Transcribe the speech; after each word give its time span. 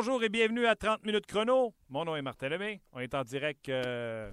bonjour 0.00 0.24
et 0.24 0.30
bienvenue 0.30 0.64
à 0.64 0.74
30 0.74 1.04
minutes 1.04 1.26
chrono. 1.26 1.74
Mon 1.90 2.06
nom 2.06 2.16
est 2.16 2.22
Martin 2.22 2.48
Lemay. 2.48 2.80
On 2.94 3.00
est 3.00 3.14
en 3.14 3.22
direct, 3.22 3.68
euh, 3.68 4.32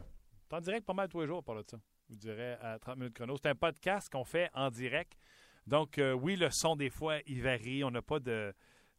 en 0.49 0.61
direct 0.61 0.85
pas 0.85 0.93
mal 0.93 1.09
tous 1.09 1.19
les 1.19 1.27
jours 1.27 1.43
par 1.43 1.55
là 1.55 1.61
de 1.61 1.69
ça. 1.69 1.77
Je 2.07 2.13
vous 2.13 2.19
dirais 2.19 2.57
à 2.61 2.79
30 2.79 2.95
minutes 2.95 3.13
chrono. 3.13 3.35
C'est 3.35 3.49
un 3.49 3.55
podcast 3.55 4.09
qu'on 4.09 4.23
fait 4.23 4.49
en 4.53 4.69
direct. 4.69 5.17
Donc, 5.65 5.97
euh, 5.97 6.13
oui, 6.13 6.37
le 6.37 6.49
son, 6.51 6.77
des 6.77 6.89
fois, 6.89 7.17
il 7.25 7.41
varie. 7.41 7.83
On 7.83 7.91
n'a 7.91 8.01
pas 8.01 8.21
de, 8.21 8.55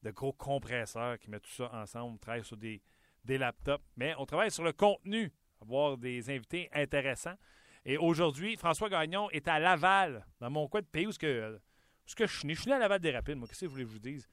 gros 0.08 0.34
compresseurs 0.34 1.18
qui 1.18 1.30
mettent 1.30 1.44
tout 1.44 1.52
ça 1.52 1.72
ensemble. 1.72 2.16
On 2.16 2.18
travaille 2.18 2.44
sur 2.44 2.58
des, 2.58 2.82
des 3.24 3.38
laptops. 3.38 3.82
Mais 3.96 4.12
on 4.18 4.26
travaille 4.26 4.50
sur 4.50 4.62
le 4.62 4.74
contenu, 4.74 5.32
avoir 5.62 5.96
des 5.96 6.28
invités 6.28 6.68
intéressants. 6.74 7.38
Et 7.86 7.96
aujourd'hui, 7.96 8.58
François 8.58 8.90
Gagnon 8.90 9.30
est 9.30 9.48
à 9.48 9.58
Laval, 9.58 10.26
dans 10.38 10.50
mon 10.50 10.68
coin 10.68 10.82
de 10.82 10.86
pays 10.86 11.06
où 11.06 11.12
ce 11.12 11.18
que, 11.18 11.58
je 12.04 12.26
suis 12.26 12.46
né? 12.46 12.54
Je 12.54 12.60
suis 12.60 12.68
né 12.68 12.76
à 12.76 12.78
Laval 12.78 13.00
des 13.00 13.10
Rapides, 13.10 13.38
moi. 13.38 13.48
Qu'est-ce 13.48 13.62
que 13.62 13.64
vous 13.64 13.72
voulez 13.72 13.84
que 13.84 13.88
je 13.88 13.94
vous 13.94 14.00
dise? 14.00 14.28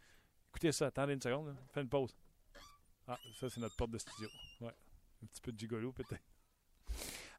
Écoutez 0.50 0.74
ça, 0.74 0.88
attendez 0.88 1.14
une 1.14 1.22
seconde. 1.22 1.48
là. 1.48 1.54
Fais 1.74 1.80
une 1.80 1.88
pause. 1.88 2.14
Ah, 3.08 3.20
ça, 3.40 3.50
c'est 3.50 3.60
notre 3.60 3.76
porte 3.76 3.92
de 3.92 3.98
studio. 3.98 4.28
Ouais. 4.62 4.74
Un 5.24 5.28
petit 5.28 5.42
peu 5.42 5.52
de 5.52 5.60
gigolo, 5.60 5.92
peut-être. 5.92 6.24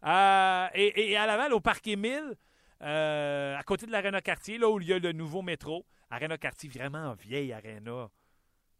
Euh, 0.04 0.68
et, 0.74 1.10
et 1.10 1.16
à 1.16 1.26
Laval, 1.26 1.52
au 1.52 1.60
Parc 1.60 1.86
Émile, 1.88 2.36
euh, 2.82 3.56
à 3.56 3.62
côté 3.62 3.86
de 3.86 3.90
l'Arena 3.90 4.20
Cartier, 4.20 4.58
là 4.58 4.68
où 4.68 4.80
il 4.80 4.86
y 4.86 4.92
a 4.92 4.98
le 4.98 5.12
nouveau 5.12 5.42
métro. 5.42 5.84
Arena 6.10 6.38
Cartier, 6.38 6.68
vraiment 6.68 7.14
vieille 7.14 7.52
arena. 7.52 8.08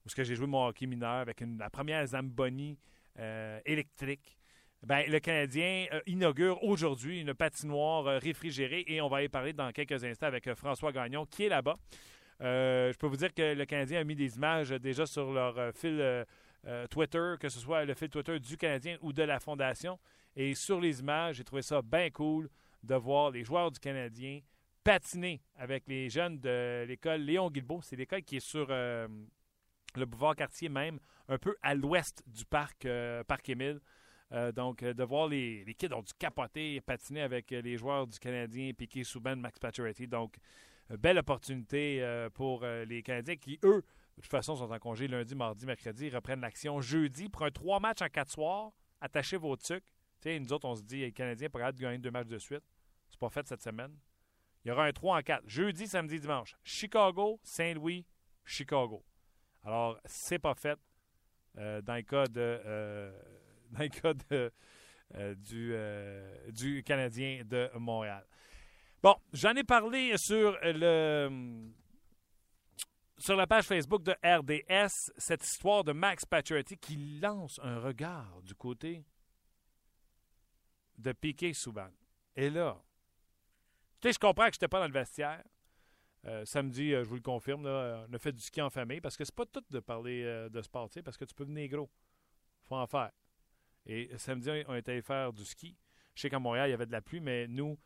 Où 0.05 0.09
que 0.15 0.23
j'ai 0.23 0.37
joué 0.37 0.47
mon 0.47 0.69
hockey 0.69 0.87
mineur 0.87 1.17
avec 1.17 1.43
la 1.59 1.69
première 1.71 2.07
Zamboni 2.07 2.79
euh, 3.19 3.59
électrique. 3.65 4.39
Ben, 4.85 5.05
le 5.09 5.19
Canadien 5.19 5.87
inaugure 6.07 6.63
aujourd'hui 6.63 7.23
une 7.23 7.35
patinoire 7.35 8.21
réfrigérée 8.21 8.85
et 8.87 9.01
on 9.01 9.09
va 9.09 9.25
y 9.25 9.29
parler 9.29 9.53
dans 9.53 9.73
quelques 9.73 10.05
instants 10.05 10.27
avec 10.27 10.55
François 10.55 10.93
Gagnon 10.93 11.27
qui 11.27 11.45
est 11.45 11.49
là-bas. 11.49 11.77
Je 12.39 12.97
peux 12.99 13.09
vous 13.09 13.17
dire 13.17 13.35
que 13.35 13.55
le 13.55 13.65
Canadien 13.65 14.01
a 14.01 14.05
mis 14.05 14.15
des 14.15 14.37
images 14.37 14.69
déjà 14.69 15.07
sur 15.07 15.33
leur 15.33 15.75
fil 15.75 16.25
euh, 16.67 16.87
Twitter, 16.89 17.35
que 17.39 17.49
ce 17.49 17.61
soit 17.61 17.85
le 17.85 17.95
fil 17.95 18.09
Twitter 18.09 18.41
du 18.41 18.57
Canadien 18.57 18.97
ou 19.01 19.13
de 19.13 19.23
la 19.23 19.39
Fondation. 19.39 19.99
Et 20.35 20.55
sur 20.55 20.81
les 20.81 20.99
images, 20.99 21.37
j'ai 21.37 21.45
trouvé 21.45 21.63
ça 21.63 21.81
bien 21.81 22.11
cool 22.11 22.49
de 22.83 22.95
voir 22.97 23.31
les 23.31 23.45
joueurs 23.45 23.71
du 23.71 23.79
Canadien 23.79 24.41
patiner 24.83 25.41
avec 25.57 25.85
les 25.87 26.09
jeunes 26.09 26.41
de 26.41 26.85
l'école 26.89 27.21
Léon 27.21 27.51
Guilbeault. 27.51 27.83
C'est 27.83 27.95
l'école 27.95 28.23
qui 28.23 28.37
est 28.37 28.41
sur 28.41 28.67
euh, 28.71 29.07
le 29.95 30.07
boulevard 30.07 30.35
Cartier 30.35 30.69
même, 30.69 30.99
un 31.29 31.39
peu 31.39 31.57
à 31.63 31.75
l'ouest 31.75 32.25
du 32.27 32.45
parc, 32.45 32.85
euh, 32.85 33.23
parc 33.25 33.49
Émile. 33.49 33.81
Donc, 34.57 34.83
de 34.83 35.05
voir 35.05 35.29
les, 35.29 35.65
les 35.65 35.75
kids 35.75 35.95
ont 35.95 36.03
dû 36.03 36.13
capoter, 36.19 36.81
patiner 36.81 37.23
avec 37.23 37.53
les 37.53 37.77
joueurs 37.77 38.09
du 38.09 38.19
Canadien, 38.19 38.73
Piquet 38.77 39.05
Souban, 39.05 39.37
Max 39.37 39.57
Pacioretty. 39.61 40.09
Donc, 40.09 40.35
belle 40.91 41.19
opportunité 41.19 42.05
pour 42.35 42.67
les 42.67 43.05
Canadiens 43.05 43.37
qui, 43.37 43.57
eux, 43.63 43.85
de 44.17 44.23
toute 44.23 44.31
façon, 44.31 44.57
sont 44.57 44.71
en 44.71 44.79
congé 44.79 45.09
lundi, 45.09 45.35
mardi, 45.35 45.67
mercredi, 45.67 46.09
reprennent 46.09 46.41
l'action 46.41 46.81
jeudi 46.81 47.29
pour 47.29 47.45
un 47.45 47.51
trois 47.51 47.81
matchs 47.81 48.03
en 48.03 48.09
quatre 48.09 48.31
soirs. 48.31 48.73
Attachez 49.01 49.37
vos 49.37 49.57
trucs. 49.57 49.85
Nous 50.25 50.53
autres, 50.53 50.67
on 50.67 50.75
se 50.75 50.83
dit, 50.83 51.01
les 51.01 51.13
Canadiens 51.13 51.49
pourraient 51.51 51.71
gagner 51.73 51.99
deux 51.99 52.11
matchs 52.11 52.29
de 52.29 52.39
suite. 52.39 52.65
C'est 53.11 53.21
pas 53.21 53.29
fait 53.29 53.47
cette 53.47 53.63
semaine. 53.63 53.95
Il 54.65 54.69
y 54.69 54.73
aura 54.73 54.87
un 54.87 54.93
3 54.93 55.19
en 55.19 55.23
4. 55.23 55.45
Jeudi, 55.47 55.87
samedi, 55.87 56.19
dimanche. 56.19 56.57
Chicago, 56.65 57.39
Saint-Louis, 57.43 58.05
Chicago. 58.45 59.05
Alors, 59.63 60.01
c'est 60.05 60.39
pas 60.39 60.55
fait 60.55 60.79
euh, 61.59 61.81
dans 61.83 61.95
le 61.95 62.03
cas 62.03 62.27
de, 62.27 62.41
euh, 62.41 63.13
dans 63.71 63.83
le 63.83 63.89
cas 63.89 64.13
euh, 65.15 65.35
du, 65.37 66.53
du 66.53 66.83
Canadien 66.83 67.43
de 67.45 67.71
Montréal. 67.79 68.27
Bon, 69.03 69.15
j'en 69.33 69.55
ai 69.55 69.63
parlé 69.63 70.17
sur 70.17 70.59
le 70.63 71.71
sur 73.19 73.37
la 73.37 73.47
page 73.47 73.65
Facebook 73.65 74.03
de 74.03 74.13
RDS, 74.23 75.13
cette 75.17 75.45
histoire 75.45 75.85
de 75.85 75.93
Max 75.93 76.25
Pacioretty 76.25 76.77
qui 76.77 77.19
lance 77.21 77.59
un 77.63 77.79
regard 77.79 78.43
du 78.43 78.55
côté 78.55 79.05
de 80.99 81.13
Piquet 81.13 81.53
Souban. 81.53 81.91
Et 82.35 82.51
là, 82.51 82.83
tu 84.01 84.09
sais, 84.09 84.13
je 84.13 84.19
comprends 84.19 84.47
que 84.47 84.53
je 84.53 84.57
n'étais 84.57 84.69
pas 84.69 84.81
dans 84.81 84.87
le 84.87 84.93
vestiaire. 84.93 85.43
Euh, 86.27 86.45
samedi, 86.45 86.93
euh, 86.93 87.05
je 87.05 87.09
vous 87.09 87.15
le 87.15 87.21
confirme, 87.23 87.65
on 87.67 88.13
a 88.13 88.19
fait 88.19 88.33
du 88.33 88.41
ski 88.41 88.61
en 88.61 88.69
famille 88.69 89.01
parce 89.01 89.17
que 89.17 89.25
c'est 89.25 89.35
pas 89.35 89.47
tout 89.47 89.65
de 89.71 89.79
parler 89.79 90.25
euh, 90.25 90.49
de 90.49 90.61
sport, 90.61 90.89
parce 91.05 91.17
que 91.17 91.25
tu 91.25 91.35
peux 91.35 91.45
venir 91.45 91.69
gros. 91.69 91.89
faut 92.65 92.77
en 92.77 92.87
faire. 92.87 93.13
Et 93.87 94.11
samedi, 94.19 94.51
on 94.67 94.75
est 94.75 94.89
allé 94.89 95.03
faire 95.03 95.33
du 95.33 95.45
ski. 95.45 95.77
Je 96.15 96.23
sais 96.23 96.31
qu'à 96.31 96.41
Montréal, 96.41 96.69
il 96.69 96.73
y 96.73 96.75
avait 96.75 96.87
de 96.87 96.93
la 96.93 97.01
pluie, 97.01 97.21
mais 97.21 97.47
nous, 97.47 97.79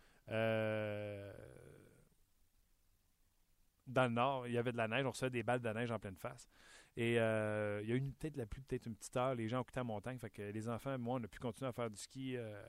dans 3.90 4.04
le 4.04 4.10
nord, 4.10 4.46
il 4.46 4.52
y 4.54 4.58
avait 4.58 4.72
de 4.72 4.76
la 4.76 4.88
neige. 4.88 5.04
On 5.06 5.10
recevait 5.10 5.30
des 5.30 5.42
balles 5.42 5.60
de 5.60 5.68
neige 5.70 5.90
en 5.90 5.98
pleine 5.98 6.16
face. 6.16 6.48
Et 6.96 7.18
euh, 7.20 7.80
il 7.82 7.88
y 7.88 7.92
a 7.92 7.94
eu 7.94 7.98
une- 7.98 8.12
peut-être 8.14 8.36
la 8.36 8.46
pluie, 8.46 8.62
peut-être 8.62 8.86
une 8.86 8.96
petite 8.96 9.16
heure. 9.16 9.34
Les 9.34 9.48
gens 9.48 9.60
ont 9.60 9.64
quitté 9.64 9.80
la 9.80 9.84
montagne. 9.84 10.18
Les 10.38 10.68
enfants, 10.68 10.98
moi, 10.98 11.18
on 11.20 11.24
a 11.24 11.28
pu 11.28 11.38
continuer 11.38 11.68
à 11.68 11.72
faire 11.72 11.88
du 11.90 11.96
ski 11.96 12.36
euh, 12.36 12.60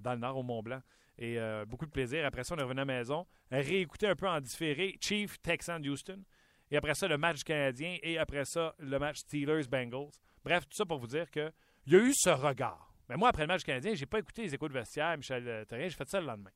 dans 0.00 0.12
le 0.14 0.18
nord, 0.18 0.36
au 0.38 0.42
Mont-Blanc. 0.42 0.80
Et 1.18 1.38
euh, 1.38 1.64
beaucoup 1.64 1.86
de 1.86 1.90
plaisir. 1.90 2.24
Après 2.26 2.42
ça, 2.44 2.54
on 2.54 2.58
est 2.58 2.62
revenu 2.62 2.80
à 2.80 2.84
la 2.84 2.92
maison, 2.98 3.26
réécouter 3.50 4.08
un 4.08 4.16
peu 4.16 4.26
en 4.26 4.40
différé 4.40 4.96
Chief 5.00 5.40
Texan 5.42 5.80
Houston. 5.82 6.22
Et 6.70 6.76
après 6.76 6.94
ça, 6.94 7.06
le 7.06 7.18
match 7.18 7.44
Canadien. 7.44 7.98
Et 8.02 8.18
après 8.18 8.44
ça, 8.46 8.74
le 8.78 8.98
match 8.98 9.18
Steelers-Bengals. 9.18 10.10
Bref, 10.42 10.64
tout 10.64 10.76
ça 10.76 10.84
pour 10.86 10.98
vous 10.98 11.06
dire 11.06 11.30
qu'il 11.30 11.52
y 11.86 11.94
a 11.94 11.98
eu 11.98 12.12
ce 12.14 12.30
regard. 12.30 12.92
Mais 13.08 13.16
moi, 13.16 13.28
après 13.28 13.42
le 13.42 13.48
match 13.48 13.62
Canadien, 13.62 13.94
j'ai 13.94 14.06
pas 14.06 14.18
écouté 14.18 14.42
les 14.42 14.54
échos 14.54 14.66
de 14.66 14.72
vestiaire, 14.72 15.16
Michel 15.18 15.66
Therrien, 15.68 15.88
j'ai 15.88 15.94
fait 15.96 16.08
ça 16.08 16.20
le 16.20 16.26
lendemain. 16.26 16.50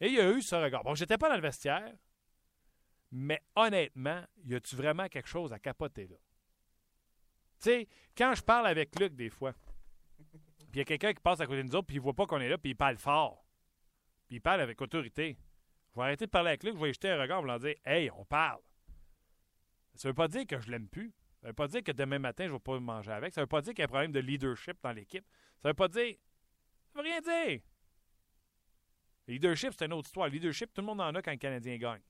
Et 0.00 0.08
il 0.08 0.14
y 0.14 0.20
a 0.20 0.30
eu 0.30 0.42
ce 0.42 0.54
regard. 0.54 0.84
Bon, 0.84 0.94
j'étais 0.94 1.16
pas 1.16 1.28
dans 1.30 1.36
le 1.36 1.40
vestiaire, 1.40 1.90
mais 3.16 3.40
honnêtement, 3.54 4.24
y 4.44 4.56
a-tu 4.56 4.74
vraiment 4.74 5.08
quelque 5.08 5.28
chose 5.28 5.52
à 5.52 5.60
capoter 5.60 6.08
là? 6.08 6.16
Tu 7.60 7.70
sais, 7.70 7.88
quand 8.16 8.34
je 8.34 8.42
parle 8.42 8.66
avec 8.66 8.98
Luc 8.98 9.14
des 9.14 9.30
fois, 9.30 9.52
puis 9.52 10.68
il 10.74 10.78
y 10.78 10.80
a 10.80 10.84
quelqu'un 10.84 11.12
qui 11.14 11.20
passe 11.20 11.38
à 11.38 11.46
côté 11.46 11.62
de 11.62 11.68
nous 11.68 11.76
autres, 11.76 11.86
puis 11.86 11.96
il 11.96 12.00
voit 12.00 12.12
pas 12.12 12.26
qu'on 12.26 12.40
est 12.40 12.48
là, 12.48 12.58
puis 12.58 12.72
il 12.72 12.74
parle 12.74 12.96
fort, 12.96 13.46
puis 14.26 14.36
il 14.36 14.40
parle 14.40 14.60
avec 14.62 14.80
autorité. 14.82 15.38
Je 15.90 16.00
vais 16.00 16.02
arrêter 16.02 16.26
de 16.26 16.30
parler 16.30 16.48
avec 16.48 16.64
Luc, 16.64 16.74
je 16.74 16.80
vais 16.80 16.92
jeter 16.92 17.08
un 17.08 17.20
regard, 17.20 17.40
vais 17.42 17.52
lui 17.52 17.58
dire 17.60 17.74
Hey, 17.84 18.10
on 18.10 18.24
parle. 18.24 18.60
Ça 19.94 20.08
veut 20.08 20.14
pas 20.14 20.26
dire 20.26 20.44
que 20.44 20.60
je 20.60 20.68
l'aime 20.68 20.88
plus. 20.88 21.14
Ça 21.40 21.46
veut 21.46 21.54
pas 21.54 21.68
dire 21.68 21.84
que 21.84 21.92
demain 21.92 22.18
matin, 22.18 22.48
je 22.48 22.52
vais 22.52 22.58
pas 22.58 22.80
manger 22.80 23.12
avec. 23.12 23.32
Ça 23.32 23.42
veut 23.42 23.46
pas 23.46 23.60
dire 23.60 23.74
qu'il 23.74 23.82
y 23.82 23.82
a 23.82 23.84
un 23.84 23.88
problème 23.88 24.10
de 24.10 24.18
leadership 24.18 24.76
dans 24.82 24.90
l'équipe. 24.90 25.24
Ça 25.62 25.68
veut 25.68 25.74
pas 25.74 25.86
dire. 25.86 26.16
Ça 26.92 27.00
veut 27.00 27.04
rien 27.04 27.20
dire. 27.20 27.60
Le 29.28 29.34
leadership, 29.34 29.72
c'est 29.78 29.84
une 29.84 29.92
autre 29.92 30.08
histoire. 30.08 30.26
Le 30.26 30.32
leadership, 30.32 30.74
tout 30.74 30.80
le 30.80 30.86
monde 30.88 31.00
en 31.00 31.14
a 31.14 31.22
quand 31.22 31.30
le 31.30 31.36
Canadien 31.36 31.76
gagne. 31.76 32.00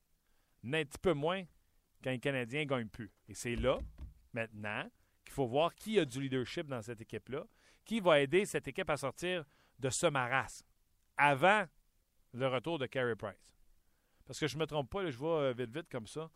Mais 0.65 0.81
un 0.81 0.85
petit 0.85 0.99
peu 0.99 1.13
moins 1.13 1.45
quand 2.03 2.11
le 2.11 2.19
Canadien 2.19 2.65
ne 2.65 2.85
plus. 2.85 3.13
Et 3.29 3.35
c'est 3.35 3.55
là, 3.55 3.79
maintenant, 4.33 4.91
qu'il 5.25 5.33
faut 5.35 5.47
voir 5.47 5.75
qui 5.75 5.99
a 5.99 6.05
du 6.05 6.21
leadership 6.21 6.67
dans 6.67 6.83
cette 6.83 7.01
équipe-là, 7.01 7.47
qui 7.85 8.01
va 8.01 8.21
aider 8.21 8.47
cette 8.47 8.67
équipe 8.67 8.89
à 8.89 8.97
sortir 8.97 9.45
de 9.79 9.91
ce 9.91 10.07
marasme 10.07 10.67
avant 11.17 11.67
le 12.33 12.47
retour 12.49 12.79
de 12.79 12.87
Carey 12.87 13.15
Price. 13.15 13.55
Parce 14.25 14.41
que 14.41 14.47
je 14.47 14.57
ne 14.57 14.61
me 14.61 14.67
trompe 14.67 14.91
pas, 14.91 15.03
là, 15.03 15.11
je 15.11 15.19
vais 15.19 15.27
euh, 15.27 15.55
vite, 15.57 15.71
vite 15.71 15.89
comme 15.91 16.07
ça. 16.07 16.31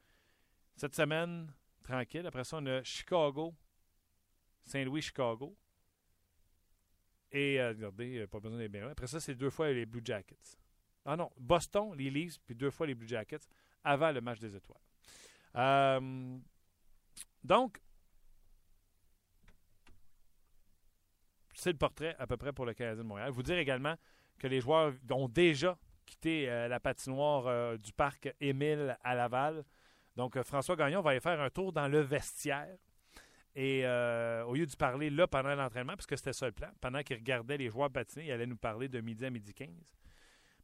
Cette 0.76 0.94
semaine, 0.94 1.50
tranquille. 1.82 2.26
Après 2.26 2.44
ça, 2.44 2.58
on 2.58 2.66
a 2.66 2.82
Chicago, 2.82 3.54
Saint-Louis, 4.64 5.00
Chicago. 5.00 5.56
Et, 7.32 7.58
euh, 7.60 7.70
regardez, 7.70 8.26
pas 8.26 8.40
besoin 8.40 8.58
d'être 8.58 8.72
bien. 8.72 8.88
Après 8.90 9.06
ça, 9.06 9.20
c'est 9.20 9.34
deux 9.34 9.50
fois 9.50 9.72
les 9.72 9.86
Blue 9.86 10.02
Jackets. 10.04 10.58
Ah 11.04 11.16
non, 11.16 11.30
Boston, 11.38 11.94
les 11.96 12.10
Leafs, 12.10 12.38
puis 12.44 12.54
deux 12.54 12.70
fois 12.70 12.86
les 12.86 12.94
Blue 12.94 13.08
Jackets 13.08 13.48
avant 13.84 14.12
le 14.12 14.20
match 14.20 14.38
des 14.38 14.54
étoiles. 14.54 14.78
Euh, 15.56 16.38
donc, 17.42 17.80
c'est 21.54 21.72
le 21.72 21.78
portrait 21.78 22.14
à 22.18 22.26
peu 22.26 22.36
près 22.36 22.52
pour 22.52 22.66
le 22.66 22.74
Canadien 22.74 23.02
de 23.02 23.08
Montréal. 23.08 23.30
Vous 23.30 23.42
dire 23.42 23.58
également 23.58 23.94
que 24.38 24.46
les 24.46 24.60
joueurs 24.60 24.92
ont 25.10 25.28
déjà 25.28 25.76
quitté 26.06 26.48
euh, 26.48 26.68
la 26.68 26.80
patinoire 26.80 27.46
euh, 27.46 27.76
du 27.76 27.92
parc 27.92 28.32
Émile 28.40 28.96
à 29.02 29.14
Laval. 29.14 29.64
Donc, 30.16 30.40
François 30.42 30.76
Gagnon 30.76 31.00
va 31.00 31.10
aller 31.10 31.20
faire 31.20 31.40
un 31.40 31.50
tour 31.50 31.72
dans 31.72 31.88
le 31.88 32.00
vestiaire. 32.00 32.76
Et 33.54 33.84
au 34.46 34.54
lieu 34.54 34.66
de 34.66 34.76
parler 34.76 35.10
là 35.10 35.26
pendant 35.26 35.52
l'entraînement, 35.52 35.94
parce 35.94 36.06
que 36.06 36.14
c'était 36.14 36.32
ça 36.32 36.46
le 36.46 36.52
plan, 36.52 36.68
pendant 36.80 37.02
qu'il 37.02 37.16
regardait 37.16 37.56
les 37.56 37.70
joueurs 37.70 37.90
patiner, 37.90 38.26
il 38.26 38.30
allait 38.30 38.46
nous 38.46 38.56
parler 38.56 38.88
de 38.88 39.00
midi 39.00 39.24
à 39.24 39.30
midi 39.30 39.52
15. 39.52 39.68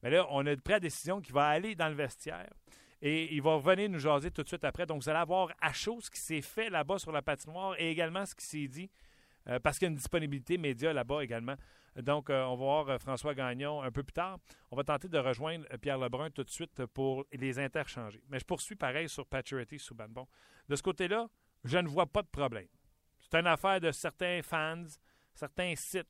Mais 0.02 0.10
là, 0.10 0.26
on 0.30 0.46
a 0.46 0.56
pris 0.56 0.74
la 0.74 0.80
décision 0.80 1.20
qu'il 1.20 1.34
va 1.34 1.48
aller 1.48 1.74
dans 1.74 1.88
le 1.88 1.94
vestiaire 1.94 2.48
et 3.06 3.34
il 3.34 3.42
va 3.42 3.56
revenir 3.56 3.90
nous 3.90 3.98
jaser 3.98 4.30
tout 4.30 4.42
de 4.42 4.48
suite 4.48 4.64
après. 4.64 4.86
Donc, 4.86 5.02
vous 5.02 5.08
allez 5.10 5.18
avoir 5.18 5.52
à 5.60 5.74
chaud 5.74 6.00
ce 6.00 6.10
qui 6.10 6.18
s'est 6.18 6.40
fait 6.40 6.70
là-bas 6.70 6.98
sur 6.98 7.12
la 7.12 7.20
patinoire 7.20 7.78
et 7.78 7.90
également 7.90 8.24
ce 8.24 8.34
qui 8.34 8.46
s'est 8.46 8.66
dit, 8.66 8.90
euh, 9.46 9.60
parce 9.60 9.78
qu'il 9.78 9.84
y 9.84 9.88
a 9.88 9.90
une 9.90 9.96
disponibilité 9.96 10.56
média 10.56 10.90
là-bas 10.90 11.22
également. 11.22 11.54
Donc, 11.96 12.30
euh, 12.30 12.42
on 12.44 12.56
va 12.56 12.64
voir 12.64 12.88
euh, 12.88 12.98
François 12.98 13.34
Gagnon 13.34 13.82
un 13.82 13.90
peu 13.90 14.02
plus 14.02 14.14
tard. 14.14 14.38
On 14.70 14.76
va 14.76 14.84
tenter 14.84 15.08
de 15.08 15.18
rejoindre 15.18 15.66
Pierre 15.82 15.98
Lebrun 15.98 16.30
tout 16.30 16.44
de 16.44 16.50
suite 16.50 16.86
pour 16.86 17.26
les 17.30 17.58
interchanger. 17.58 18.22
Mais 18.30 18.38
je 18.38 18.44
poursuis 18.46 18.74
pareil 18.74 19.06
sur 19.06 19.26
Paturity 19.26 19.78
Souban. 19.78 20.08
Bon, 20.08 20.26
de 20.70 20.74
ce 20.74 20.82
côté-là, 20.82 21.28
je 21.62 21.76
ne 21.76 21.86
vois 21.86 22.06
pas 22.06 22.22
de 22.22 22.28
problème. 22.28 22.68
C'est 23.20 23.38
une 23.38 23.46
affaire 23.46 23.80
de 23.82 23.92
certains 23.92 24.40
fans, 24.42 24.86
certains 25.34 25.74
sites 25.76 26.08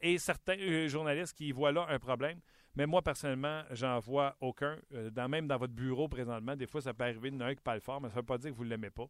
et 0.00 0.18
certains 0.18 0.88
journalistes 0.88 1.36
qui 1.36 1.52
voient 1.52 1.70
là 1.70 1.86
un 1.88 1.98
problème. 1.98 2.40
Mais 2.74 2.86
moi, 2.86 3.02
personnellement, 3.02 3.62
j'en 3.70 3.98
vois 3.98 4.34
aucun. 4.40 4.78
Euh, 4.94 5.10
dans, 5.10 5.28
même 5.28 5.46
dans 5.46 5.58
votre 5.58 5.74
bureau 5.74 6.08
présentement, 6.08 6.56
des 6.56 6.66
fois, 6.66 6.80
ça 6.80 6.94
peut 6.94 7.04
arriver, 7.04 7.28
il 7.28 7.34
y 7.34 7.36
en 7.36 7.40
a 7.40 7.46
un 7.46 7.54
qui 7.54 7.60
parle 7.60 7.80
fort, 7.80 8.00
mais 8.00 8.08
ça 8.08 8.14
ne 8.14 8.20
veut 8.20 8.26
pas 8.26 8.38
dire 8.38 8.50
que 8.50 8.56
vous 8.56 8.64
ne 8.64 8.70
l'aimez 8.70 8.90
pas. 8.90 9.06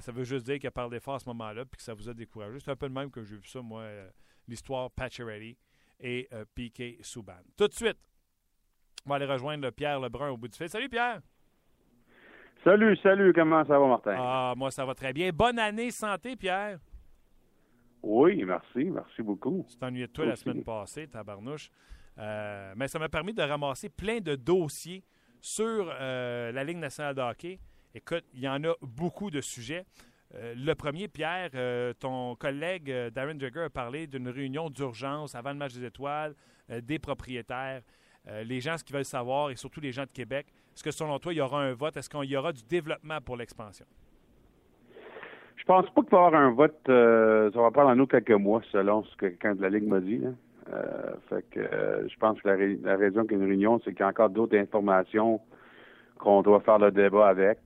ça 0.00 0.12
veut 0.12 0.24
juste 0.24 0.44
dire 0.44 0.58
qu'il 0.58 0.66
a 0.66 0.72
parlé 0.72 0.98
fort 1.00 1.14
à 1.14 1.18
ce 1.20 1.28
moment-là 1.28 1.64
puis 1.64 1.76
que 1.76 1.82
ça 1.82 1.94
vous 1.94 2.08
a 2.08 2.14
découragé. 2.14 2.58
C'est 2.60 2.70
un 2.70 2.76
peu 2.76 2.86
le 2.86 2.92
même 2.92 3.10
que 3.10 3.22
j'ai 3.22 3.36
vu 3.36 3.46
ça, 3.46 3.62
moi, 3.62 3.84
l'histoire 4.48 4.90
Pacioretty 4.90 5.56
et 6.00 6.28
Piquet 6.54 6.98
Souban. 7.02 7.40
Tout 7.56 7.68
de 7.68 7.72
suite, 7.74 7.98
on 9.06 9.10
va 9.10 9.16
aller 9.16 9.26
rejoindre 9.26 9.70
Pierre 9.70 10.00
Lebrun 10.00 10.30
au 10.30 10.36
bout 10.36 10.48
du 10.48 10.56
fil. 10.56 10.68
Salut 10.68 10.88
Pierre! 10.88 11.20
Salut, 12.62 12.94
salut, 12.98 13.32
comment 13.32 13.64
ça 13.64 13.78
va, 13.78 13.86
Martin? 13.86 14.16
Ah, 14.18 14.52
moi, 14.54 14.70
ça 14.70 14.84
va 14.84 14.94
très 14.94 15.14
bien. 15.14 15.30
Bonne 15.32 15.58
année, 15.58 15.90
santé, 15.90 16.36
Pierre. 16.36 16.78
Oui, 18.02 18.44
merci, 18.44 18.84
merci 18.84 19.22
beaucoup. 19.22 19.64
Tu 19.68 19.78
t'ennuyais 19.78 20.06
de 20.06 20.12
toi 20.12 20.26
la 20.26 20.36
semaine 20.36 20.62
passée, 20.62 21.08
tabarnouche. 21.08 21.70
Euh, 22.20 22.72
mais 22.76 22.88
ça 22.88 22.98
m'a 22.98 23.08
permis 23.08 23.32
de 23.32 23.42
ramasser 23.42 23.88
plein 23.88 24.20
de 24.20 24.34
dossiers 24.34 25.02
sur 25.40 25.90
euh, 25.90 26.52
la 26.52 26.64
Ligue 26.64 26.76
nationale 26.76 27.14
de 27.14 27.22
hockey. 27.22 27.58
Écoute, 27.94 28.24
il 28.34 28.40
y 28.40 28.48
en 28.48 28.62
a 28.64 28.74
beaucoup 28.82 29.30
de 29.30 29.40
sujets. 29.40 29.84
Euh, 30.34 30.54
le 30.56 30.74
premier, 30.74 31.08
Pierre, 31.08 31.50
ton 31.98 32.36
collègue 32.36 32.92
Darren 33.12 33.38
Jagger 33.38 33.62
a 33.62 33.70
parlé 33.70 34.06
d'une 34.06 34.28
réunion 34.28 34.70
d'urgence 34.70 35.34
avant 35.34 35.50
le 35.50 35.56
match 35.56 35.74
des 35.74 35.84
étoiles 35.84 36.34
des 36.82 37.00
propriétaires. 37.00 37.82
les 38.44 38.60
gens, 38.60 38.76
ce 38.76 38.84
qu'ils 38.84 38.94
veulent 38.94 39.04
savoir, 39.04 39.50
et 39.50 39.56
surtout 39.56 39.80
les 39.80 39.90
gens 39.90 40.04
de 40.04 40.12
Québec, 40.12 40.46
est-ce 40.72 40.84
que 40.84 40.92
selon 40.92 41.18
toi, 41.18 41.32
il 41.32 41.38
y 41.38 41.40
aura 41.40 41.60
un 41.60 41.72
vote? 41.72 41.96
Est-ce 41.96 42.08
qu'il 42.08 42.30
y 42.30 42.36
aura 42.36 42.52
du 42.52 42.62
développement 42.62 43.20
pour 43.20 43.36
l'expansion? 43.36 43.86
Je 45.56 45.64
pense 45.64 45.90
pas 45.90 46.02
qu'il 46.02 46.10
va 46.10 46.18
y 46.18 46.26
avoir 46.26 46.34
un 46.40 46.52
vote. 46.52 46.78
Ça 46.86 47.60
va 47.60 47.70
prendre 47.72 47.88
en 47.88 47.96
nous 47.96 48.06
quelques 48.06 48.30
mois, 48.30 48.62
selon 48.70 49.02
ce 49.02 49.16
que 49.16 49.26
de 49.26 49.60
la 49.62 49.68
Ligue 49.68 49.88
m'a 49.88 49.98
dit. 49.98 50.20
Euh, 50.72 51.14
fait 51.28 51.44
que 51.50 51.60
euh, 51.60 52.08
je 52.08 52.16
pense 52.18 52.40
que 52.40 52.48
la, 52.48 52.96
raison 52.96 53.22
qu'il 53.22 53.38
y 53.38 53.40
a 53.40 53.44
une 53.44 53.48
réunion, 53.48 53.80
c'est 53.84 53.92
qu'il 53.92 54.00
y 54.00 54.02
a 54.02 54.08
encore 54.08 54.30
d'autres 54.30 54.56
informations 54.56 55.40
qu'on 56.18 56.42
doit 56.42 56.60
faire 56.60 56.78
le 56.78 56.90
débat 56.90 57.28
avec. 57.28 57.58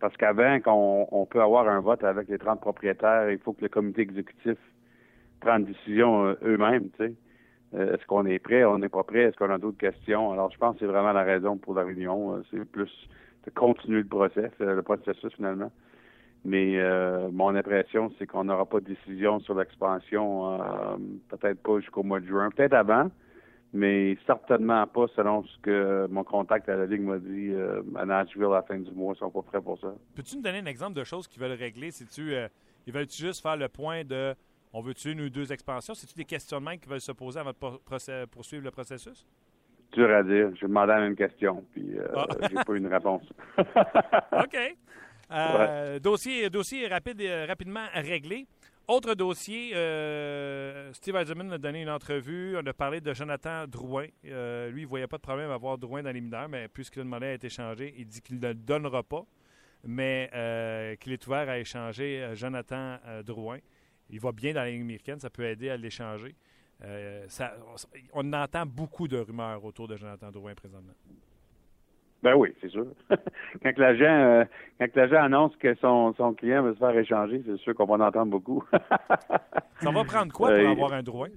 parce 0.00 0.16
qu'avant 0.16 0.60
qu'on 0.60 1.08
on 1.10 1.26
peut 1.26 1.42
avoir 1.42 1.68
un 1.68 1.80
vote 1.80 2.04
avec 2.04 2.28
les 2.28 2.38
30 2.38 2.60
propriétaires, 2.60 3.30
il 3.30 3.38
faut 3.38 3.52
que 3.52 3.62
le 3.62 3.68
comité 3.68 4.02
exécutif 4.02 4.56
prenne 5.40 5.62
une 5.62 5.66
décision 5.72 6.36
eux-mêmes. 6.42 6.90
Est-ce 7.72 8.04
qu'on 8.06 8.26
est 8.26 8.38
prêt? 8.38 8.64
On 8.64 8.78
n'est 8.78 8.88
pas 8.88 9.02
prêt? 9.02 9.20
Est-ce 9.20 9.36
qu'on 9.36 9.50
a 9.50 9.58
d'autres 9.58 9.78
questions? 9.78 10.32
Alors, 10.32 10.50
je 10.50 10.58
pense 10.58 10.74
que 10.74 10.80
c'est 10.80 10.86
vraiment 10.86 11.12
la 11.12 11.22
raison 11.22 11.56
pour 11.56 11.74
la 11.74 11.84
réunion. 11.84 12.42
C'est 12.50 12.64
plus 12.64 12.90
de 13.44 13.50
continuer 13.50 14.02
le 14.02 14.08
euh, 14.12 14.74
le 14.74 14.82
processus 14.82 15.32
finalement. 15.34 15.70
Mais 16.44 16.78
euh, 16.78 17.28
mon 17.30 17.54
impression, 17.54 18.12
c'est 18.18 18.26
qu'on 18.26 18.44
n'aura 18.44 18.64
pas 18.64 18.80
de 18.80 18.86
décision 18.86 19.40
sur 19.40 19.54
l'expansion, 19.54 20.54
euh, 20.54 20.96
peut-être 21.28 21.62
pas 21.62 21.80
jusqu'au 21.80 22.02
mois 22.02 22.20
de 22.20 22.26
juin, 22.26 22.48
peut-être 22.50 22.72
avant, 22.72 23.10
mais 23.74 24.16
certainement 24.26 24.86
pas 24.86 25.06
selon 25.14 25.44
ce 25.44 25.58
que 25.60 26.06
mon 26.10 26.24
contact 26.24 26.68
à 26.68 26.76
la 26.76 26.86
Ligue 26.86 27.02
m'a 27.02 27.18
dit 27.18 27.52
à 27.94 28.06
Nashville 28.06 28.44
à 28.44 28.48
la 28.48 28.62
fin 28.62 28.78
du 28.78 28.90
mois. 28.92 29.12
Ils 29.14 29.18
sont 29.18 29.30
pas 29.30 29.42
prêts 29.42 29.60
pour 29.60 29.78
ça. 29.78 29.94
Peux-tu 30.14 30.36
nous 30.36 30.42
donner 30.42 30.58
un 30.58 30.66
exemple 30.66 30.94
de 30.94 31.04
choses 31.04 31.28
qu'ils 31.28 31.42
veulent 31.42 31.58
régler? 31.58 31.90
Si 31.90 32.06
tu, 32.06 32.32
ils 32.86 32.92
veulent 32.92 33.04
-tu 33.04 33.20
juste 33.20 33.42
faire 33.42 33.56
le 33.56 33.68
point 33.68 34.02
de 34.04 34.34
on 34.72 34.80
veut-tu 34.80 35.12
une 35.12 35.20
ou 35.20 35.28
deux 35.28 35.52
expansions? 35.52 35.94
C'est-tu 35.94 36.14
des 36.14 36.24
questionnements 36.24 36.76
qui 36.76 36.88
veulent 36.88 37.00
se 37.00 37.12
poser 37.12 37.40
avant 37.40 37.50
de 37.50 38.24
poursuivre 38.26 38.64
le 38.64 38.70
processus? 38.70 39.26
dur 39.92 40.10
à 40.10 40.22
dire. 40.22 40.50
J'ai 40.54 40.66
demandé 40.66 40.92
la 40.92 41.00
même 41.00 41.16
question, 41.16 41.64
puis 41.72 41.98
euh, 41.98 42.06
ah. 42.16 42.26
j'ai 42.48 42.54
pas 42.54 42.72
eu 42.72 42.78
une 42.78 42.86
réponse. 42.86 43.22
OK. 43.58 44.76
Euh, 45.30 45.98
dossier, 45.98 46.50
dossier 46.50 46.88
rapide, 46.88 47.20
euh, 47.20 47.46
rapidement 47.46 47.86
réglé. 47.94 48.46
Autre 48.88 49.14
dossier, 49.14 49.68
Steve 50.92 51.14
Eisenman 51.14 51.52
a 51.52 51.58
donné 51.58 51.82
une 51.82 51.90
entrevue. 51.90 52.56
On 52.56 52.66
a 52.66 52.72
parlé 52.72 53.00
de 53.00 53.14
Jonathan 53.14 53.66
Drouin. 53.68 54.06
lui, 54.24 54.32
il 54.32 54.82
ne 54.82 54.86
voyait 54.86 55.06
pas 55.06 55.18
de 55.18 55.22
problème 55.22 55.50
à 55.50 55.54
avoir 55.54 55.78
Drouin 55.78 56.02
dans 56.02 56.10
les 56.10 56.20
mineurs, 56.20 56.48
mais 56.48 56.66
puisque 56.66 56.96
le 56.96 57.04
demandé 57.04 57.26
a 57.26 57.34
été 57.34 57.48
changé, 57.48 57.94
il 57.96 58.06
dit 58.06 58.20
qu'il 58.20 58.40
ne 58.40 58.48
le 58.48 58.54
donnera 58.54 59.04
pas, 59.04 59.24
mais 59.84 60.28
qu'il 61.00 61.12
est 61.12 61.24
ouvert 61.24 61.48
à 61.48 61.58
échanger 61.60 62.30
Jonathan 62.34 62.96
Drouin. 63.24 63.58
Il 64.08 64.18
va 64.18 64.32
bien 64.32 64.52
dans 64.52 64.62
la 64.62 64.70
ligne 64.70 64.82
américaine, 64.82 65.20
ça 65.20 65.30
peut 65.30 65.44
aider 65.44 65.70
à 65.70 65.76
l'échanger. 65.76 66.34
Euh, 66.82 67.26
on 68.12 68.32
entend 68.32 68.64
beaucoup 68.64 69.06
de 69.06 69.18
rumeurs 69.18 69.64
autour 69.64 69.86
de 69.86 69.96
Jonathan 69.96 70.30
Drouin 70.30 70.54
présentement. 70.54 70.94
Ben 72.22 72.34
oui, 72.34 72.54
c'est 72.60 72.68
sûr. 72.68 72.86
quand 73.62 73.78
l'agent 73.78 74.04
euh, 74.04 74.44
quand 74.78 74.94
l'agent 74.94 75.22
annonce 75.22 75.56
que 75.56 75.74
son, 75.76 76.12
son 76.14 76.34
client 76.34 76.62
veut 76.62 76.74
se 76.74 76.78
faire 76.78 76.96
échanger, 76.96 77.42
c'est 77.46 77.56
sûr 77.58 77.74
qu'on 77.74 77.86
va 77.86 77.94
en 77.94 78.08
entendre 78.08 78.30
beaucoup. 78.30 78.62
ça 78.72 79.90
va 79.90 80.04
prendre 80.04 80.32
quoi 80.32 80.48
pour 80.48 80.58
euh, 80.58 80.70
avoir 80.70 80.92
un 80.92 81.02
Drouin? 81.02 81.28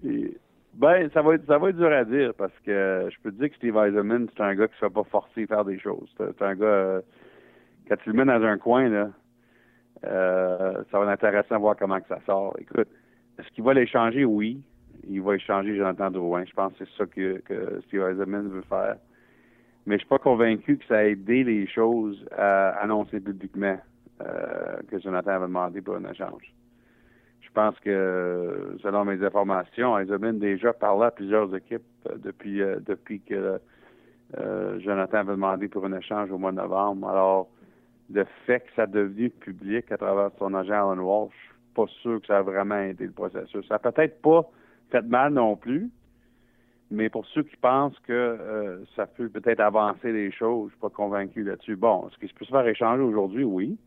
Ben, 0.74 1.10
ça 1.14 1.22
va 1.22 1.36
être 1.36 1.46
ça 1.46 1.58
va 1.58 1.70
être 1.70 1.78
dur 1.78 1.92
à 1.92 2.04
dire 2.04 2.34
parce 2.38 2.58
que 2.66 3.08
je 3.10 3.22
peux 3.22 3.32
te 3.32 3.40
dire 3.40 3.50
que 3.50 3.56
Steve 3.56 3.78
Eisenman, 3.78 4.28
c'est 4.36 4.44
un 4.44 4.56
gars 4.56 4.68
qui 4.68 4.74
ne 4.74 4.80
se 4.80 4.86
fait 4.86 4.94
pas 4.94 5.04
forcer 5.04 5.44
à 5.44 5.48
faire 5.48 5.66
des 5.66 5.80
choses. 5.80 6.14
C'est 6.18 6.42
un 6.42 6.56
gars 6.56 7.02
quand 7.88 7.96
tu 8.04 8.12
le 8.12 8.16
mets 8.16 8.26
dans 8.26 8.44
un 8.44 8.58
coin, 8.58 8.90
là, 8.90 9.10
ça 10.02 11.00
va 11.00 11.04
être 11.04 11.24
intéressant 11.24 11.56
de 11.56 11.62
voir 11.62 11.76
comment 11.78 12.00
que 12.00 12.08
ça 12.08 12.20
sort. 12.26 12.56
Écoute, 12.60 12.88
est-ce 13.40 13.48
qu'il 13.52 13.64
va 13.64 13.74
l'échanger? 13.74 14.26
Oui 14.26 14.62
il 15.08 15.22
va 15.22 15.36
échanger 15.36 15.76
Jonathan 15.76 16.12
Drouin. 16.12 16.46
Je 16.46 16.54
pense 16.54 16.74
que 16.74 16.86
c'est 16.86 16.98
ça 16.98 17.06
que, 17.06 17.42
que 17.46 17.82
Steve 17.88 18.02
Eisenman 18.02 18.48
veut 18.50 18.64
faire. 18.64 18.96
Mais 19.86 19.96
je 19.96 20.00
suis 20.00 20.10
pas 20.10 20.20
convaincu 20.20 20.78
que 20.78 20.86
ça 20.86 21.00
a 21.00 21.04
aidé 21.04 21.44
les 21.44 21.68
choses 21.68 22.26
à 22.38 22.70
annoncer 22.82 23.20
publiquement 23.20 23.78
euh, 24.22 24.78
que 24.90 25.00
Jonathan 25.00 25.32
avait 25.32 25.48
demandé 25.48 25.82
pour 25.82 25.96
un 25.96 26.10
échange. 26.10 26.54
Je 27.42 27.50
pense 27.52 27.78
que, 27.80 28.78
selon 28.82 29.06
mes 29.06 29.24
informations, 29.24 29.98
Eisenman 30.00 30.40
déjà 30.40 30.72
parlé 30.72 31.06
à 31.06 31.12
plusieurs 31.12 31.54
équipes 31.56 31.84
euh, 32.10 32.16
depuis 32.18 32.62
euh, 32.62 32.80
depuis 32.86 33.22
que 33.22 33.60
Jonathan 34.80 35.20
avait 35.20 35.34
demandé 35.34 35.68
pour 35.68 35.86
un 35.86 35.94
échange 35.94 36.32
au 36.32 36.40
mois 36.40 36.52
de 36.52 36.58
novembre. 36.58 37.08
Alors, 37.08 37.50
le 38.12 38.26
fait 38.48 38.62
que 38.62 38.74
ça 38.76 38.84
a 38.84 38.88
devenu 38.88 39.30
public 39.30 39.92
à 39.92 39.98
travers 39.98 40.32
son 40.40 40.56
agent 40.56 40.74
Alan 40.92 41.04
Walsh, 41.04 41.34
je 41.34 41.54
suis 41.54 41.74
pas 41.76 41.86
sûr 42.02 42.22
que 42.22 42.28
ça 42.28 42.38
a 42.40 42.42
vraiment 42.42 42.80
aidé 42.80 43.06
le 43.06 43.12
processus. 43.12 43.68
Ça 43.68 43.78
peut-être 43.78 44.22
pas 44.24 44.50
fait 44.90 45.06
mal 45.06 45.34
non 45.34 45.56
plus. 45.56 45.92
Mais 46.94 47.10
pour 47.10 47.26
ceux 47.26 47.42
qui 47.42 47.56
pensent 47.56 47.98
que 48.02 48.14
euh, 48.14 48.86
ça 48.96 49.08
peut 49.08 49.28
peut-être 49.28 49.62
avancer 49.62 50.12
les 50.12 50.32
choses, 50.32 50.68
je 50.68 50.74
suis 50.74 50.80
pas 50.80 50.92
convaincu 50.92 51.44
là-dessus. 51.44 51.76
Bon, 51.76 52.08
est-ce 52.08 52.20
qu'il 52.20 52.32
peut 52.32 52.46
se 52.46 52.52
faire 52.52 52.68
échanger 52.68 53.02
aujourd'hui? 53.02 53.44
Oui. 53.44 53.80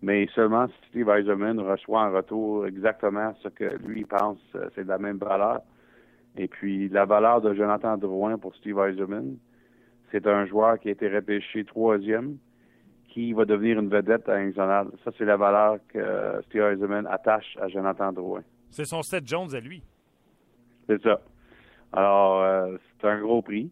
Mais 0.00 0.26
seulement 0.34 0.66
si 0.66 0.88
Steve 0.88 1.10
Eisenman 1.10 1.60
reçoit 1.60 2.00
en 2.00 2.10
retour 2.10 2.66
exactement 2.66 3.34
ce 3.42 3.48
que 3.48 3.76
lui 3.86 4.06
pense, 4.06 4.38
euh, 4.54 4.70
c'est 4.74 4.84
de 4.84 4.88
la 4.88 4.96
même 4.96 5.18
valeur. 5.18 5.60
Et 6.38 6.48
puis, 6.48 6.88
la 6.88 7.04
valeur 7.04 7.42
de 7.42 7.52
Jonathan 7.52 7.98
Drouin 7.98 8.38
pour 8.38 8.54
Steve 8.56 8.78
Eisenman, 8.78 9.36
c'est 10.10 10.26
un 10.26 10.46
joueur 10.46 10.78
qui 10.78 10.88
a 10.88 10.92
été 10.92 11.10
repêché 11.14 11.66
troisième, 11.66 12.38
qui 13.10 13.34
va 13.34 13.44
devenir 13.44 13.78
une 13.78 13.90
vedette 13.90 14.26
à 14.30 14.42
National. 14.42 14.88
Ça, 15.04 15.10
c'est 15.18 15.26
la 15.26 15.36
valeur 15.36 15.80
que 15.88 16.40
Steve 16.46 16.62
Eisenman 16.62 17.06
attache 17.08 17.58
à 17.60 17.68
Jonathan 17.68 18.10
Drouin. 18.10 18.42
C'est 18.70 18.86
son 18.86 19.02
Seth 19.02 19.26
Jones 19.26 19.54
à 19.54 19.60
lui. 19.60 19.82
C'est 20.86 21.02
ça. 21.02 21.20
Alors, 21.92 22.42
euh, 22.42 22.76
c'est 23.00 23.08
un 23.08 23.20
gros 23.20 23.42
prix. 23.42 23.70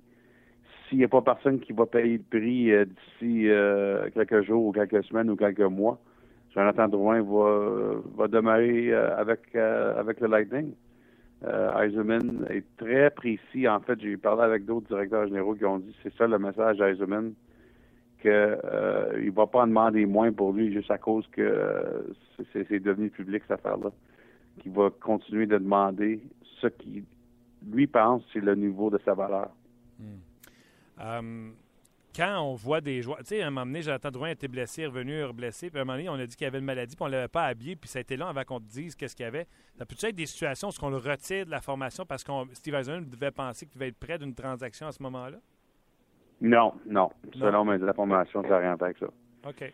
S'il 0.88 0.98
n'y 0.98 1.04
a 1.04 1.08
pas 1.08 1.22
personne 1.22 1.60
qui 1.60 1.72
va 1.72 1.86
payer 1.86 2.18
le 2.18 2.38
prix 2.38 2.72
euh, 2.72 2.84
d'ici 2.84 3.48
euh, 3.48 4.10
quelques 4.12 4.42
jours 4.42 4.66
ou 4.66 4.72
quelques 4.72 5.04
semaines 5.04 5.30
ou 5.30 5.36
quelques 5.36 5.60
mois, 5.60 5.98
Jonathan 6.54 6.88
Drouin 6.88 7.22
va, 7.22 8.00
va 8.16 8.28
demeurer 8.28 8.92
avec, 8.92 9.54
avec 9.54 10.20
le 10.20 10.26
Lightning. 10.26 10.72
Eisenman 11.44 12.44
est 12.50 12.64
très 12.76 13.08
précis. 13.10 13.68
En 13.68 13.78
fait, 13.78 14.00
j'ai 14.00 14.16
parlé 14.16 14.42
avec 14.42 14.64
d'autres 14.64 14.88
directeurs 14.88 15.28
généraux 15.28 15.54
qui 15.54 15.64
ont 15.64 15.78
dit 15.78 15.94
c'est 16.02 16.12
ça 16.16 16.26
le 16.26 16.40
message 16.40 16.78
d'Eisenman, 16.78 17.34
qu'il 18.20 18.32
ne 18.32 19.30
va 19.30 19.46
pas 19.46 19.62
en 19.62 19.68
demander 19.68 20.04
moins 20.06 20.32
pour 20.32 20.52
lui 20.52 20.72
juste 20.72 20.90
à 20.90 20.98
cause 20.98 21.24
que 21.28 22.12
c'est 22.52 22.80
devenu 22.80 23.10
public 23.10 23.44
cette 23.46 23.60
affaire-là. 23.60 23.92
Qu'il 24.58 24.72
va 24.72 24.90
continuer 24.90 25.46
de 25.46 25.56
demander 25.56 26.20
ce 26.60 26.66
qui 26.66 27.04
lui 27.68 27.86
pense, 27.86 28.22
c'est 28.32 28.40
le 28.40 28.54
niveau 28.54 28.90
de 28.90 28.98
sa 29.04 29.14
valeur. 29.14 29.50
Hmm. 29.98 30.18
Euh, 31.00 31.50
quand 32.14 32.40
on 32.40 32.54
voit 32.54 32.80
des 32.80 33.02
joueurs, 33.02 33.18
tu 33.18 33.26
sais, 33.26 33.42
à 33.42 33.46
un 33.46 33.50
moment 33.50 33.66
donné, 33.66 33.82
Jonathan 33.82 34.10
Drouin 34.10 34.30
était 34.30 34.48
blessé, 34.48 34.86
revenu 34.86 35.32
blessé, 35.32 35.70
puis 35.70 35.78
à 35.78 35.82
un 35.82 35.84
moment 35.84 35.96
donné, 35.96 36.08
on 36.08 36.14
a 36.14 36.26
dit 36.26 36.36
qu'il 36.36 36.46
avait 36.46 36.58
une 36.58 36.64
maladie, 36.64 36.96
puis 36.96 37.02
on 37.04 37.06
ne 37.06 37.12
l'avait 37.12 37.28
pas 37.28 37.44
habillé, 37.44 37.76
puis 37.76 37.88
ça 37.88 37.98
a 37.98 38.02
été 38.02 38.16
long 38.16 38.26
avant 38.26 38.42
qu'on 38.44 38.58
te 38.58 38.68
dise 38.68 38.96
qu'est-ce 38.96 39.14
qu'il 39.14 39.24
y 39.24 39.28
avait. 39.28 39.46
Ça 39.78 39.86
peut 39.86 39.94
être 40.02 40.14
des 40.14 40.26
situations 40.26 40.68
où 40.68 40.72
on 40.82 40.90
le 40.90 40.96
retire 40.96 41.46
de 41.46 41.50
la 41.50 41.60
formation 41.60 42.04
parce 42.04 42.24
que 42.24 42.32
Steve 42.52 42.74
Eisenman 42.74 43.08
devait 43.08 43.30
penser 43.30 43.66
qu'il 43.66 43.74
devait 43.78 43.88
être 43.88 43.98
près 43.98 44.18
d'une 44.18 44.34
transaction 44.34 44.88
à 44.88 44.92
ce 44.92 45.02
moment-là? 45.02 45.38
Non, 46.40 46.72
non. 46.86 47.10
Selon 47.38 47.64
mes 47.64 47.82
informations, 47.82 48.42
ça 48.42 48.48
n'a 48.48 48.58
rien 48.58 48.76
à 48.78 48.84
avec 48.84 48.98
ça. 48.98 49.06
OK. 49.46 49.72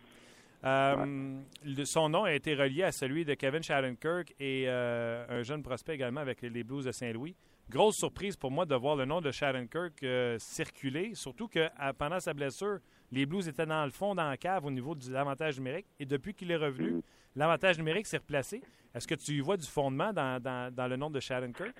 Euh, 0.63 1.39
son 1.85 2.09
nom 2.09 2.23
a 2.23 2.33
été 2.33 2.55
relié 2.55 2.83
à 2.83 2.91
celui 2.91 3.25
de 3.25 3.33
Kevin 3.35 3.63
Shattenkirk 3.63 4.33
et 4.39 4.65
euh, 4.67 5.25
un 5.29 5.43
jeune 5.43 5.63
prospect 5.63 5.95
également 5.95 6.19
avec 6.19 6.41
les 6.41 6.63
Blues 6.63 6.85
de 6.85 6.91
Saint-Louis. 6.91 7.35
Grosse 7.69 7.97
surprise 7.97 8.37
pour 8.37 8.49
moi 8.49 8.65
de 8.65 8.75
voir 8.75 8.95
le 8.95 9.03
nom 9.03 9.19
de 9.19 9.29
Shattenkirk 9.29 10.01
euh, 10.03 10.37
circuler, 10.39 11.11
surtout 11.15 11.49
que 11.49 11.67
pendant 11.97 12.21
sa 12.21 12.33
blessure, 12.33 12.77
les 13.11 13.25
Blues 13.25 13.45
étaient 13.49 13.65
dans 13.65 13.83
le 13.83 13.91
fond, 13.91 14.15
dans 14.15 14.29
la 14.29 14.37
cave 14.37 14.63
au 14.63 14.71
niveau 14.71 14.95
de 14.95 15.11
l'avantage 15.11 15.57
numérique. 15.57 15.87
Et 15.99 16.05
depuis 16.05 16.33
qu'il 16.33 16.49
est 16.49 16.55
revenu, 16.55 16.91
mm. 16.91 17.01
l'avantage 17.35 17.77
numérique 17.77 18.07
s'est 18.07 18.19
replacé. 18.19 18.61
Est-ce 18.95 19.05
que 19.05 19.15
tu 19.15 19.33
y 19.33 19.41
vois 19.41 19.57
du 19.57 19.67
fondement 19.67 20.13
dans, 20.13 20.89
le 20.89 20.95
nom 20.95 21.09
de 21.09 21.19
Shattenkirk? 21.19 21.73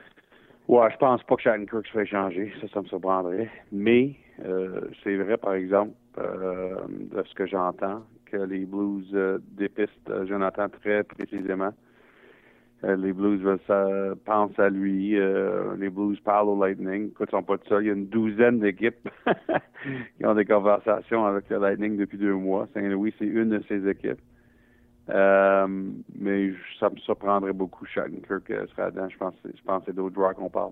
Ouais, 0.67 0.91
je 0.91 0.97
pense 0.97 1.23
pas 1.23 1.35
que 1.37 1.41
Shattenkirk 1.43 1.87
se 1.87 1.91
fait 1.93 2.05
changer. 2.05 2.51
Ça, 2.59 2.67
ça 2.67 2.81
me 2.81 2.87
surprendrait. 2.87 3.49
Mais 3.71 4.15
c'est 5.03 5.15
vrai, 5.15 5.37
par 5.37 5.53
exemple, 5.53 5.93
de 6.17 7.23
ce 7.23 7.33
que 7.33 7.47
j'entends, 7.47 8.03
que 8.25 8.35
les 8.35 8.65
Blues 8.65 9.07
dépistent 9.51 10.25
Jonathan 10.25 10.67
très 10.67 11.05
précisément. 11.05 11.71
Les 12.83 13.13
Blues 13.13 13.41
pensent 14.25 14.59
à 14.59 14.69
lui. 14.69 15.15
les 15.77 15.89
Blues 15.89 16.19
parlent 16.21 16.49
au 16.49 16.59
Lightning. 16.63 17.07
Écoute, 17.07 17.29
ils 17.31 17.35
sont 17.35 17.43
pas 17.43 17.57
tout 17.57 17.67
seuls. 17.69 17.83
Il 17.83 17.87
y 17.87 17.89
a 17.89 17.93
une 17.93 18.07
douzaine 18.07 18.59
d'équipes 18.59 19.09
qui 20.17 20.25
ont 20.25 20.35
des 20.35 20.45
conversations 20.45 21.25
avec 21.25 21.49
le 21.49 21.57
Lightning 21.57 21.97
depuis 21.97 22.17
deux 22.17 22.33
mois. 22.33 22.67
Saint-Louis, 22.73 23.13
c'est 23.17 23.25
une 23.25 23.49
de 23.49 23.63
ces 23.67 23.87
équipes. 23.87 24.21
mais 25.07 26.53
ça 26.79 26.89
me 26.89 26.97
surprendrait 26.97 27.53
beaucoup 27.53 27.85
Shattenkirk 27.85 28.47
serait 28.47 28.91
dedans. 28.91 29.09
Je 29.09 29.17
pense, 29.17 29.33
je 29.43 29.63
pense 29.63 29.79
que 29.79 29.85
c'est 29.87 29.95
d'autres 29.95 30.15
joueurs 30.15 30.35
qu'on 30.35 30.49
parle. 30.49 30.71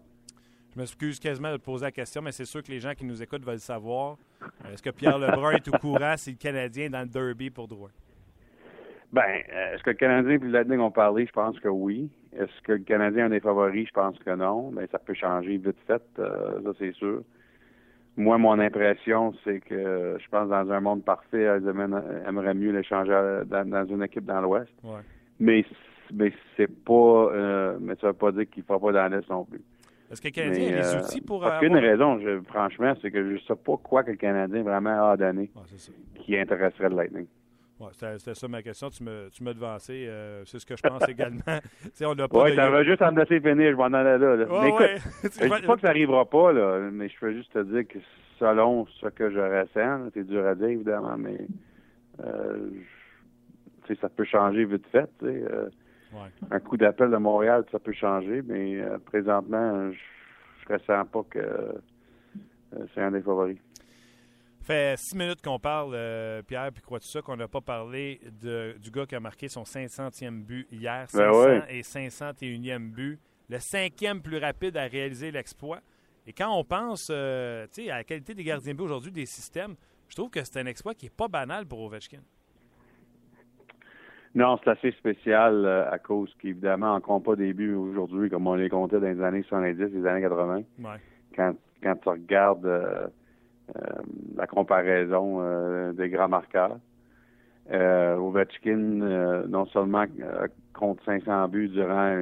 Je 0.75 0.81
m'excuse 0.81 1.19
quasiment 1.21 1.53
de 1.53 1.57
poser 1.57 1.85
la 1.85 1.91
question, 1.91 2.21
mais 2.21 2.33
c'est 2.33 2.43
sûr 2.43 2.61
que 2.61 2.69
les 2.69 2.81
gens 2.81 2.93
qui 2.93 3.05
nous 3.05 3.23
écoutent 3.23 3.45
veulent 3.45 3.59
savoir. 3.59 4.17
Euh, 4.41 4.73
est-ce 4.73 4.83
que 4.83 4.89
Pierre 4.89 5.17
Lebrun 5.17 5.51
est 5.51 5.67
au 5.69 5.71
courant 5.79 6.17
si 6.17 6.31
le 6.31 6.35
Canadien 6.35 6.85
est 6.85 6.89
dans 6.89 6.99
le 6.99 7.07
derby 7.07 7.49
pour 7.49 7.69
droit? 7.69 7.89
Ben, 9.15 9.21
euh, 9.53 9.73
est-ce 9.73 9.83
que 9.83 9.91
le 9.91 9.95
Canadien 9.95 10.33
et 10.33 10.37
le 10.37 10.49
Lightning 10.49 10.79
ont 10.79 10.91
parlé? 10.91 11.25
Je 11.25 11.31
pense 11.31 11.57
que 11.61 11.69
oui. 11.69 12.09
Est-ce 12.37 12.61
que 12.63 12.73
le 12.73 12.79
Canadien 12.79 13.27
a 13.27 13.29
des 13.29 13.39
favoris? 13.39 13.87
Je 13.87 13.93
pense 13.93 14.19
que 14.19 14.35
non. 14.35 14.71
Mais 14.71 14.87
ça 14.91 14.99
peut 14.99 15.13
changer 15.13 15.55
vite 15.57 15.77
fait, 15.87 16.03
euh, 16.19 16.61
ça 16.61 16.71
c'est 16.77 16.91
sûr. 16.91 17.21
Moi, 18.17 18.37
mon 18.37 18.59
impression, 18.59 19.33
c'est 19.45 19.61
que 19.61 20.17
je 20.19 20.29
pense 20.29 20.49
dans 20.49 20.69
un 20.69 20.79
monde 20.81 21.05
parfait, 21.05 21.43
Eisenman 21.43 22.01
aimerait 22.27 22.53
mieux 22.53 22.71
l'échanger 22.71 23.41
dans, 23.45 23.85
une 23.85 24.03
équipe 24.03 24.25
dans 24.25 24.41
l'Ouest. 24.41 24.71
Ouais. 24.83 24.99
Mais 25.39 25.65
mais 26.13 26.33
c'est 26.57 26.83
pas 26.83 27.31
mais 27.79 27.95
ça 28.01 28.07
veut 28.07 28.13
pas 28.13 28.31
dire 28.33 28.49
qu'il 28.49 28.63
ne 28.63 28.67
fera 28.67 28.79
pas 28.79 28.91
dans 28.91 29.15
l'Est 29.15 29.29
non 29.29 29.45
plus. 29.45 29.61
Est-ce 30.11 30.21
que 30.21 30.27
le 30.27 30.33
Canadien 30.33 30.67
a 30.67 30.81
les 30.81 30.95
euh, 30.95 31.01
outils 31.01 31.21
pour. 31.21 31.41
Parce 31.41 31.59
qu'une 31.59 31.77
raison, 31.77 32.19
franchement, 32.47 32.93
c'est 33.01 33.11
que 33.11 33.23
je 33.23 33.33
ne 33.33 33.39
sais 33.39 33.55
pas 33.55 33.77
quoi 33.77 34.03
que 34.03 34.11
le 34.11 34.17
Canadien 34.17 34.61
vraiment 34.61 35.09
a 35.09 35.17
donné 35.17 35.49
qui 36.19 36.37
intéresserait 36.37 36.89
le 36.89 36.95
Lightning. 36.95 37.27
Ouais, 37.79 37.89
c'était 37.91 38.35
ça 38.35 38.47
ma 38.47 38.61
question. 38.61 38.89
Tu 38.89 39.03
me, 39.03 39.29
tu 39.29 39.43
m'as 39.43 39.53
devancé. 39.53 40.05
Euh, 40.07 40.45
c'est 40.45 40.59
ce 40.59 40.65
que 40.65 40.77
je 40.77 40.81
pense 40.81 41.07
également. 41.09 41.41
on 42.01 42.15
n'a 42.15 42.27
pas 42.27 42.43
oui, 42.43 42.55
ça 42.55 42.69
va 42.69 42.83
juste 42.83 43.01
en 43.01 43.11
me 43.11 43.19
laisser 43.19 43.41
finir. 43.41 43.71
Je 43.71 43.75
vais 43.75 43.83
en 43.83 43.93
aller 43.93 44.17
là. 44.17 44.35
là. 44.37 44.45
mais 44.61 44.69
écoute, 44.69 44.85
je 45.39 45.43
ne 45.45 45.59
dis 45.59 45.65
pas 45.65 45.75
que 45.75 45.81
ça 45.81 45.87
n'arrivera 45.87 46.25
pas, 46.25 46.53
là, 46.53 46.89
mais 46.91 47.09
je 47.09 47.19
peux 47.19 47.33
juste 47.33 47.51
te 47.51 47.63
dire 47.63 47.85
que 47.87 47.99
selon 48.39 48.85
ce 49.01 49.07
que 49.07 49.29
je 49.29 49.39
ressens, 49.39 50.09
c'est 50.13 50.25
dur 50.25 50.45
à 50.45 50.55
dire, 50.55 50.67
évidemment, 50.67 51.17
mais 51.17 51.47
euh, 52.23 52.69
ça 53.99 54.09
peut 54.09 54.25
changer 54.25 54.65
vite 54.65 54.87
fait. 54.87 55.09
Euh, 55.23 55.69
un 56.49 56.59
coup 56.59 56.77
d'appel 56.77 57.11
de 57.11 57.17
Montréal, 57.17 57.65
ça 57.71 57.79
peut 57.79 57.93
changer, 57.93 58.41
mais 58.41 58.79
euh, 58.79 58.97
présentement, 58.99 59.91
je 59.91 60.73
ne 60.73 60.77
ressens 60.77 61.05
pas 61.05 61.23
que 61.29 61.75
c'est 62.93 63.01
un 63.01 63.11
des 63.11 63.21
favoris. 63.21 63.57
Fait 64.65 64.97
six 64.97 65.15
minutes 65.15 65.41
qu'on 65.41 65.59
parle, 65.59 65.91
euh, 65.93 66.41
Pierre, 66.41 66.71
puis 66.73 66.81
quoi 66.81 66.99
tu 66.99 67.07
ça, 67.07 67.21
qu'on 67.21 67.37
n'a 67.37 67.47
pas 67.47 67.61
parlé 67.61 68.19
de, 68.41 68.75
du 68.81 68.91
gars 68.91 69.05
qui 69.05 69.15
a 69.15 69.19
marqué 69.19 69.47
son 69.47 69.63
500e 69.63 70.43
but 70.43 70.67
hier, 70.71 71.09
500 71.09 71.43
ben 71.43 71.63
et 71.69 71.81
501e 71.81 72.91
but, 72.91 73.19
le 73.49 73.59
cinquième 73.59 74.21
plus 74.21 74.37
rapide 74.37 74.75
à 74.77 74.85
réaliser 74.85 75.31
l'exploit. 75.31 75.79
Et 76.27 76.33
quand 76.33 76.51
on 76.57 76.63
pense 76.63 77.09
à 77.09 77.67
la 77.77 78.03
qualité 78.03 78.33
des 78.33 78.43
gardiens 78.43 78.73
de 78.73 78.77
but 78.77 78.85
aujourd'hui, 78.85 79.11
des 79.11 79.27
systèmes, 79.27 79.75
je 80.09 80.15
trouve 80.15 80.29
que 80.29 80.43
c'est 80.43 80.59
un 80.59 80.65
exploit 80.65 80.93
qui 80.93 81.05
n'est 81.05 81.11
pas 81.15 81.27
banal 81.27 81.65
pour 81.65 81.81
Ovechkin. 81.81 82.21
Non, 84.35 84.59
c'est 84.61 84.71
assez 84.71 84.91
spécial 84.91 85.65
euh, 85.65 85.89
à 85.89 85.97
cause 85.97 86.35
qu'évidemment, 86.39 86.91
on 86.91 86.95
ne 86.95 86.99
compte 86.99 87.23
pas 87.23 87.37
des 87.37 87.53
buts 87.53 87.73
aujourd'hui 87.73 88.29
comme 88.29 88.45
on 88.47 88.55
les 88.55 88.67
comptait 88.67 88.99
dans 88.99 89.07
les 89.07 89.21
années 89.21 89.43
70, 89.43 89.79
les 89.93 90.05
années 90.05 90.21
80. 90.21 90.55
Ouais. 90.55 90.65
Quand, 91.33 91.55
quand 91.81 91.95
tu 91.95 92.09
regardes 92.09 92.65
euh, 92.65 93.07
euh, 93.07 93.07
la 94.35 94.47
comparaison 94.47 95.91
des 95.93 96.09
grands 96.09 96.29
marqueurs, 96.29 96.77
Ovechkin, 97.71 99.45
non 99.47 99.65
seulement 99.67 100.05
compte 100.73 100.99
500 101.05 101.47
buts 101.47 101.69
durant 101.69 102.21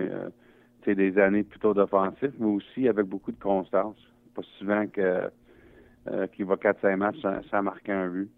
des 0.85 1.17
années 1.19 1.43
plutôt 1.43 1.73
d'offensif, 1.73 2.31
mais 2.39 2.47
aussi 2.47 2.87
avec 2.87 3.05
beaucoup 3.05 3.31
de 3.31 3.39
constance. 3.39 3.97
Pas 4.35 4.41
souvent 4.57 4.85
qu'il 4.87 6.45
va 6.45 6.55
4-5 6.55 6.95
matchs 6.97 7.25
sans 7.49 7.61
marquer 7.61 7.91
un 7.91 8.07
but. 8.07 8.29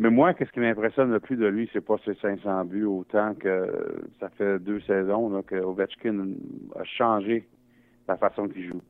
Mais 0.00 0.10
moi, 0.10 0.32
qu'est-ce 0.32 0.52
qui 0.52 0.60
m'impressionne 0.60 1.10
le 1.10 1.18
plus 1.18 1.36
de 1.36 1.46
lui, 1.46 1.68
c'est 1.72 1.80
pas 1.80 1.96
ses 2.04 2.14
500 2.14 2.66
buts, 2.66 2.84
autant 2.84 3.34
que 3.34 4.00
ça 4.20 4.28
fait 4.28 4.60
deux 4.60 4.80
saisons 4.82 5.42
que 5.42 5.56
Ovechkin 5.56 6.34
a 6.78 6.84
changé 6.84 7.48
la 8.06 8.16
façon 8.16 8.46
qu'il 8.48 8.68
joue. 8.68 8.80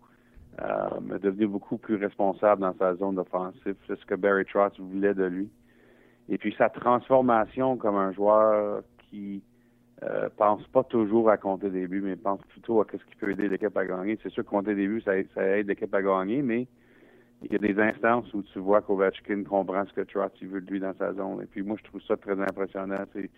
Euh, 0.63 1.15
est 1.15 1.21
devenu 1.21 1.47
beaucoup 1.47 1.79
plus 1.79 1.95
responsable 1.95 2.63
dans 2.63 2.75
sa 2.79 2.97
zone 2.97 3.19
offensive. 3.19 3.77
C'est 3.87 3.99
ce 3.99 4.05
que 4.05 4.17
Barry 4.17 4.45
Trotz 4.45 4.79
voulait 4.81 5.15
de 5.15 5.25
lui. 5.25 5.49
Et 6.29 6.37
puis 6.37 6.55
sa 6.59 6.69
transformation 6.69 7.77
comme 7.77 7.97
un 7.97 8.13
joueur 8.13 8.83
qui 9.09 9.43
euh, 10.03 10.29
pense 10.37 10.67
pas 10.69 10.83
toujours 10.83 11.31
à 11.31 11.37
compter 11.37 11.71
des 11.71 11.87
buts, 11.87 12.03
mais 12.03 12.17
pense 12.17 12.41
plutôt 12.49 12.81
à 12.81 12.87
ce 12.91 12.97
qui 12.97 13.17
peut 13.17 13.31
aider 13.31 13.49
l'équipe 13.49 13.77
à 13.77 13.87
gagner. 13.87 14.19
C'est 14.23 14.31
sûr 14.31 14.45
que 14.45 14.51
compter 14.51 14.75
des 14.75 14.89
buts, 14.89 15.01
ça, 15.05 15.13
ça 15.35 15.59
aide 15.59 15.69
l'équipe 15.69 15.95
à 15.95 16.03
gagner, 16.03 16.43
mais 16.43 16.67
il 17.43 17.53
y 17.53 17.55
a 17.55 17.59
des 17.59 17.81
instances 17.81 18.33
où 18.35 18.43
tu 18.43 18.59
vois 18.59 18.83
qu'Ovechkin 18.83 19.45
comprend 19.45 19.85
ce 19.87 19.93
que 19.93 20.01
Trotz 20.01 20.33
veut 20.43 20.61
de 20.61 20.71
lui 20.71 20.81
dans 20.81 20.95
sa 20.95 21.15
zone. 21.15 21.43
Et 21.43 21.47
puis 21.47 21.63
moi, 21.63 21.77
je 21.79 21.85
trouve 21.89 22.03
ça 22.03 22.17
très 22.17 22.39
impressionnant. 22.41 23.05
C'est, 23.13 23.31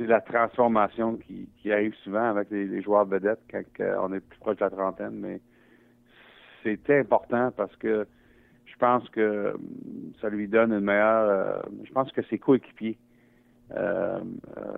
la 0.00 0.22
transformation 0.22 1.18
qui, 1.18 1.46
qui 1.58 1.70
arrive 1.70 1.94
souvent 2.02 2.30
avec 2.30 2.50
les, 2.50 2.80
joueurs 2.80 3.04
vedettes 3.04 3.42
quand 3.50 3.62
on 4.02 4.14
est 4.14 4.20
plus 4.20 4.38
proche 4.38 4.56
de 4.56 4.64
la 4.64 4.70
trentaine, 4.70 5.12
mais 5.12 5.42
c'était 6.62 6.98
important 6.98 7.50
parce 7.56 7.74
que 7.76 8.06
je 8.66 8.76
pense 8.76 9.08
que 9.10 9.54
hum, 9.54 10.12
ça 10.20 10.28
lui 10.28 10.48
donne 10.48 10.72
une 10.72 10.80
meilleure. 10.80 11.28
Euh, 11.28 11.62
je 11.84 11.92
pense 11.92 12.10
que 12.12 12.22
ses 12.22 12.38
coéquipiers. 12.38 12.98
Euh, 13.72 14.18
euh, 14.56 14.76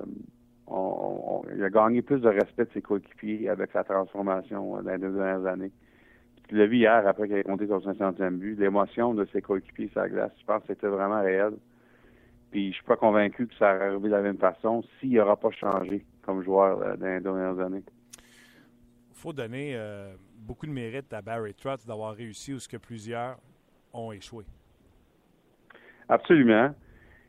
il 1.54 1.62
a 1.62 1.70
gagné 1.70 2.02
plus 2.02 2.20
de 2.20 2.28
respect 2.28 2.64
de 2.64 2.70
ses 2.72 2.82
coéquipiers 2.82 3.48
avec 3.48 3.72
sa 3.72 3.84
transformation 3.84 4.80
dans 4.80 4.90
les 4.90 4.98
deux 4.98 5.12
dernières 5.12 5.44
années 5.46 5.72
tu 6.52 6.58
l'as 6.58 6.66
vu 6.66 6.76
hier 6.76 7.06
après 7.06 7.28
qu'il 7.28 7.36
ait 7.38 7.44
compté 7.44 7.66
son 7.66 7.78
500e 7.78 8.36
but, 8.36 8.58
l'émotion 8.58 9.14
de 9.14 9.26
ses 9.32 9.40
coéquipiers 9.40 9.88
sur 9.88 10.00
la 10.00 10.08
glace, 10.10 10.32
je 10.38 10.44
pense 10.44 10.60
que 10.60 10.68
c'était 10.68 10.86
vraiment 10.86 11.22
réel. 11.22 11.54
Puis 12.50 12.68
je 12.72 12.74
suis 12.74 12.84
pas 12.84 12.96
convaincu 12.96 13.46
que 13.46 13.54
ça 13.54 13.70
arrivé 13.70 14.02
de 14.02 14.08
la 14.08 14.20
même 14.20 14.36
façon 14.36 14.84
s'il 15.00 15.14
n'aura 15.14 15.36
pas 15.36 15.50
changé 15.50 16.04
comme 16.20 16.42
joueur 16.42 16.82
euh, 16.82 16.96
dans 16.96 17.06
les 17.06 17.20
dernières 17.20 17.58
années. 17.58 17.82
Il 18.18 19.16
faut 19.16 19.32
donner 19.32 19.72
euh, 19.76 20.12
beaucoup 20.42 20.66
de 20.66 20.72
mérite 20.72 21.12
à 21.12 21.22
Barry 21.22 21.54
Trotz 21.54 21.86
d'avoir 21.86 22.14
réussi 22.14 22.52
où 22.52 22.58
ce 22.58 22.68
que 22.68 22.76
plusieurs 22.76 23.38
ont 23.92 24.12
échoué. 24.12 24.44
Absolument. 26.08 26.74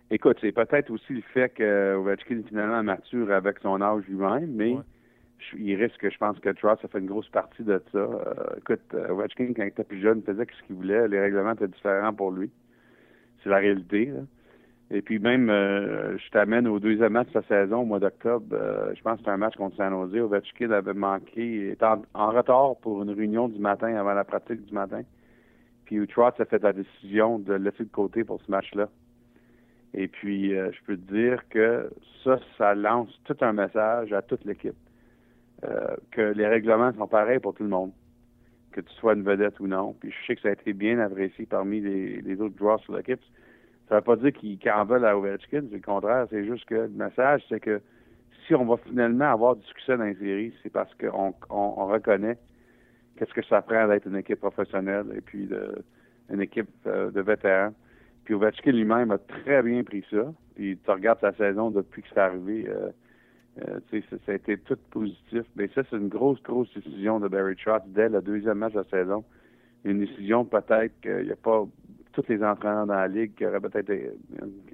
Écoute, 0.10 0.38
c'est 0.42 0.52
peut-être 0.52 0.92
aussi 0.92 1.14
le 1.14 1.22
fait 1.34 1.50
que 1.50 1.96
Ovechkin 1.96 2.40
est 2.40 2.48
finalement 2.48 2.84
mature 2.84 3.32
avec 3.32 3.60
son 3.60 3.82
âge 3.82 4.04
lui-même, 4.08 4.52
mais 4.52 4.76
il 5.58 5.76
risque, 5.76 6.10
je 6.10 6.18
pense 6.18 6.40
que 6.40 6.50
Trotz 6.50 6.84
a 6.84 6.88
fait 6.88 7.00
une 7.00 7.08
grosse 7.08 7.30
partie 7.30 7.64
de 7.64 7.82
ça. 7.92 7.98
Euh, 7.98 8.34
écoute, 8.58 8.82
euh, 8.94 9.10
Ovechkin, 9.10 9.54
quand 9.56 9.64
il 9.64 9.68
était 9.68 9.84
plus 9.84 10.02
jeune, 10.02 10.22
faisait 10.22 10.46
ce 10.46 10.68
qu'il 10.68 10.76
voulait. 10.76 11.08
Les 11.08 11.20
règlements 11.20 11.54
étaient 11.54 11.68
différents 11.68 12.14
pour 12.14 12.32
lui. 12.32 12.52
C'est 13.42 13.50
la 13.50 13.58
réalité. 13.58 14.12
Et 14.92 15.02
puis 15.02 15.18
même, 15.20 15.50
euh, 15.50 16.18
je 16.18 16.30
t'amène 16.30 16.68
au 16.68 16.80
deuxième 16.80 17.14
match 17.14 17.28
de 17.30 17.34
sa 17.34 17.44
saison, 17.44 17.82
au 17.82 17.86
mois 17.86 18.00
d'octobre. 18.00 18.46
je 18.96 19.02
pense 19.02 19.14
que 19.14 19.20
c'était 19.20 19.32
un 19.32 19.38
match 19.38 19.56
contre 19.56 19.76
San 19.78 19.92
Jose. 19.92 20.16
Ovechkin 20.16 20.72
avait 20.72 20.94
manqué, 20.94 21.72
était 21.72 21.86
en, 21.86 22.32
retard 22.32 22.76
pour 22.82 23.02
une 23.02 23.10
réunion 23.10 23.48
du 23.48 23.60
matin 23.60 23.96
avant 23.96 24.14
la 24.14 24.24
pratique 24.24 24.66
du 24.66 24.74
matin. 24.74 25.02
Puis 25.86 26.06
Trotz 26.08 26.40
a 26.40 26.46
fait 26.46 26.62
la 26.62 26.74
décision 26.74 27.40
de 27.40 27.54
le 27.54 27.70
laisser 27.70 27.84
de 27.84 27.92
côté 27.92 28.24
pour 28.24 28.42
ce 28.42 28.52
match-là. 28.52 28.90
Et 29.96 30.08
puis, 30.08 30.50
je 30.50 30.84
peux 30.86 30.98
te 30.98 31.14
dire 31.14 31.48
que 31.50 31.90
ça, 32.24 32.40
ça 32.58 32.74
lance 32.74 33.10
tout 33.26 33.38
un 33.42 33.54
message 33.54 34.12
à 34.12 34.22
toute 34.22 34.44
l'équipe. 34.44 34.76
Euh, 35.66 35.96
que 36.12 36.22
les 36.22 36.46
règlements 36.46 36.92
sont 36.94 37.08
pareils 37.08 37.40
pour 37.40 37.54
tout 37.54 37.64
le 37.64 37.70
monde, 37.70 37.92
que 38.74 38.82
tu 38.82 38.94
sois 38.96 39.14
une 39.14 39.24
vedette 39.24 39.60
ou 39.62 39.68
non. 39.68 39.94
Puis 39.94 40.12
je 40.12 40.28
sais 40.28 40.36
que 40.36 40.42
ça 40.42 40.50
a 40.50 40.52
été 40.52 40.74
bien 40.74 41.00
apprécié 41.00 41.46
parmi 41.46 41.80
les, 41.80 42.42
autres 42.42 42.58
joueurs 42.58 42.82
sur 42.82 42.98
l'équipe. 42.98 43.22
Ça 43.90 43.96
veut 43.96 44.02
pas 44.02 44.16
dire 44.16 44.32
qu'ils 44.34 44.60
en 44.72 44.86
veulent 44.86 45.06
à 45.06 45.18
Ovechkin, 45.18 45.64
c'est 45.70 45.76
le 45.76 45.82
contraire. 45.82 46.28
C'est 46.30 46.46
juste 46.46 46.66
que 46.66 46.76
le 46.76 46.90
message, 46.90 47.44
c'est 47.50 47.60
que 47.60 47.82
si 48.46 48.56
on 48.56 48.66
va 48.66 48.78
finalement 48.78 49.32
avoir 49.32 49.56
du 49.56 49.66
succès 49.66 49.98
dans 49.98 50.04
les 50.04 50.16
séries, 50.16 50.54
c'est 50.64 50.72
parce 50.72 50.94
qu'on 50.96 51.34
on, 51.50 51.88
reconnaît 51.88 52.38
qu'est-ce 53.18 53.34
que 53.34 53.44
ça 53.46 53.62
prend 53.62 53.88
d'être 53.88 54.08
une 54.08 54.18
équipe 54.18 54.40
professionnelle 54.40 55.06
et 55.16 55.22
puis 55.22 55.46
de, 55.46 55.84
une 56.30 56.42
équipe 56.42 56.70
euh, 56.88 57.12
de 57.12 57.22
vétérans. 57.22 57.74
Puis 58.26 58.34
Ovechkin 58.34 58.72
lui-même 58.72 59.12
a 59.12 59.18
très 59.18 59.62
bien 59.62 59.84
pris 59.84 60.06
ça. 60.10 60.34
Puis 60.56 60.78
tu 60.84 60.92
regardes 60.92 61.20
sa 61.20 61.34
saison 61.34 61.72
depuis 61.72 62.02
que 62.02 62.08
c'est 62.14 62.20
arrivé. 62.20 62.66
Euh, 62.70 62.90
euh, 63.62 63.80
ça, 64.26 64.32
a 64.32 64.36
été 64.36 64.58
tout 64.58 64.78
positif. 64.92 65.44
Mais 65.56 65.70
ça, 65.76 65.84
c'est 65.90 65.98
une 65.98 66.08
grosse, 66.08 66.42
grosse 66.42 66.74
décision 66.74 67.20
de 67.20 67.28
Barry 67.28 67.56
Trotz 67.56 67.84
dès 67.88 68.10
le 68.10 68.22
deuxième 68.22 68.60
match 68.60 68.74
de 68.74 68.80
la 68.80 68.86
saison. 68.86 69.24
Une 69.84 70.00
décision 70.00 70.46
peut-être 70.46 71.00
qu'il 71.02 71.26
n'y 71.26 71.32
a 71.32 71.36
pas 71.36 71.66
tous 72.14 72.24
les 72.30 72.44
entraîneurs 72.44 72.86
dans 72.86 72.96
la 72.96 73.08
ligue 73.08 73.36
qui 73.36 73.46
auraient 73.46 73.60
peut-être 73.60 73.92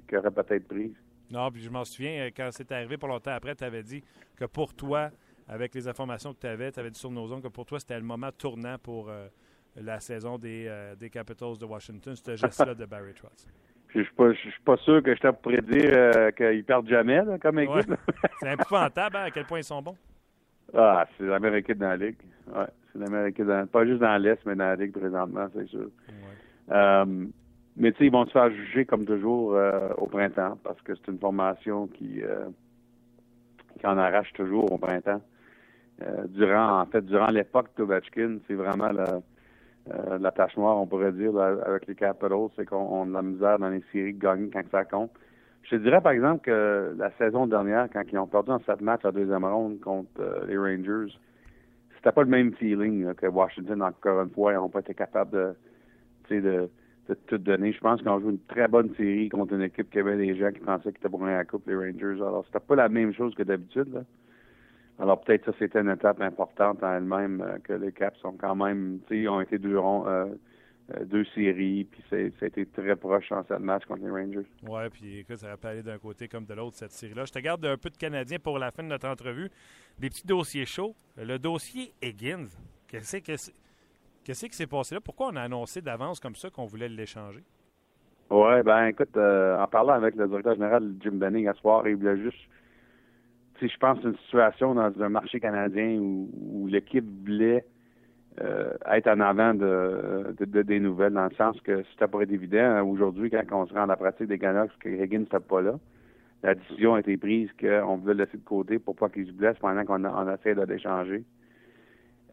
qui 0.08 0.16
auraient 0.16 0.30
peut-être 0.30 0.68
prise. 0.68 0.94
Non, 1.30 1.50
puis 1.50 1.62
je 1.62 1.70
m'en 1.70 1.84
souviens, 1.84 2.26
euh, 2.26 2.30
quand 2.36 2.48
c'est 2.50 2.70
arrivé 2.72 2.96
pas 2.96 3.06
longtemps 3.06 3.32
après, 3.32 3.54
tu 3.54 3.64
avais 3.64 3.82
dit 3.82 4.02
que 4.36 4.44
pour 4.44 4.74
toi, 4.74 5.10
avec 5.48 5.74
les 5.74 5.88
informations 5.88 6.32
que 6.32 6.40
tu 6.40 6.46
avais, 6.46 6.70
tu 6.72 6.80
avais 6.80 6.90
dit 6.90 6.98
sur 6.98 7.10
nos 7.10 7.32
ondes 7.32 7.42
que 7.42 7.48
pour 7.48 7.66
toi, 7.66 7.78
c'était 7.78 7.98
le 7.98 8.04
moment 8.04 8.30
tournant 8.32 8.76
pour 8.78 9.08
euh, 9.08 9.28
la 9.76 10.00
saison 10.00 10.38
des, 10.38 10.70
des 10.98 11.10
Capitals 11.10 11.58
de 11.58 11.64
Washington, 11.64 12.14
ce 12.14 12.36
geste-là 12.36 12.74
de 12.74 12.84
Barry 12.84 13.14
Trotz. 13.14 13.46
je 13.94 14.02
suis 14.02 14.14
pas, 14.14 14.32
je 14.32 14.38
suis 14.38 14.62
pas 14.64 14.76
sûr 14.78 15.02
que 15.02 15.14
je 15.14 15.20
t'ai 15.20 15.32
pour 15.32 15.52
dire 15.52 15.92
euh, 15.96 16.30
qu'ils 16.30 16.64
perdent 16.64 16.88
jamais 16.88 17.24
là, 17.24 17.38
comme 17.38 17.58
équipe. 17.58 17.94
c'est 18.40 18.52
épouvantable 18.52 19.16
hein, 19.16 19.24
à 19.24 19.30
quel 19.30 19.44
point 19.44 19.58
ils 19.58 19.64
sont 19.64 19.82
bons. 19.82 19.96
Ah, 20.74 21.06
c'est 21.18 21.24
la 21.24 21.38
meilleure 21.40 21.56
équipe 21.56 21.78
dans 21.78 21.88
la 21.88 21.96
ligue. 21.96 22.16
Ouais, 22.54 22.66
c'est 22.92 22.98
la 22.98 23.06
meilleure 23.06 23.26
équipe 23.26 23.46
dans, 23.46 23.66
pas 23.66 23.84
juste 23.84 24.00
dans 24.00 24.16
l'Est, 24.18 24.38
mais 24.46 24.54
dans 24.54 24.64
la 24.64 24.76
ligue 24.76 24.92
présentement, 24.92 25.48
c'est 25.54 25.66
sûr. 25.68 25.80
Euh, 25.80 26.29
mais 26.70 27.92
tu 27.92 27.98
sais, 27.98 28.06
ils 28.06 28.12
vont 28.12 28.26
se 28.26 28.32
faire 28.32 28.50
juger 28.50 28.84
comme 28.84 29.04
toujours 29.04 29.54
euh, 29.54 29.90
au 29.98 30.06
printemps 30.06 30.58
parce 30.62 30.80
que 30.82 30.94
c'est 30.94 31.10
une 31.10 31.18
formation 31.18 31.86
qui, 31.86 32.20
qui 33.78 33.86
en 33.86 33.98
arrache 33.98 34.32
toujours 34.34 34.70
au 34.72 34.78
printemps. 34.78 35.22
durant, 36.28 36.80
en 36.80 36.86
fait, 36.86 37.04
durant 37.04 37.30
l'époque 37.30 37.68
d'Ovechkin, 37.76 38.38
c'est 38.46 38.54
vraiment 38.54 38.92
la, 38.92 39.20
euh, 39.88 40.18
la 40.18 40.30
tâche 40.30 40.56
noire, 40.56 40.76
on 40.76 40.86
pourrait 40.86 41.12
dire, 41.12 41.36
avec 41.38 41.86
les 41.86 41.94
Capitals, 41.94 42.48
c'est 42.54 42.66
qu'on 42.66 43.02
a 43.02 43.06
de 43.06 43.12
la 43.12 43.22
misère 43.22 43.58
dans 43.58 43.70
les 43.70 43.82
séries 43.92 44.14
de 44.14 44.20
gagner 44.20 44.50
quand 44.50 44.62
ça 44.70 44.84
compte. 44.84 45.10
Je 45.62 45.70
te 45.70 45.76
dirais, 45.76 46.00
par 46.00 46.12
exemple, 46.12 46.44
que 46.44 46.94
la 46.96 47.10
saison 47.12 47.46
dernière, 47.46 47.88
quand 47.92 48.02
ils 48.10 48.18
ont 48.18 48.26
perdu 48.26 48.50
en 48.50 48.60
sept 48.60 48.80
matchs 48.80 49.04
à 49.04 49.12
deuxième 49.12 49.44
ronde 49.44 49.80
contre 49.80 50.08
euh, 50.20 50.46
les 50.46 50.56
Rangers, 50.56 51.12
c'était 51.96 52.12
pas 52.12 52.22
le 52.22 52.28
même 52.28 52.54
feeling 52.54 53.12
que 53.14 53.26
Washington, 53.26 53.82
encore 53.82 54.22
une 54.22 54.30
fois, 54.30 54.52
ils 54.52 54.56
n'ont 54.56 54.68
pas 54.68 54.80
été 54.80 54.94
capables 54.94 55.32
de, 55.32 55.54
de, 56.30 56.68
tout 57.26 57.38
donner. 57.38 57.72
Je 57.72 57.80
pense 57.80 58.00
qu'ils 58.00 58.08
ont 58.08 58.20
joué 58.20 58.30
une 58.30 58.44
très 58.46 58.68
bonne 58.68 58.94
série 58.94 59.28
contre 59.28 59.54
une 59.54 59.62
équipe 59.62 59.90
qui 59.90 59.98
avait 59.98 60.16
des 60.16 60.36
gens 60.36 60.52
qui 60.52 60.60
pensaient 60.60 60.92
qu'ils 60.92 60.98
étaient 60.98 61.08
pour 61.08 61.24
la 61.24 61.44
coupe, 61.44 61.66
les 61.66 61.74
Rangers. 61.74 62.22
Alors, 62.22 62.44
c'était 62.46 62.64
pas 62.64 62.76
la 62.76 62.88
même 62.88 63.12
chose 63.12 63.34
que 63.34 63.42
d'habitude. 63.42 64.04
Alors 65.00 65.20
peut-être 65.22 65.46
ça 65.46 65.52
c'était 65.58 65.80
une 65.80 65.90
étape 65.90 66.20
importante 66.20 66.82
en 66.82 66.96
elle-même 66.96 67.40
euh, 67.40 67.58
que 67.64 67.72
les 67.72 67.90
Caps 67.90 68.18
sont 68.20 68.32
quand 68.32 68.54
même, 68.54 69.00
tu 69.08 69.22
sais, 69.22 69.28
ont 69.28 69.40
été 69.40 69.58
deux 69.58 69.78
euh, 69.78 70.26
euh, 70.94 71.04
deux 71.04 71.24
séries, 71.34 71.84
puis 71.84 72.02
ça 72.10 72.16
a 72.16 72.46
été 72.46 72.66
très 72.66 72.96
proche 72.96 73.32
en 73.32 73.42
cette 73.44 73.60
match 73.60 73.84
contre 73.86 74.02
les 74.02 74.10
Rangers. 74.10 74.46
Oui, 74.68 74.82
puis 74.92 75.20
écoute, 75.20 75.36
ça 75.36 75.48
va 75.48 75.56
pas 75.56 75.70
aller 75.70 75.82
d'un 75.82 75.98
côté 75.98 76.28
comme 76.28 76.44
de 76.44 76.52
l'autre 76.52 76.76
cette 76.76 76.92
série-là. 76.92 77.24
Je 77.24 77.32
te 77.32 77.38
garde 77.38 77.64
un 77.64 77.78
peu 77.78 77.88
de 77.88 77.96
Canadien 77.96 78.38
pour 78.38 78.58
la 78.58 78.70
fin 78.70 78.82
de 78.82 78.88
notre 78.88 79.08
entrevue. 79.08 79.48
Des 79.98 80.10
petits 80.10 80.26
dossiers 80.26 80.66
chauds. 80.66 80.94
Le 81.16 81.38
dossier 81.38 81.92
Higgins, 82.02 82.48
qu'est-ce 82.88 83.18
que 83.18 83.32
Qu'est-ce 84.24 84.46
qui 84.46 84.56
s'est 84.56 84.66
passé 84.66 84.94
là? 84.94 85.00
Pourquoi 85.00 85.28
on 85.32 85.36
a 85.36 85.42
annoncé 85.42 85.80
d'avance 85.80 86.20
comme 86.20 86.34
ça 86.34 86.50
qu'on 86.50 86.66
voulait 86.66 86.88
l'échanger? 86.88 87.42
Oui, 88.30 88.62
ben 88.64 88.86
écoute, 88.86 89.16
en 89.16 89.66
parlant 89.66 89.94
avec 89.94 90.14
le 90.14 90.28
directeur 90.28 90.54
général 90.54 90.94
Jim 91.00 91.12
Benning 91.14 91.48
à 91.48 91.54
soir, 91.54 91.86
il 91.88 91.96
voulait 91.96 92.18
juste 92.18 92.38
je 93.68 93.76
pense 93.78 94.02
une 94.04 94.16
situation 94.24 94.74
dans 94.74 94.92
un 95.00 95.08
marché 95.08 95.40
canadien 95.40 95.98
où, 95.98 96.66
l'équipe 96.68 97.04
voulait 97.24 97.64
euh, 98.40 98.72
être 98.90 99.08
en 99.08 99.20
avant 99.20 99.54
de, 99.54 100.34
des 100.38 100.80
nouvelles, 100.80 101.12
dans 101.12 101.24
le 101.24 101.34
sens 101.34 101.60
que 101.62 101.82
c'était 101.90 102.06
pas 102.06 102.22
évident. 102.22 102.82
Aujourd'hui, 102.82 103.30
quand 103.30 103.42
on 103.52 103.66
se 103.66 103.74
rend 103.74 103.82
à 103.82 103.86
la 103.86 103.96
pratique 103.96 104.28
des 104.28 104.38
Canucks, 104.38 104.70
que 104.78 104.88
Higgins 104.88 105.20
n'était 105.20 105.40
pas 105.40 105.60
là, 105.60 105.74
la 106.42 106.54
décision 106.54 106.94
a 106.94 107.00
été 107.00 107.16
prise 107.16 107.50
qu'on 107.60 107.96
voulait 107.96 108.14
le 108.14 108.24
laisser 108.24 108.38
de 108.38 108.44
côté 108.44 108.78
pour 108.78 108.96
pas 108.96 109.08
qu'il 109.08 109.26
se 109.26 109.32
blesse 109.32 109.58
pendant 109.58 109.84
qu'on 109.84 110.04
on 110.04 110.34
essaie 110.34 110.54
de 110.54 110.62
l'échanger. 110.62 111.24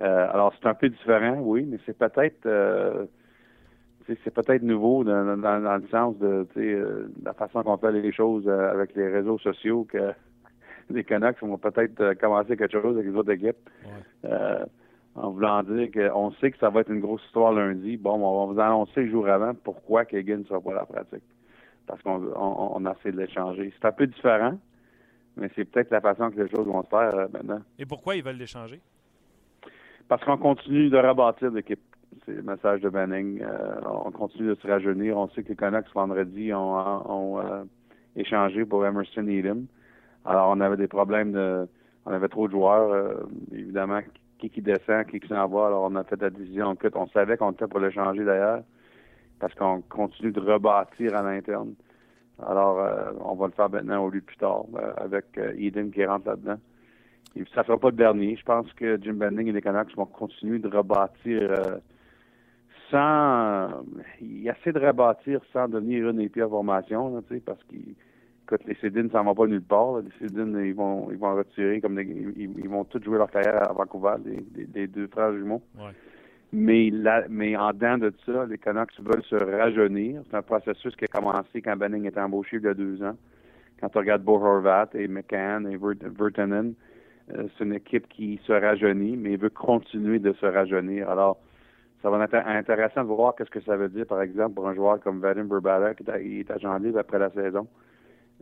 Euh, 0.01 0.27
alors, 0.31 0.53
c'est 0.59 0.67
un 0.67 0.73
peu 0.73 0.89
différent, 0.89 1.37
oui, 1.39 1.65
mais 1.67 1.77
c'est 1.85 1.97
peut-être 1.97 2.45
euh, 2.45 3.05
c'est 4.07 4.33
peut-être 4.33 4.61
nouveau 4.61 5.03
dans, 5.03 5.35
le 5.35 5.87
sens 5.89 6.17
de 6.19 6.47
la 7.25 7.33
façon 7.33 7.61
qu'on 7.63 7.77
fait 7.77 7.91
les 7.91 8.13
choses 8.13 8.47
avec 8.47 8.95
les 8.95 9.09
réseaux 9.09 9.37
sociaux 9.37 9.85
que 9.89 10.13
les 10.89 11.03
Canucks 11.03 11.41
vont 11.41 11.57
peut-être 11.57 11.99
euh, 12.01 12.15
commencer 12.15 12.55
quelque 12.57 12.81
chose 12.81 12.95
avec 12.97 13.09
les 13.09 13.15
autres 13.15 13.31
équipes. 13.31 13.69
Euh, 14.25 14.65
en 15.15 15.31
voulant 15.31 15.63
dire 15.63 15.89
qu'on 15.91 16.31
sait 16.33 16.51
que 16.51 16.59
ça 16.59 16.69
va 16.69 16.81
être 16.81 16.91
une 16.91 16.99
grosse 16.99 17.23
histoire 17.25 17.51
lundi. 17.51 17.97
Bon, 17.97 18.13
on 18.13 18.45
va 18.45 18.53
vous 18.53 18.59
annoncer 18.59 19.01
le 19.01 19.09
jour 19.09 19.27
avant 19.27 19.53
pourquoi 19.55 20.05
Kagan 20.05 20.37
ne 20.37 20.43
sera 20.43 20.61
pas 20.61 20.71
à 20.71 20.75
la 20.75 20.85
pratique. 20.85 21.23
Parce 21.87 22.01
qu'on 22.03 22.21
on, 22.35 22.85
a 22.85 22.91
essayé 22.91 23.13
de 23.13 23.21
l'échanger. 23.21 23.73
C'est 23.75 23.87
un 23.87 23.91
peu 23.93 24.05
différent, 24.05 24.59
mais 25.35 25.49
c'est 25.55 25.65
peut-être 25.65 25.89
la 25.89 26.01
façon 26.01 26.29
que 26.29 26.41
les 26.41 26.49
choses 26.49 26.67
vont 26.67 26.83
se 26.83 26.89
faire 26.89 27.15
euh, 27.15 27.27
maintenant. 27.33 27.61
Et 27.79 27.85
pourquoi 27.85 28.15
ils 28.15 28.23
veulent 28.23 28.35
l'échanger? 28.35 28.79
Parce 30.07 30.23
qu'on 30.23 30.37
continue 30.37 30.89
de 30.89 30.97
rebâtir 30.97 31.51
l'équipe. 31.51 31.81
C'est 32.25 32.33
le 32.33 32.41
message 32.41 32.81
de 32.81 32.89
Benning. 32.89 33.41
on 33.85 34.11
continue 34.11 34.49
de 34.49 34.55
se 34.55 34.67
rajeunir. 34.67 35.17
On 35.17 35.27
sait 35.29 35.43
que 35.43 35.49
les 35.49 35.55
Canucks, 35.55 35.93
vendredi, 35.93 36.53
ont, 36.53 37.65
échangé 38.15 38.65
pour 38.65 38.85
Emerson 38.85 39.27
Edom. 39.27 39.65
Alors, 40.25 40.49
on 40.49 40.59
avait 40.59 40.77
des 40.77 40.87
problèmes 40.87 41.31
de. 41.31 41.67
On 42.05 42.11
avait 42.11 42.27
trop 42.27 42.47
de 42.47 42.53
joueurs, 42.53 42.91
euh, 42.91 43.23
évidemment, 43.51 43.99
qui, 44.39 44.49
qui 44.49 44.61
descend, 44.61 45.05
qui, 45.07 45.19
qui 45.19 45.27
s'en 45.27 45.47
va. 45.47 45.67
Alors, 45.67 45.89
on 45.89 45.95
a 45.95 46.03
fait 46.03 46.21
la 46.21 46.29
décision. 46.29 46.75
On 46.95 47.07
savait 47.07 47.37
qu'on 47.37 47.51
était 47.51 47.67
pour 47.67 47.79
le 47.79 47.91
changer 47.91 48.23
d'ailleurs, 48.23 48.61
parce 49.39 49.53
qu'on 49.55 49.81
continue 49.81 50.31
de 50.31 50.39
rebâtir 50.39 51.15
à 51.15 51.21
l'interne. 51.21 51.73
Alors, 52.45 52.79
euh, 52.79 53.11
on 53.21 53.35
va 53.35 53.47
le 53.47 53.53
faire 53.53 53.69
maintenant 53.69 54.05
au 54.05 54.09
lieu 54.09 54.21
de 54.21 54.25
plus 54.25 54.37
tard, 54.37 54.65
euh, 54.75 54.93
avec 54.97 55.25
Eden 55.57 55.91
qui 55.91 56.05
rentre 56.05 56.27
là-dedans. 56.27 56.59
Ça 57.53 57.61
ne 57.61 57.65
sera 57.65 57.77
pas 57.77 57.89
le 57.89 57.95
dernier. 57.95 58.35
Je 58.35 58.43
pense 58.43 58.71
que 58.73 58.99
Jim 59.01 59.13
Bending 59.13 59.47
et 59.47 59.51
les 59.51 59.61
Canucks 59.61 59.95
vont 59.95 60.05
continuer 60.05 60.59
de 60.59 60.67
rebâtir 60.67 61.79
sans. 62.91 63.83
Il 64.21 64.47
essaie 64.47 64.71
de 64.71 64.79
rebâtir 64.79 65.41
sans 65.53 65.67
devenir 65.67 66.09
une 66.09 66.21
épée 66.21 66.41
à 66.41 66.47
formation, 66.47 67.23
sais, 67.29 67.41
parce 67.45 67.63
qu'il 67.63 67.95
écoute, 68.47 68.65
les 68.65 68.75
Cédines, 68.75 69.09
ça 69.11 69.21
ne 69.21 69.25
va 69.25 69.35
pas 69.35 69.45
nulle 69.45 69.61
part. 69.61 69.99
Les 69.99 70.11
Cédines, 70.19 70.57
ils 70.63 70.73
vont, 70.73 71.09
ils 71.11 71.17
vont 71.17 71.35
retirer 71.35 71.81
comme 71.81 71.99
ils, 71.99 72.69
vont 72.69 72.85
tous 72.85 73.03
jouer 73.03 73.17
leur 73.17 73.29
carrière 73.29 73.69
à 73.69 73.73
Vancouver, 73.73 74.15
les, 74.73 74.87
deux 74.87 75.07
frères 75.07 75.33
jumeaux. 75.33 75.61
Mais, 76.53 76.89
mais 77.29 77.57
en 77.57 77.73
dedans 77.73 77.97
de 77.97 78.13
ça, 78.25 78.45
les 78.45 78.57
Canucks 78.57 78.97
veulent 78.99 79.23
se 79.23 79.35
rajeunir. 79.35 80.21
C'est 80.29 80.37
un 80.37 80.41
processus 80.41 80.95
qui 80.95 81.03
a 81.03 81.07
commencé 81.07 81.61
quand 81.61 81.75
Benning 81.75 82.05
était 82.05 82.21
embauché 82.21 82.57
il 82.57 82.63
y 82.63 82.67
a 82.67 82.73
deux 82.73 83.03
ans. 83.03 83.17
Quand 83.81 83.93
on 83.95 83.99
regarde 83.99 84.23
Bo 84.23 84.35
Horvat 84.35 84.89
et 84.93 85.07
McCann 85.09 85.67
et 85.67 85.77
Vertanen, 85.77 86.67
euh, 86.67 86.71
c'est 87.29 87.63
une 87.63 87.73
équipe 87.73 88.07
qui 88.07 88.39
se 88.45 88.53
rajeunit, 88.53 89.17
mais 89.17 89.35
veut 89.35 89.49
continuer 89.49 90.19
de 90.19 90.33
se 90.33 90.45
rajeunir. 90.45 91.09
Alors, 91.09 91.37
ça 92.01 92.09
va 92.09 92.23
être 92.23 92.35
intéressant 92.35 93.03
de 93.03 93.07
voir 93.07 93.35
qu'est-ce 93.35 93.49
que 93.49 93.61
ça 93.61 93.75
veut 93.75 93.89
dire, 93.89 94.05
par 94.05 94.21
exemple, 94.21 94.55
pour 94.55 94.67
un 94.67 94.75
joueur 94.75 94.99
comme 94.99 95.19
Vadim 95.19 95.45
Burbala 95.45 95.93
qui 95.95 96.03
est 96.09 96.51
agent 96.51 96.77
libre 96.77 96.99
après 96.99 97.19
la 97.19 97.29
saison. 97.31 97.67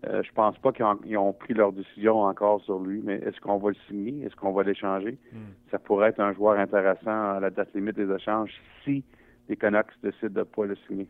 Euh, 0.05 0.21
je 0.23 0.31
pense 0.33 0.57
pas 0.59 0.73
qu'ils 0.73 1.17
ont, 1.17 1.33
pris 1.33 1.53
leur 1.53 1.71
décision 1.71 2.23
encore 2.23 2.61
sur 2.61 2.79
lui, 2.79 3.01
mais 3.03 3.15
est-ce 3.15 3.39
qu'on 3.39 3.57
va 3.57 3.69
le 3.69 3.77
signer? 3.87 4.25
Est-ce 4.25 4.35
qu'on 4.35 4.51
va 4.51 4.63
l'échanger? 4.63 5.17
Hmm. 5.31 5.53
Ça 5.71 5.79
pourrait 5.79 6.09
être 6.09 6.19
un 6.19 6.33
joueur 6.33 6.59
intéressant 6.59 7.35
à 7.35 7.39
la 7.39 7.49
date 7.49 7.73
limite 7.73 7.95
des 7.95 8.13
échanges 8.13 8.51
si 8.83 9.03
les 9.47 9.55
Canucks 9.55 9.93
décident 10.03 10.33
de 10.33 10.39
ne 10.39 10.43
pas 10.43 10.65
le 10.65 10.75
signer. 10.87 11.07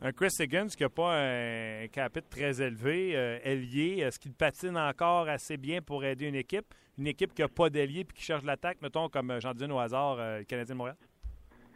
Un 0.00 0.12
Chris 0.12 0.36
Higgins 0.38 0.68
qui 0.68 0.84
n'a 0.84 0.88
pas 0.88 1.12
un 1.12 1.88
capite 1.88 2.30
très 2.30 2.62
élevé, 2.62 3.16
euh, 3.16 3.38
ailier, 3.42 3.98
est-ce 4.00 4.20
qu'il 4.20 4.32
patine 4.32 4.76
encore 4.76 5.28
assez 5.28 5.56
bien 5.56 5.82
pour 5.82 6.04
aider 6.04 6.28
une 6.28 6.36
équipe? 6.36 6.72
Une 6.96 7.08
équipe 7.08 7.34
qui 7.34 7.42
n'a 7.42 7.48
pas 7.48 7.68
d'ailier 7.68 8.00
et 8.00 8.04
qui 8.04 8.22
cherche 8.22 8.44
l'attaque, 8.44 8.78
mettons, 8.80 9.08
comme 9.08 9.34
j'en 9.40 9.52
dis 9.54 9.64
au 9.64 9.78
hasard, 9.78 10.16
euh, 10.20 10.38
le 10.38 10.44
Canadien 10.44 10.74
de 10.74 10.78
Montréal? 10.78 10.96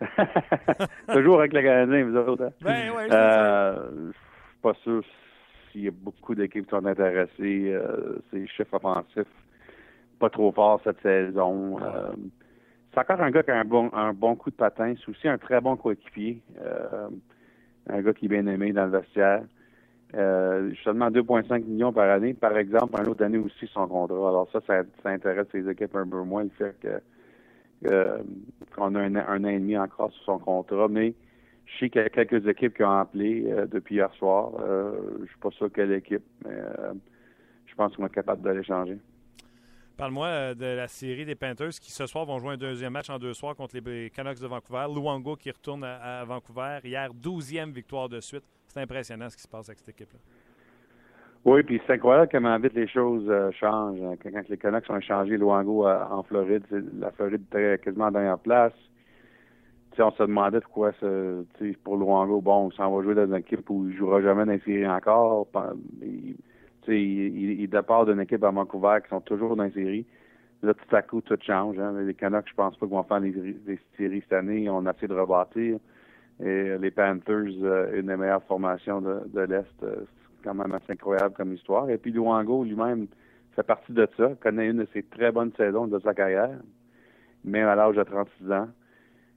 Toujours 1.12 1.40
avec 1.40 1.52
le 1.52 1.62
Canadien, 1.62 2.04
vous 2.04 2.16
autres. 2.16 2.44
Hein? 2.44 2.52
Ben, 2.60 2.90
ouais, 2.92 3.12
euh, 3.12 4.12
suis 4.12 4.60
pas 4.62 4.74
sûr 4.84 5.02
il 5.74 5.84
y 5.84 5.88
a 5.88 5.90
beaucoup 5.90 6.34
d'équipes 6.34 6.64
qui 6.64 6.70
sont 6.70 6.84
intéressées. 6.86 7.72
Euh, 7.72 8.18
c'est 8.30 8.46
chef 8.46 8.72
offensif, 8.72 9.26
pas 10.18 10.30
trop 10.30 10.52
fort 10.52 10.80
cette 10.84 11.00
saison. 11.02 11.78
Euh, 11.80 12.12
c'est 12.92 13.00
encore 13.00 13.20
un 13.20 13.30
gars 13.30 13.42
qui 13.42 13.50
a 13.50 13.58
un 13.58 13.64
bon, 13.64 13.90
un 13.92 14.12
bon 14.12 14.36
coup 14.36 14.50
de 14.50 14.56
patin. 14.56 14.94
C'est 14.98 15.10
aussi 15.10 15.28
un 15.28 15.38
très 15.38 15.60
bon 15.60 15.76
coéquipier. 15.76 16.42
Euh, 17.90 17.98
un 17.98 18.02
gars 18.02 18.12
qui 18.12 18.26
est 18.26 18.28
bien 18.28 18.46
aimé 18.46 18.72
dans 18.72 18.86
le 18.86 18.98
vestiaire. 18.98 19.42
Euh, 20.14 20.72
seulement 20.84 21.10
2,5 21.10 21.64
millions 21.64 21.92
par 21.92 22.10
année. 22.10 22.34
Par 22.34 22.56
exemple, 22.56 23.00
un 23.00 23.06
autre 23.06 23.24
année 23.24 23.38
aussi 23.38 23.66
son 23.72 23.86
contrat. 23.88 24.28
Alors 24.28 24.48
ça, 24.52 24.60
ça, 24.66 24.82
intéresse 25.08 25.46
les 25.54 25.68
équipes 25.70 25.96
un 25.96 26.06
peu 26.06 26.22
moins, 26.22 26.44
le 26.44 26.50
fait 26.50 26.76
que 26.80 27.00
qu'on 28.76 28.94
a 28.94 29.00
un, 29.00 29.16
un, 29.16 29.44
an 29.44 29.48
et 29.48 29.58
demi 29.58 29.76
encore 29.76 30.12
sur 30.12 30.24
son 30.24 30.38
contrat. 30.38 30.88
Mais 30.88 31.14
je 31.72 31.78
sais 31.78 31.90
qu'il 31.90 32.02
y 32.02 32.04
a 32.04 32.08
quelques 32.08 32.46
équipes 32.46 32.76
qui 32.76 32.84
ont 32.84 32.98
appelé 32.98 33.46
euh, 33.48 33.66
depuis 33.66 33.96
hier 33.96 34.12
soir. 34.14 34.52
Euh, 34.60 34.92
je 35.16 35.22
ne 35.22 35.26
suis 35.26 35.38
pas 35.38 35.50
sûr 35.50 35.70
quelle 35.72 35.92
équipe, 35.92 36.24
mais 36.44 36.54
euh, 36.54 36.92
je 37.66 37.74
pense 37.74 37.96
qu'on 37.96 38.06
est 38.06 38.14
capable 38.14 38.42
de 38.42 38.50
l'échanger. 38.50 38.98
Parle-moi 40.02 40.56
de 40.56 40.66
la 40.66 40.88
série 40.88 41.24
des 41.24 41.36
Panthers 41.36 41.78
qui 41.80 41.92
ce 41.92 42.06
soir 42.06 42.24
vont 42.24 42.40
jouer 42.40 42.54
un 42.54 42.56
deuxième 42.56 42.92
match 42.92 43.08
en 43.08 43.20
deux 43.20 43.34
soirs 43.34 43.54
contre 43.54 43.76
les 43.76 44.10
Canucks 44.10 44.40
de 44.40 44.48
Vancouver. 44.48 44.86
Luango 44.92 45.36
qui 45.36 45.48
retourne 45.48 45.84
à, 45.84 46.24
Vancouver. 46.24 46.80
Hier, 46.82 47.14
douzième 47.14 47.70
victoire 47.70 48.08
de 48.08 48.18
suite. 48.18 48.42
C'est 48.66 48.80
impressionnant 48.80 49.30
ce 49.30 49.36
qui 49.36 49.44
se 49.44 49.48
passe 49.48 49.68
avec 49.68 49.78
cette 49.78 49.90
équipe-là. 49.90 50.18
Oui, 51.44 51.62
puis 51.62 51.80
c'est 51.86 51.92
incroyable 51.92 52.28
comment 52.32 52.58
vite 52.58 52.74
les 52.74 52.88
choses 52.88 53.30
changent. 53.60 54.00
Quand, 54.24 54.48
les 54.48 54.58
Canucks 54.58 54.90
ont 54.90 54.96
échangé 54.96 55.36
Luango 55.36 55.86
en 55.86 56.24
Floride, 56.24 56.64
la 56.98 57.12
Floride 57.12 57.42
était 57.52 57.78
quasiment 57.78 58.06
en 58.06 58.10
dernière 58.10 58.38
place 58.40 58.72
on 59.98 60.10
se 60.12 60.22
demandait 60.22 60.60
pourquoi 60.60 60.92
pour 61.84 61.96
Luango, 61.96 62.40
bon, 62.40 62.70
ça 62.72 62.88
va 62.88 63.02
jouer 63.02 63.14
dans 63.14 63.26
une 63.26 63.34
équipe 63.34 63.68
où 63.68 63.84
il 63.84 63.92
ne 63.92 63.96
jouera 63.96 64.22
jamais 64.22 64.58
séries 64.60 64.88
encore. 64.88 65.46
Il, 66.00 66.36
il, 66.88 67.60
il 67.60 67.68
départ 67.68 68.06
d'une 68.06 68.20
équipe 68.20 68.42
à 68.44 68.50
Vancouver 68.50 68.98
qui 69.02 69.08
sont 69.08 69.20
toujours 69.20 69.56
dans 69.56 69.64
les 69.64 69.72
séries. 69.72 70.06
Là, 70.62 70.74
tout 70.74 70.96
à 70.96 71.02
coup, 71.02 71.20
tout 71.20 71.36
change. 71.40 71.78
Hein. 71.78 71.94
Les 72.02 72.14
Canucks, 72.14 72.48
je 72.48 72.54
pense 72.54 72.76
pas 72.76 72.86
qu'ils 72.86 72.94
vont 72.94 73.02
faire 73.02 73.20
les, 73.20 73.78
séries 73.96 74.20
cette 74.22 74.32
année. 74.32 74.68
On 74.70 74.86
a 74.86 74.92
essayé 74.92 75.08
de 75.08 75.14
rebâtir. 75.14 75.78
Et 76.40 76.78
les 76.78 76.90
Panthers, 76.90 77.92
une 77.94 78.06
des 78.06 78.16
meilleures 78.16 78.44
formations 78.44 79.00
de, 79.00 79.20
de 79.26 79.40
l'Est. 79.40 79.66
c'est 79.80 80.44
quand 80.44 80.54
même 80.54 80.72
assez 80.72 80.92
incroyable 80.92 81.34
comme 81.34 81.52
histoire. 81.52 81.90
Et 81.90 81.98
puis 81.98 82.12
Luango 82.12 82.64
lui-même 82.64 83.06
fait 83.54 83.62
partie 83.62 83.92
de 83.92 84.08
ça, 84.16 84.30
connaît 84.40 84.68
une 84.68 84.78
de 84.78 84.88
ses 84.92 85.02
très 85.02 85.30
bonnes 85.30 85.52
saisons 85.56 85.86
de 85.86 85.98
sa 86.00 86.14
carrière, 86.14 86.58
même 87.44 87.68
à 87.68 87.74
l'âge 87.74 87.96
de 87.96 88.02
36 88.02 88.52
ans. 88.52 88.68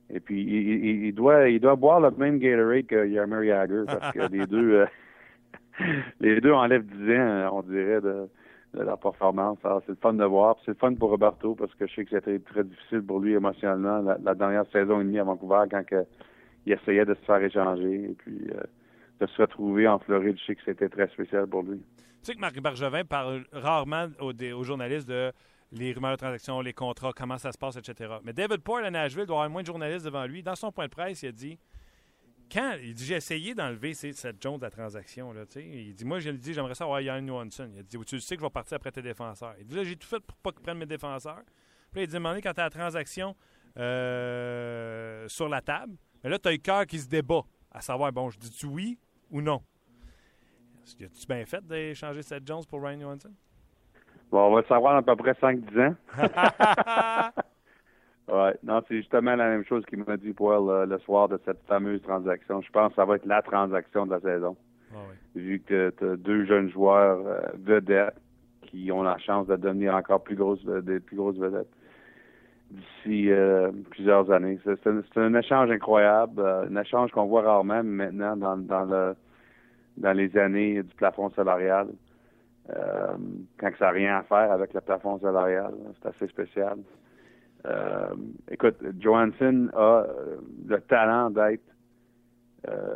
Et 0.10 0.20
puis, 0.20 0.42
il, 0.42 1.14
doit, 1.14 1.50
il 1.50 1.60
doit 1.60 1.76
boire 1.76 2.00
le 2.00 2.12
même 2.12 2.38
Gatorade 2.38 2.86
que 2.86 3.08
Yarmer 3.08 3.48
Jagger 3.48 3.84
parce 3.88 4.12
que 4.14 4.32
les 4.32 4.46
deux, 4.46 4.74
euh, 4.74 4.86
les 6.20 6.42
deux 6.42 6.52
enlèvent 6.52 6.86
10 6.86 7.12
ans, 7.14 7.50
on 7.54 7.62
dirait, 7.64 8.02
de, 8.02 8.30
leur 8.74 9.00
performance. 9.00 9.58
Alors, 9.64 9.82
c'est 9.86 9.94
le 9.94 9.98
fun 10.02 10.14
de 10.14 10.26
voir. 10.26 10.58
C'est 10.66 10.72
le 10.72 10.78
fun 10.78 10.94
pour 10.96 11.10
Roberto 11.10 11.56
parce 11.56 11.74
que 11.76 11.88
je 11.88 11.96
sais 11.96 12.04
que 12.04 12.12
c'était 12.12 12.40
très 12.40 12.64
difficile 12.64 13.02
pour 13.02 13.20
lui 13.20 13.34
émotionnellement 13.34 14.02
la, 14.22 14.36
dernière 14.36 14.66
saison 14.72 15.00
et 15.00 15.06
demie 15.06 15.20
à 15.20 15.24
Vancouver 15.24 15.64
quand 15.72 15.84
il 16.66 16.74
essayait 16.74 17.06
de 17.06 17.14
se 17.14 17.22
faire 17.22 17.42
échanger 17.42 18.12
et 18.12 18.16
puis 18.18 18.50
euh, 18.52 18.62
de 19.22 19.28
se 19.28 19.42
retrouver 19.42 19.88
en 19.88 20.00
Floride. 20.00 20.38
Je 20.40 20.46
sais 20.46 20.56
que 20.56 20.62
c'était 20.66 20.90
très 20.90 21.08
spécial 21.08 21.48
pour 21.48 21.64
lui. 21.64 21.78
Tu 21.78 22.32
sais 22.32 22.36
que 22.36 22.42
Marc 22.42 22.60
Bergevin 22.60 23.06
parle 23.06 23.46
rarement 23.54 24.08
aux, 24.20 24.34
aux 24.34 24.64
journalistes 24.64 25.08
de 25.08 25.32
les 25.72 25.94
rumeurs 25.94 26.12
de 26.12 26.18
transactions, 26.18 26.62
les 26.62 26.74
contrats, 26.74 27.12
comment 27.16 27.38
ça 27.38 27.52
se 27.52 27.58
passe, 27.58 27.78
etc. 27.78 28.16
Mais 28.24 28.34
David 28.34 28.62
Poyle 28.62 28.86
à 28.86 28.92
Nashville 28.92 29.26
doit 29.26 29.38
avoir 29.38 29.50
moins 29.50 29.62
de 29.62 29.68
journalistes 29.68 30.06
devant 30.06 30.26
lui. 30.26 30.44
Dans 30.44 30.56
son 30.56 30.72
point 30.72 30.86
de 30.86 30.92
presse, 30.92 31.24
il 31.24 31.30
a 31.30 31.32
dit 31.32 31.58
quand? 32.52 32.76
Il 32.82 32.94
dit 32.94 33.06
j'ai 33.06 33.16
essayé 33.16 33.54
d'enlever 33.54 33.94
cette 33.94 34.42
Jones 34.42 34.58
de 34.58 34.64
la 34.64 34.70
transaction 34.70 35.32
là, 35.34 35.44
il 35.56 35.94
dit 35.94 36.06
moi 36.06 36.20
je 36.20 36.30
lui 36.30 36.38
dis 36.38 36.54
j'aimerais 36.54 36.76
ça 36.76 36.86
avoir 36.86 37.02
Yann 37.02 37.28
Johansson. 37.28 37.70
Il 37.74 37.80
a 37.80 37.84
dit 37.84 37.98
tu 38.06 38.20
sais 38.20 38.36
que 38.36 38.42
je 38.42 38.46
vais 38.46 38.52
partir 38.52 38.76
après 38.76 38.92
tes 38.92 39.02
défenseurs. 39.02 39.56
Il 39.60 39.66
dit 39.66 39.76
là 39.76 39.84
j'ai 39.84 39.96
tout 39.96 40.08
fait 40.08 40.20
pour 40.20 40.38
pas 40.38 40.52
qu'ils 40.52 40.62
prennent 40.62 40.78
mes 40.78 40.86
défenseurs. 40.86 41.44
Puis 41.92 42.04
il 42.04 42.08
dit 42.08 42.14
demandé 42.14 42.42
quand 42.42 42.54
tu 42.54 42.62
as 42.62 42.66
la 42.66 42.70
transaction 42.70 43.36
euh, 43.78 45.28
sur 45.28 45.50
la 45.50 45.62
table, 45.62 45.96
mais 46.24 46.30
là 46.30 46.40
tu 46.40 46.48
as 46.48 46.52
le 46.52 46.58
cœur 46.58 46.86
qui 46.86 47.00
se 47.00 47.08
débat 47.08 47.42
à 47.72 47.82
savoir 47.82 48.12
bon 48.12 48.30
je 48.30 48.40
dis 48.40 48.50
tu 48.50 48.66
oui 48.66 48.98
ou 49.32 49.42
non? 49.42 49.62
As-tu 50.84 51.28
bien 51.28 51.46
fait 51.46 51.66
d'échanger 51.66 52.22
cette 52.22 52.46
Jones 52.48 52.64
pour 52.70 52.82
Ryan 52.82 53.02
Johansson? 53.02 53.32
Bon, 54.32 54.48
on 54.48 54.54
va 54.54 54.62
le 54.62 54.68
savoir 54.68 54.94
dans 54.94 55.12
à 55.12 55.16
peu 55.16 55.24
près 55.24 55.34
5-10 55.34 55.88
ans. 55.88 57.32
ouais, 58.28 58.56
non, 58.64 58.82
c'est 58.88 58.98
justement 58.98 59.36
la 59.36 59.50
même 59.50 59.66
chose 59.66 59.86
qu'il 59.86 60.04
m'a 60.04 60.18
dit 60.18 60.34
pour 60.34 60.52
le, 60.52 60.98
soir 61.00 61.28
de 61.28 61.40
cette 61.46 61.64
fameuse 61.68 62.02
transaction. 62.02 62.62
Je 62.62 62.72
pense 62.72 62.90
que 62.90 62.96
ça 62.96 63.06
va 63.06 63.16
être 63.16 63.26
la 63.26 63.42
transaction 63.42 64.06
de 64.06 64.12
la 64.12 64.20
saison. 64.20 64.56
Ah 64.94 64.98
Vu 65.36 65.60
que 65.60 65.90
tu 65.98 66.06
as 66.06 66.16
deux 66.16 66.46
jeunes 66.46 66.70
joueurs 66.70 67.20
euh, 67.26 67.40
vedettes 67.58 68.16
qui 68.62 68.92
ont 68.92 69.04
la 69.04 69.18
chance 69.18 69.48
de 69.48 69.56
devenir 69.56 69.96
encore 69.96 70.24
plus 70.24 70.36
grosses, 70.36 70.64
des 70.66 71.00
plus 71.00 71.18
grosses 71.18 71.38
vedettes 71.38 71.70
d'ici 72.72 73.32
euh, 73.32 73.72
plusieurs 73.92 74.32
années. 74.32 74.60
C'est 74.64 75.18
un, 75.18 75.34
échange 75.34 75.70
incroyable, 75.72 76.42
euh, 76.42 76.68
un 76.70 76.82
échange 76.82 77.12
qu'on 77.12 77.26
voit 77.26 77.44
rarement 77.44 77.84
maintenant 77.84 78.36
dans, 78.36 78.58
dans, 78.58 78.86
le, 78.86 79.16
dans 79.98 80.14
les 80.14 80.36
années 80.38 80.82
du 80.82 80.94
plafond 80.96 81.30
salarial. 81.32 81.88
Euh, 82.76 83.16
quand 83.60 83.70
ça 83.78 83.86
n'a 83.86 83.92
rien 83.92 84.18
à 84.18 84.24
faire 84.24 84.52
avec 84.52 84.74
le 84.74 84.82
plafond 84.82 85.20
salarial. 85.20 85.74
C'est 86.02 86.10
assez 86.10 86.28
spécial. 86.28 86.78
Euh, 87.66 88.14
écoute, 88.52 88.78
Johansson 89.00 89.70
a 89.74 90.06
euh, 90.08 90.38
le 90.68 90.82
talent 90.82 91.30
d'être 91.30 91.64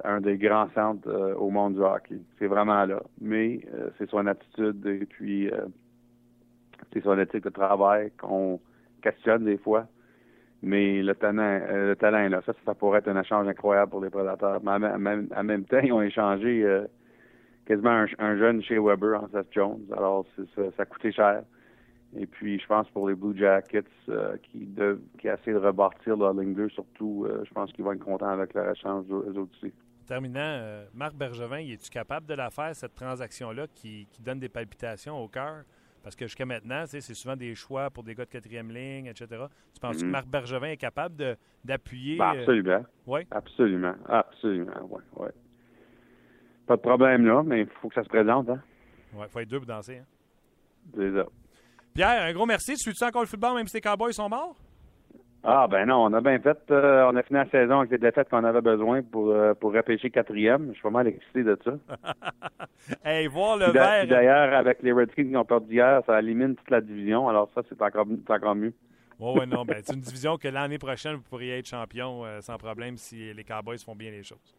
un 0.03 0.19
des 0.19 0.39
grands 0.39 0.67
centres 0.73 1.35
au 1.37 1.51
monde 1.51 1.75
du 1.75 1.81
hockey. 1.81 2.17
C'est 2.39 2.47
vraiment 2.47 2.85
là. 2.85 3.03
Mais 3.21 3.59
c'est 3.99 4.09
son 4.09 4.25
attitude 4.25 4.83
et 4.87 5.05
puis 5.05 5.47
c'est 6.91 7.03
son 7.03 7.19
éthique 7.19 7.43
de 7.43 7.51
travail 7.51 8.11
qu'on 8.19 8.59
questionne 9.03 9.45
des 9.45 9.59
fois. 9.59 9.85
Mais 10.63 11.03
le 11.03 11.13
talent, 11.13 11.59
le 11.69 11.93
talent 11.93 12.17
est 12.17 12.29
là. 12.29 12.41
Ça, 12.47 12.53
ça 12.65 12.73
pourrait 12.73 12.97
être 12.97 13.09
un 13.09 13.21
échange 13.21 13.47
incroyable 13.47 13.91
pour 13.91 14.03
les 14.03 14.09
prédateurs. 14.09 14.59
Mais 14.63 14.71
en 14.71 15.43
même, 15.43 15.65
temps, 15.65 15.81
ils 15.83 15.93
ont 15.93 16.01
échangé 16.01 16.65
quasiment 17.67 18.07
un, 18.17 18.37
jeune 18.37 18.63
chez 18.63 18.79
Weber 18.79 19.21
en 19.21 19.27
Seth 19.27 19.49
Jones. 19.51 19.85
Alors, 19.95 20.25
ça, 20.55 20.63
ça 20.75 20.81
a 20.81 20.85
coûté 20.85 21.11
cher. 21.11 21.43
Et 22.15 22.25
puis, 22.25 22.59
je 22.59 22.65
pense 22.65 22.89
pour 22.89 23.07
les 23.07 23.15
Blue 23.15 23.37
Jackets 23.37 23.83
euh, 24.09 24.35
qui, 24.43 24.65
de, 24.65 24.99
qui 25.19 25.27
essaient 25.27 25.53
de 25.53 25.57
rebâtir 25.57 26.17
leur 26.17 26.33
ligne 26.33 26.55
2, 26.55 26.69
surtout, 26.69 27.25
euh, 27.25 27.43
je 27.45 27.53
pense 27.53 27.71
qu'ils 27.71 27.83
vont 27.83 27.93
être 27.93 28.03
contents 28.03 28.29
avec 28.29 28.53
leur 28.53 28.71
échange 28.71 29.05
eux 29.11 29.35
aussi. 29.37 29.71
Terminant, 30.07 30.39
euh, 30.41 30.85
Marc 30.95 31.13
Bergevin, 31.13 31.59
es-tu 31.59 31.89
capable 31.91 32.25
de 32.25 32.33
la 32.33 32.49
faire, 32.49 32.75
cette 32.75 32.95
transaction-là 32.95 33.67
qui, 33.75 34.07
donne 34.21 34.39
des 34.39 34.49
palpitations 34.49 35.23
au 35.23 35.27
cœur? 35.27 35.63
Parce 36.01 36.15
que 36.15 36.25
jusqu'à 36.25 36.45
maintenant, 36.45 36.85
c'est 36.87 37.01
souvent 37.01 37.35
des 37.35 37.53
choix 37.53 37.91
pour 37.91 38.03
des 38.03 38.15
gars 38.15 38.25
de 38.25 38.29
quatrième 38.29 38.71
ligne, 38.71 39.05
etc. 39.05 39.27
Tu 39.73 39.79
penses 39.79 39.97
que 39.97 40.05
mm-hmm. 40.05 40.09
Marc 40.09 40.27
Bergevin 40.27 40.67
est 40.67 40.77
capable 40.77 41.37
d'appuyer? 41.63 42.17
Ben, 42.17 42.39
absolument. 42.39 42.85
oui? 43.05 43.21
Absolument. 43.29 43.93
Absolument, 44.07 44.89
oui. 44.89 45.01
Ouais. 45.17 45.31
Pas 46.65 46.77
de 46.77 46.81
problème 46.81 47.25
là, 47.25 47.43
mais 47.43 47.61
il 47.61 47.67
faut 47.81 47.89
que 47.89 47.95
ça 47.95 48.03
se 48.03 48.09
présente. 48.09 48.49
Hein? 48.49 48.61
Ouais, 49.13 49.25
il 49.25 49.29
faut 49.29 49.39
être 49.39 49.49
deux 49.49 49.57
pour 49.57 49.67
danser. 49.67 49.97
Hein? 49.97 50.05
C'est 50.95 51.11
ça. 51.11 51.25
Pierre, 51.93 52.23
un 52.23 52.33
gros 52.33 52.45
merci. 52.45 52.77
Suis-tu 52.77 53.03
encore 53.03 53.21
le 53.21 53.27
football 53.27 53.55
même 53.55 53.67
si 53.67 53.75
les 53.75 53.81
Cowboys 53.81 54.13
sont 54.13 54.29
morts? 54.29 54.55
Ah 55.43 55.67
ben 55.67 55.85
non, 55.85 56.03
on 56.03 56.13
a 56.13 56.19
bien 56.19 56.39
fait. 56.39 56.57
Euh, 56.69 57.09
on 57.09 57.15
a 57.15 57.23
fini 57.23 57.39
la 57.39 57.49
saison 57.49 57.79
avec 57.79 57.91
les 57.91 57.97
défaites 57.97 58.29
qu'on 58.29 58.43
avait 58.43 58.61
besoin 58.61 59.01
pour, 59.01 59.29
euh, 59.29 59.53
pour 59.53 59.73
repêcher 59.73 60.09
quatrième. 60.09 60.67
Je 60.69 60.73
suis 60.73 60.81
pas 60.81 60.89
mal 60.89 61.07
excité 61.07 61.43
de 61.43 61.57
ça. 61.63 61.71
hey, 63.05 63.27
voir 63.27 63.57
le 63.57 63.67
vert. 63.67 64.05
D'ailleurs, 64.05 64.53
avec 64.53 64.83
les 64.83 64.91
Redskins 64.91 65.29
qui 65.29 65.37
ont 65.37 65.45
perdu 65.45 65.75
hier, 65.75 66.01
ça 66.05 66.19
élimine 66.19 66.55
toute 66.55 66.69
la 66.69 66.81
division. 66.81 67.29
Alors 67.29 67.49
ça, 67.55 67.61
c'est 67.69 67.81
encore, 67.81 68.05
encore 68.29 68.55
mieux. 68.55 68.73
Oui, 69.17 69.39
ouais, 69.39 69.45
non, 69.45 69.63
ben, 69.63 69.81
c'est 69.81 69.93
une 69.93 70.01
division 70.01 70.37
que 70.37 70.49
l'année 70.49 70.77
prochaine, 70.77 71.15
vous 71.15 71.23
pourriez 71.29 71.59
être 71.59 71.67
champion 71.67 72.25
euh, 72.25 72.41
sans 72.41 72.57
problème 72.57 72.97
si 72.97 73.33
les 73.33 73.43
Cowboys 73.45 73.79
font 73.79 73.95
bien 73.95 74.11
les 74.11 74.23
choses. 74.23 74.55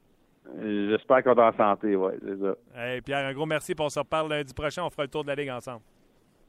J'espère 0.58 1.22
qu'on 1.22 1.34
est 1.34 1.42
en 1.42 1.56
santé, 1.56 1.94
oui, 1.94 2.12
c'est 2.22 2.40
ça. 2.40 2.54
Hey, 2.74 3.02
Pierre, 3.02 3.26
un 3.26 3.34
gros 3.34 3.46
merci. 3.46 3.74
On 3.78 3.88
se 3.90 3.98
reparle 3.98 4.30
lundi 4.30 4.54
prochain. 4.54 4.82
On 4.82 4.90
fera 4.90 5.02
le 5.02 5.10
tour 5.10 5.24
de 5.24 5.28
la 5.28 5.34
Ligue 5.34 5.50
ensemble. 5.50 5.82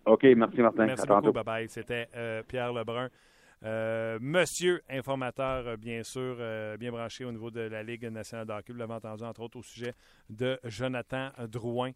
OK, 0.06 0.24
merci 0.36 0.62
Martin. 0.62 0.86
Merci 0.88 1.08
beaucoup. 1.08 1.32
Bye-bye. 1.32 1.68
C'était 1.68 2.10
euh, 2.16 2.44
Pierre 2.44 2.74
Lebrun. 2.74 3.10
Euh, 3.64 4.18
monsieur 4.20 4.82
informateur, 4.90 5.68
euh, 5.68 5.78
bien 5.78 6.02
sûr, 6.02 6.38
bien 6.80 6.92
branché 6.92 7.26
au 7.26 7.32
niveau 7.32 7.52
de 7.52 7.62
la 7.62 7.84
Ligue 7.84 8.06
nationale 8.06 8.48
de 8.48 8.54
hockey. 8.54 8.74
Vous 8.74 8.80
l'avez 8.80 8.94
entendu, 8.94 9.24
entre 9.24 9.42
autres, 9.42 9.60
au 9.60 9.64
sujet 9.64 9.94
de 10.30 10.60
Jonathan 10.64 11.30
Drouin. 11.48 11.92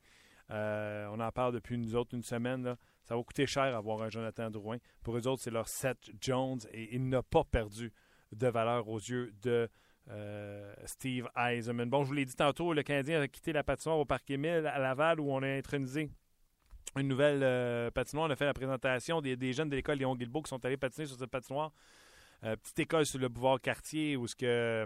on 0.50 1.20
en 1.20 1.32
parle 1.32 1.54
depuis 1.54 1.78
nous 1.78 1.96
autres 1.96 2.14
une 2.14 2.24
semaine. 2.24 2.76
Ça 3.04 3.16
va 3.16 3.24
coûter 3.24 3.48
cher 3.48 3.76
avoir 3.76 4.02
un 4.04 4.10
Jonathan 4.10 4.50
Drouin. 4.52 4.78
Pour 5.04 5.18
eux 5.18 5.28
autres, 5.28 5.42
c'est 5.42 5.52
leur 5.52 5.68
Seth 5.68 6.12
Jones 6.22 6.60
et 6.72 6.96
il 6.96 7.10
n'a 7.10 7.24
pas 7.24 7.44
perdu 7.44 7.92
de 8.32 8.48
valeur 8.48 8.88
aux 8.88 9.00
yeux 9.00 9.34
de 9.42 9.68
Steve 10.86 11.28
Eisenman. 11.36 11.90
Bon, 11.90 12.04
je 12.04 12.10
vous 12.10 12.14
l'ai 12.14 12.26
dit 12.26 12.36
tantôt, 12.36 12.74
le 12.74 12.84
Canadien 12.84 13.22
a 13.22 13.28
quitté 13.28 13.54
la 13.54 13.64
patinoire 13.64 13.98
au 13.98 14.06
Parc 14.06 14.30
Émile 14.30 14.70
à 14.72 14.78
Laval 14.78 15.20
où 15.20 15.32
on 15.32 15.42
a 15.42 15.48
intronisé 15.48 16.12
une 16.98 17.08
nouvelle 17.08 17.42
euh, 17.44 17.92
patinoire. 17.92 18.28
On 18.28 18.32
a 18.32 18.36
fait 18.36 18.46
la 18.46 18.54
présentation 18.54 19.22
des, 19.22 19.54
jeunes 19.54 19.70
de 19.70 19.76
l'école 19.76 19.98
Léon 19.98 20.16
Guilbeault 20.16 20.44
qui 20.44 20.50
sont 20.50 20.64
allés 20.66 20.78
patiner 20.78 21.08
sur 21.08 21.18
cette 21.18 21.30
patinoire. 21.30 21.72
Euh, 22.44 22.56
petite 22.56 22.80
école 22.80 23.06
sur 23.06 23.20
le 23.20 23.30
boulevard 23.30 23.60
Cartier 23.62 24.18
où 24.18 24.28
ce 24.28 24.36
que 24.36 24.86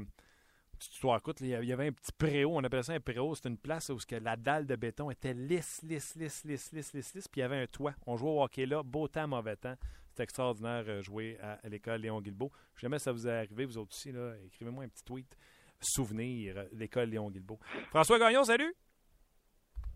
tu 0.80 1.08
écoute, 1.16 1.42
il 1.42 1.48
y 1.48 1.74
avait 1.74 1.88
un 1.88 1.92
petit 1.92 2.12
préau, 2.18 2.52
on 2.56 2.64
appelait 2.64 2.84
ça 2.84 2.94
un 2.94 3.00
préau, 3.00 3.36
c'était 3.36 3.50
une 3.50 3.58
place 3.58 3.90
où 3.90 3.98
la 4.22 4.38
dalle 4.38 4.66
de 4.66 4.76
béton 4.78 5.12
était 5.12 5.34
lisse, 5.34 5.82
lisse, 5.84 6.16
lisse, 6.16 6.46
lisse, 6.46 6.72
lisse, 6.72 6.94
lisse, 6.94 7.14
lisse, 7.14 7.28
puis 7.28 7.40
il 7.40 7.42
y 7.42 7.44
avait 7.44 7.62
un 7.62 7.68
toit. 7.68 7.94
On 8.06 8.16
jouait 8.16 8.30
au 8.30 8.42
hockey 8.42 8.66
là, 8.66 8.82
beau 8.82 9.08
temps, 9.08 9.28
mauvais 9.28 9.58
temps. 9.58 9.76
C'était 10.10 10.24
extraordinaire 10.24 10.86
euh, 10.88 11.02
jouer 11.02 11.38
à, 11.42 11.60
l'école 11.68 12.02
Léon 12.02 12.22
Guilbeault. 12.22 12.52
Jamais 12.78 13.00
ça 13.00 13.12
vous 13.12 13.28
est 13.28 13.32
arrivé, 13.32 13.66
vous 13.66 13.78
autres 13.78 13.94
aussi, 13.94 14.14
écrivez-moi 14.46 14.86
un 14.86 14.90
petit 14.90 15.04
tweet. 15.04 15.38
Souvenir, 15.82 16.66
l'école 16.74 17.10
Léon 17.10 17.30
Guilbeault. 17.30 17.60
François 17.90 18.20
Gagnon, 18.20 18.44
salut! 18.44 18.74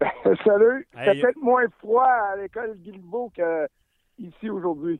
salut! 0.45 0.87
C'est 0.93 1.21
peut-être 1.21 1.41
moins 1.41 1.65
froid 1.79 2.05
à 2.05 2.35
l'école 2.37 2.75
Guilbeault 2.77 3.31
qu'ici 4.17 4.49
aujourd'hui. 4.49 4.99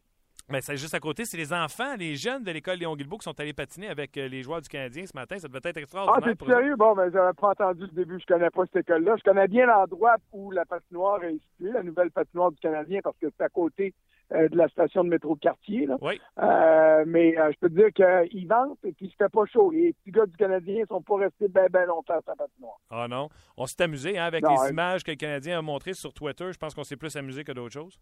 Mais 0.49 0.59
c'est 0.61 0.75
juste 0.75 0.93
à 0.93 0.99
côté, 0.99 1.23
c'est 1.23 1.37
les 1.37 1.53
enfants, 1.53 1.95
les 1.97 2.15
jeunes 2.15 2.43
de 2.43 2.51
l'école 2.51 2.77
Léon 2.77 2.95
Guilbeault 2.95 3.17
qui 3.17 3.23
sont 3.23 3.39
allés 3.39 3.53
patiner 3.53 3.87
avec 3.87 4.17
euh, 4.17 4.27
les 4.27 4.43
joueurs 4.43 4.61
du 4.61 4.67
Canadien 4.67 5.05
ce 5.05 5.15
matin. 5.15 5.39
Ça 5.39 5.47
devait 5.47 5.61
être 5.63 5.77
extraordinaire. 5.77 6.21
Ah, 6.21 6.35
c'est 6.37 6.45
sérieux? 6.45 6.75
Bon, 6.75 6.93
mais 6.95 7.09
j'avais 7.11 7.33
pas 7.33 7.51
entendu 7.51 7.81
le 7.81 7.87
début. 7.87 8.19
Je 8.19 8.25
connais 8.25 8.49
pas 8.49 8.63
cette 8.65 8.83
école-là. 8.83 9.15
Je 9.17 9.23
connais 9.23 9.47
bien 9.47 9.65
l'endroit 9.65 10.17
où 10.33 10.51
la 10.51 10.65
patinoire 10.65 11.23
est 11.23 11.39
située, 11.39 11.71
la 11.71 11.81
nouvelle 11.81 12.11
patinoire 12.11 12.51
du 12.51 12.59
Canadien, 12.59 12.99
parce 13.01 13.17
que 13.17 13.27
c'est 13.37 13.43
à 13.43 13.49
côté 13.49 13.93
euh, 14.33 14.49
de 14.49 14.57
la 14.57 14.67
station 14.69 15.03
de 15.03 15.09
métro 15.09 15.35
de 15.35 15.39
quartier. 15.39 15.85
Là. 15.85 15.97
Oui. 16.01 16.19
Euh, 16.41 17.03
mais 17.07 17.33
je 17.33 17.59
peux 17.59 17.69
te 17.69 17.75
dire 17.75 17.91
qu'ils 17.93 18.47
vendent 18.47 18.77
et 18.83 18.93
qu'il 18.93 19.09
se 19.09 19.15
fait 19.15 19.29
pas 19.29 19.45
chaud. 19.45 19.71
Les 19.71 19.93
petits 19.93 20.11
gars 20.11 20.25
du 20.25 20.35
Canadien 20.37 20.83
sont 20.87 21.01
pas 21.01 21.17
restés 21.17 21.47
bien 21.47 21.67
ben 21.69 21.85
longtemps 21.85 22.15
à 22.15 22.21
sa 22.25 22.35
patinoire. 22.35 22.79
Ah 22.89 23.07
non. 23.07 23.29
On 23.57 23.65
s'est 23.65 23.83
amusé 23.83 24.17
hein, 24.17 24.25
avec 24.25 24.43
les 24.47 24.69
images 24.69 25.03
que 25.03 25.11
le 25.11 25.17
Canadien 25.17 25.59
a 25.59 25.61
montrées 25.61 25.93
sur 25.93 26.13
Twitter. 26.13 26.51
Je 26.51 26.57
pense 26.57 26.73
qu'on 26.73 26.83
s'est 26.83 26.97
plus 26.97 27.15
amusé 27.15 27.43
que 27.43 27.51
d'autres 27.51 27.73
choses. 27.73 27.99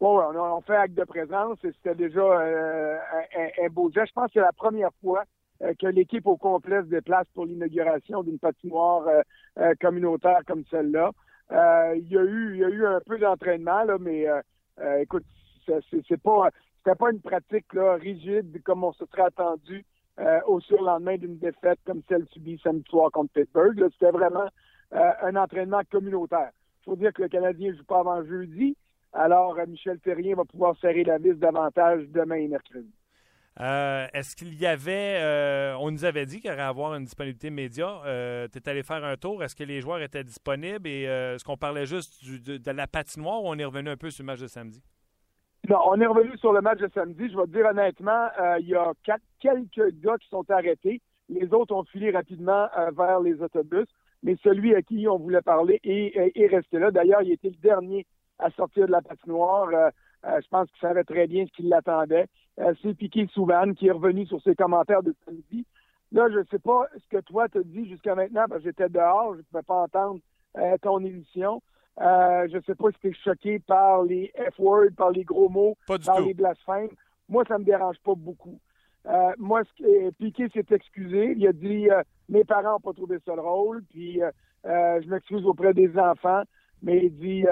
Oui, 0.00 0.08
on, 0.08 0.56
a, 0.56 0.60
fait 0.66 0.76
acte 0.76 0.94
de 0.94 1.04
présence 1.04 1.58
et 1.64 1.72
c'était 1.72 1.94
déjà 1.94 2.20
euh, 2.20 2.98
un, 3.62 3.68
beau 3.70 3.90
geste. 3.90 4.08
Je 4.08 4.12
pense 4.12 4.26
que 4.26 4.32
c'est 4.34 4.40
la 4.40 4.52
première 4.52 4.90
fois 5.00 5.24
euh, 5.62 5.72
que 5.80 5.86
l'équipe 5.86 6.26
au 6.26 6.36
complet 6.36 6.80
se 6.82 6.88
déplace 6.88 7.26
pour 7.32 7.46
l'inauguration 7.46 8.22
d'une 8.22 8.38
patinoire 8.38 9.06
euh, 9.58 9.72
communautaire 9.80 10.40
comme 10.46 10.64
celle-là. 10.70 11.12
il 11.94 12.08
y 12.08 12.18
a 12.18 12.22
eu 12.22 12.54
il 12.54 12.58
y 12.58 12.64
a 12.64 12.68
eu 12.68 12.86
un 12.86 13.00
peu 13.06 13.18
d'entraînement, 13.18 13.84
là, 13.84 13.96
mais 14.00 14.26
écoute, 15.00 15.24
c'était 15.66 16.16
pas 16.16 17.10
une 17.10 17.20
pratique 17.20 17.66
rigide 17.72 18.62
comme 18.62 18.84
on 18.84 18.92
se 18.92 19.04
serait 19.06 19.22
attendu 19.22 19.84
au 20.46 20.60
surlendemain 20.60 21.16
d'une 21.16 21.38
défaite 21.38 21.78
comme 21.84 22.02
celle 22.08 22.26
subie 22.32 22.60
samedi 22.62 22.84
soir 22.88 23.10
contre 23.10 23.32
Pittsburgh. 23.32 23.88
C'était 23.92 24.12
vraiment 24.12 24.48
un 24.92 25.36
entraînement 25.36 25.82
communautaire. 25.90 26.50
Il 26.82 26.90
faut 26.90 26.96
dire 26.96 27.12
que 27.12 27.22
le 27.22 27.28
Canadien 27.28 27.72
ne 27.72 27.76
joue 27.76 27.84
pas 27.84 28.00
avant 28.00 28.24
jeudi, 28.24 28.76
alors 29.12 29.56
Michel 29.66 29.98
Terrien 30.00 30.36
va 30.36 30.44
pouvoir 30.44 30.76
serrer 30.80 31.04
la 31.04 31.18
vis 31.18 31.34
davantage 31.34 32.04
demain 32.08 32.36
et 32.36 32.48
mercredi. 32.48 32.92
Euh, 33.60 34.08
est-ce 34.12 34.34
qu'il 34.34 34.52
y 34.54 34.66
avait, 34.66 35.20
euh, 35.22 35.76
on 35.78 35.92
nous 35.92 36.04
avait 36.04 36.26
dit 36.26 36.40
qu'il 36.40 36.50
y 36.50 36.52
aurait 36.52 36.62
avoir 36.62 36.94
une 36.94 37.04
disponibilité 37.04 37.50
média. 37.50 38.02
Euh, 38.04 38.48
tu 38.52 38.58
es 38.58 38.68
allé 38.68 38.82
faire 38.82 39.04
un 39.04 39.16
tour. 39.16 39.44
Est-ce 39.44 39.54
que 39.54 39.62
les 39.62 39.80
joueurs 39.80 40.02
étaient 40.02 40.24
disponibles? 40.24 40.88
Et 40.88 41.02
est-ce 41.02 41.44
qu'on 41.44 41.56
parlait 41.56 41.86
juste 41.86 42.24
de, 42.24 42.70
la 42.70 42.86
patinoire 42.88 43.42
ou 43.44 43.48
on 43.48 43.58
est 43.58 43.64
revenu 43.64 43.90
un 43.90 43.96
peu 43.96 44.10
sur 44.10 44.24
le 44.24 44.26
match 44.26 44.40
de 44.40 44.48
samedi? 44.48 44.82
Non, 45.68 45.78
on 45.86 46.00
est 46.00 46.06
revenu 46.06 46.36
sur 46.38 46.52
le 46.52 46.60
match 46.60 46.78
de 46.78 46.90
samedi. 46.94 47.30
Je 47.30 47.36
vais 47.36 47.44
te 47.44 47.50
dire 47.50 47.66
honnêtement, 47.66 48.28
il 48.60 48.68
y 48.68 48.74
a 48.74 48.92
quelques 49.40 50.00
gars 50.00 50.18
qui 50.18 50.28
sont 50.28 50.44
arrêtés. 50.50 51.00
Les 51.28 51.52
autres 51.54 51.74
ont 51.74 51.84
filé 51.84 52.10
rapidement 52.10 52.68
vers 52.96 53.20
les 53.20 53.40
autobus. 53.40 53.86
Mais 54.22 54.36
celui 54.42 54.74
à 54.74 54.82
qui 54.82 55.06
on 55.08 55.18
voulait 55.18 55.42
parler 55.42 55.80
est, 55.84 56.32
est 56.34 56.46
resté 56.46 56.78
là. 56.78 56.90
D'ailleurs, 56.90 57.22
il 57.22 57.32
était 57.32 57.48
le 57.48 57.56
dernier 57.62 58.06
à 58.38 58.50
sortir 58.50 58.86
de 58.86 58.92
la 58.92 59.02
patinoire. 59.02 59.68
je 60.24 60.48
pense 60.50 60.68
qu'il 60.70 60.80
savait 60.80 61.04
très 61.04 61.26
bien 61.26 61.46
ce 61.46 61.52
qui 61.52 61.62
l'attendait. 61.62 62.26
Euh, 62.60 62.72
c'est 62.82 62.94
Piqué 62.94 63.26
Souban 63.32 63.72
qui 63.72 63.88
est 63.88 63.92
revenu 63.92 64.26
sur 64.26 64.40
ses 64.42 64.54
commentaires 64.54 65.02
de 65.02 65.14
samedi. 65.24 65.66
Là, 66.12 66.28
je 66.30 66.38
ne 66.38 66.44
sais 66.44 66.60
pas 66.60 66.86
ce 66.94 67.08
que 67.08 67.20
toi 67.22 67.48
t'as 67.48 67.62
dit 67.64 67.88
jusqu'à 67.88 68.14
maintenant, 68.14 68.44
parce 68.48 68.62
que 68.62 68.68
j'étais 68.68 68.88
dehors, 68.88 69.32
je 69.34 69.38
ne 69.38 69.42
pouvais 69.42 69.62
pas 69.62 69.82
entendre 69.82 70.20
euh, 70.58 70.76
ton 70.80 71.04
émission. 71.04 71.60
Euh, 72.00 72.48
je 72.50 72.56
ne 72.56 72.62
sais 72.62 72.74
pas 72.74 72.90
si 72.90 72.98
tu 73.00 73.08
es 73.08 73.12
choqué 73.12 73.58
par 73.60 74.02
les 74.02 74.32
F-words, 74.52 74.94
par 74.96 75.10
les 75.10 75.24
gros 75.24 75.48
mots, 75.48 75.76
par 76.04 76.20
les 76.20 76.34
blasphèmes. 76.34 76.90
Moi, 77.28 77.44
ça 77.46 77.54
ne 77.54 77.60
me 77.60 77.64
dérange 77.64 77.98
pas 78.04 78.14
beaucoup. 78.14 78.58
moi, 79.38 79.62
ce 79.78 80.10
Piqué 80.12 80.48
s'est 80.48 80.66
excusé. 80.70 81.34
Il 81.36 81.46
a 81.46 81.52
dit 81.52 81.88
Mes 82.28 82.44
parents 82.44 82.72
n'ont 82.72 82.80
pas 82.80 82.92
trouvé 82.92 83.18
ça 83.24 83.36
drôle, 83.36 83.82
puis 83.90 84.20
je 84.64 85.08
m'excuse 85.08 85.44
auprès 85.46 85.72
des 85.72 85.96
enfants. 85.96 86.42
Mais 86.82 87.06
il 87.06 87.14
dit 87.16 87.44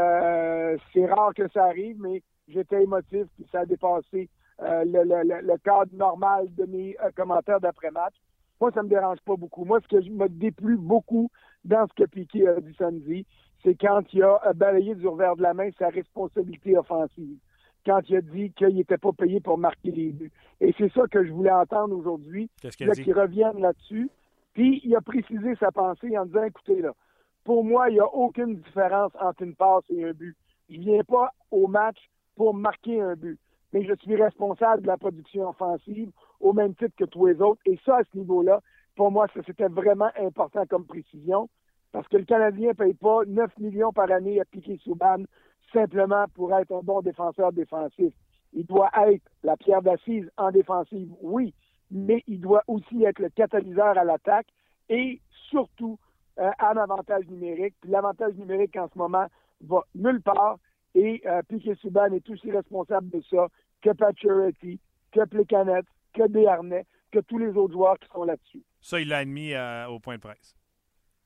C'est 0.93 1.07
rare 1.07 1.35
que 1.35 1.49
ça 1.49 1.65
arrive, 1.67 2.01
mais 2.01 2.23
j'étais 2.49 2.83
émotif, 2.83 3.27
puis 3.37 3.47
ça 3.53 3.61
a 3.61 3.67
dépassé 3.67 4.29
euh, 4.61 4.85
le, 4.85 5.57
cadre 5.59 5.93
normal 5.95 6.47
de 6.55 6.65
mes 6.67 6.97
euh, 7.03 7.11
commentaires 7.17 7.61
d'après-match. 7.61 8.15
Moi, 8.61 8.71
ça 8.73 8.83
me 8.83 8.89
dérange 8.89 9.19
pas 9.25 9.35
beaucoup. 9.35 9.65
Moi, 9.65 9.81
ce 9.81 9.89
que 9.89 10.01
je 10.01 10.11
me 10.11 10.29
déplu 10.29 10.77
beaucoup 10.77 11.31
dans 11.65 11.87
ce 11.89 11.95
que 11.95 12.09
Piquet 12.09 12.47
a 12.47 12.61
dit 12.61 12.75
samedi, 12.79 13.27
c'est 13.63 13.75
quand 13.75 14.03
il 14.13 14.23
a 14.23 14.53
balayé 14.55 14.95
du 14.95 15.07
revers 15.07 15.37
de 15.37 15.43
la 15.43 15.55
main 15.55 15.71
sa 15.79 15.89
responsabilité 15.89 16.77
offensive. 16.77 17.39
Quand 17.85 18.01
il 18.09 18.17
a 18.17 18.21
dit 18.21 18.53
qu'il 18.53 18.77
n'était 18.77 18.99
pas 18.99 19.13
payé 19.13 19.41
pour 19.41 19.59
marquer 19.59 19.91
les 19.91 20.13
buts. 20.13 20.33
Et 20.61 20.73
c'est 20.79 20.93
ça 20.93 21.03
que 21.11 21.25
je 21.25 21.33
voulais 21.33 21.51
entendre 21.51 21.97
aujourd'hui. 21.97 22.49
Qu'est-ce 22.61 23.03
Qu'il 23.03 23.19
revienne 23.19 23.61
là-dessus. 23.61 24.09
Puis, 24.55 24.81
il 24.85 24.95
a 24.95 25.01
précisé 25.01 25.57
sa 25.57 25.73
pensée 25.73 26.17
en 26.17 26.27
disant, 26.27 26.45
écoutez, 26.45 26.81
là, 26.81 26.93
pour 27.45 27.65
moi, 27.65 27.91
il 27.91 27.95
n'y 27.95 28.01
a 28.01 28.07
aucune 28.07 28.57
différence 28.57 29.13
entre 29.21 29.43
une 29.43 29.57
passe 29.57 29.83
et 29.91 30.05
un 30.05 30.13
but. 30.13 30.37
Je 30.71 30.77
ne 30.77 30.83
viens 30.83 31.03
pas 31.03 31.33
au 31.51 31.67
match 31.67 31.99
pour 32.37 32.55
marquer 32.55 33.01
un 33.01 33.15
but 33.15 33.39
mais 33.73 33.85
je 33.85 33.95
suis 34.03 34.17
responsable 34.17 34.83
de 34.83 34.87
la 34.87 34.97
production 34.97 35.49
offensive 35.49 36.11
au 36.41 36.53
même 36.53 36.75
titre 36.75 36.95
que 36.97 37.05
tous 37.05 37.27
les 37.27 37.41
autres. 37.41 37.61
Et 37.67 37.79
ça, 37.85 37.97
à 37.99 38.03
ce 38.05 38.19
niveau-là, 38.19 38.61
pour 38.97 39.11
moi, 39.11 39.27
c'était 39.47 39.69
vraiment 39.69 40.11
important 40.21 40.65
comme 40.67 40.85
précision, 40.85 41.49
parce 41.93 42.09
que 42.09 42.17
le 42.17 42.25
Canadien 42.25 42.69
ne 42.69 42.73
paye 42.73 42.95
pas 42.95 43.21
9 43.27 43.59
millions 43.59 43.93
par 43.93 44.11
année 44.11 44.41
à 44.41 44.45
Piquet 44.45 44.79
Souban 44.83 45.25
simplement 45.73 46.25
pour 46.35 46.55
être 46.55 46.73
un 46.73 46.81
bon 46.81 47.01
défenseur 47.03 47.53
défensif. 47.53 48.13
Il 48.55 48.67
doit 48.67 48.91
être 49.09 49.25
la 49.43 49.57
pierre 49.57 49.83
d'assise 49.83 50.29
en 50.37 50.51
défensive, 50.51 51.11
oui, 51.21 51.55
mais 51.91 52.23
il 52.27 52.41
doit 52.41 52.63
aussi 52.67 53.05
être 53.05 53.19
le 53.19 53.31
catalyseur 53.31 53.97
à 53.97 54.05
l'attaque 54.05 54.49
et 54.89 55.21
surtout 55.51 55.99
euh, 56.39 56.51
un 56.59 56.77
avantage 56.77 57.27
numérique. 57.29 57.75
L'avantage 57.87 58.35
numérique 58.35 58.77
en 58.77 58.89
ce 58.89 58.99
moment 58.99 59.27
va 59.63 59.83
nulle 59.95 60.23
part 60.23 60.59
et 60.95 61.23
euh, 61.27 61.43
Piquet 61.49 61.75
Souban 61.77 62.13
est 62.13 62.29
aussi 62.29 62.51
responsable 62.51 63.11
de 63.11 63.23
ça 63.31 63.49
que 63.83 63.91
Pacioretty, 63.91 64.79
que 65.13 65.25
Plecanet, 65.25 65.85
que 66.15 66.27
Desharnais, 66.29 66.87
que 67.11 67.21
tous 67.21 67.39
les 67.39 67.55
autres 67.57 67.73
joueurs 67.73 67.99
qui 67.99 68.09
sont 68.13 68.25
là-dessus. 68.25 68.63
Ça, 68.81 69.01
il 69.01 69.09
l'a 69.09 69.19
admis 69.19 69.55
euh, 69.55 69.87
au 69.89 69.99
point 69.99 70.17
de 70.17 70.21
presse. 70.21 70.57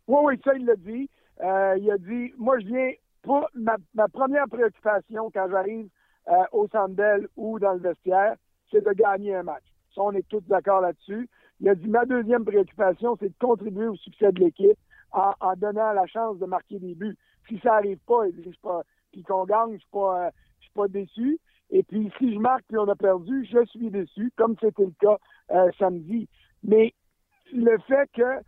Oui, 0.09 0.19
oui, 0.23 0.41
ça, 0.45 0.55
il 0.55 0.65
l'a 0.65 0.77
dit. 0.77 1.09
Euh, 1.43 1.77
il 1.79 1.91
a 1.91 1.99
dit, 1.99 2.33
moi, 2.39 2.59
je 2.61 2.67
viens, 2.67 2.93
pour 3.23 3.49
ma, 3.55 3.77
première 4.09 4.47
préoccupation 4.49 5.31
quand 5.33 5.49
j'arrive 5.51 5.89
euh, 6.29 6.45
au 6.53 6.69
Sandel 6.69 7.29
ou 7.37 7.59
dans 7.59 7.73
le 7.75 7.81
vestiaire, 7.81 8.37
c'est 8.71 8.85
de 8.85 8.93
gagner 8.93 9.35
un 9.35 9.43
match. 9.43 9.65
Ça, 9.95 10.03
on 10.03 10.13
est 10.13 10.27
tous 10.29 10.43
d'accord 10.47 10.81
là-dessus. 10.81 11.29
Il 11.61 11.69
a 11.69 11.75
dit, 11.75 11.89
ma 11.89 12.05
deuxième 12.05 12.45
préoccupation, 12.45 13.17
c'est 13.19 13.29
de 13.29 13.35
contribuer 13.39 13.89
au 13.89 13.97
succès 13.97 14.31
de 14.33 14.41
l'équipe 14.41 14.79
en, 15.13 15.33
donnant 15.57 15.93
la 15.93 16.07
chance 16.07 16.39
de 16.39 16.47
marquer 16.47 16.79
des 16.79 16.95
buts. 16.95 17.17
Si 17.49 17.59
ça 17.61 17.71
n'arrive 17.71 17.99
pas, 18.07 18.25
puis 19.13 19.23
qu'on 19.23 19.45
gagne, 19.45 19.73
je 19.75 19.79
suis 19.79 19.89
pas, 19.91 20.31
suis 20.61 20.71
pas 20.75 20.89
déçu. 20.89 21.39
Et 21.71 21.83
puis, 21.83 22.13
si 22.19 22.35
je 22.35 22.39
marque 22.39 22.65
puis 22.69 22.79
on 22.79 22.89
a 22.89 22.95
perdu, 22.95 23.47
je 23.51 23.65
suis 23.67 23.91
déçu, 23.91 24.33
comme 24.37 24.57
c'était 24.61 24.85
le 24.85 24.93
cas 25.01 25.17
euh, 25.53 25.71
samedi. 25.79 26.29
Mais 26.63 26.93
le 27.53 27.79
fait 27.89 28.09
que 28.15 28.41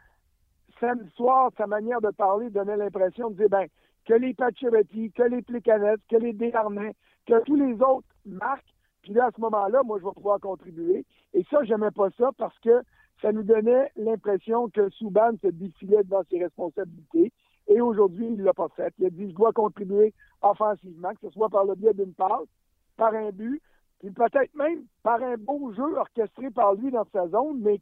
samedi 0.81 1.11
soir, 1.17 1.51
sa 1.57 1.67
manière 1.67 2.01
de 2.01 2.11
parler 2.11 2.51
donnait 2.51 2.77
l'impression 2.77 3.31
de 3.31 3.37
dire, 3.37 3.49
ben, 3.49 3.67
que 4.07 4.14
les 4.14 4.35
Pacioretty, 4.35 5.12
que 5.12 5.23
les 5.23 5.43
Plécanettes, 5.43 6.01
que 6.11 6.17
les 6.17 6.33
Desharnais, 6.33 6.95
que 7.27 7.43
tous 7.45 7.57
les 7.57 7.75
autres 7.83 8.09
marquent, 8.25 8.75
puis 9.03 9.12
là, 9.12 9.27
à 9.27 9.31
ce 9.35 9.41
moment-là, 9.41 9.83
moi, 9.85 9.99
je 10.01 10.05
vais 10.05 10.12
pouvoir 10.12 10.41
contribuer. 10.41 11.05
Et 11.35 11.45
ça, 11.51 11.62
j'aimais 11.64 11.91
pas 11.91 12.09
ça 12.19 12.31
parce 12.37 12.59
que 12.61 12.83
ça 13.23 13.33
nous 13.33 13.43
donnait 13.43 13.91
l'impression 13.97 14.69
que 14.69 14.88
Souban 14.91 15.33
se 15.43 15.49
défilait 15.49 16.05
dans 16.05 16.23
ses 16.31 16.43
responsabilités. 16.43 17.33
Et 17.69 17.81
aujourd'hui, 17.81 18.29
il 18.33 18.43
l'a 18.43 18.55
pas 18.55 18.69
fait. 18.69 18.93
Il 18.99 19.07
a 19.07 19.11
dit, 19.11 19.31
je 19.31 19.35
dois 19.35 19.53
contribuer 19.53 20.14
offensivement, 20.43 21.11
que 21.11 21.27
ce 21.27 21.31
soit 21.31 21.49
par 21.49 21.64
le 21.64 21.75
biais 21.75 21.95
d'une 21.95 22.14
passe, 22.14 22.49
par 22.97 23.14
un 23.14 23.31
but, 23.31 23.61
puis 24.01 24.11
peut-être 24.11 24.55
même 24.55 24.85
par 25.03 25.23
un 25.23 25.37
beau 25.37 25.73
jeu 25.73 25.97
orchestré 25.97 26.51
par 26.51 26.75
lui 26.75 26.91
dans 26.91 27.07
sa 27.12 27.29
zone, 27.29 27.61
mais 27.61 27.79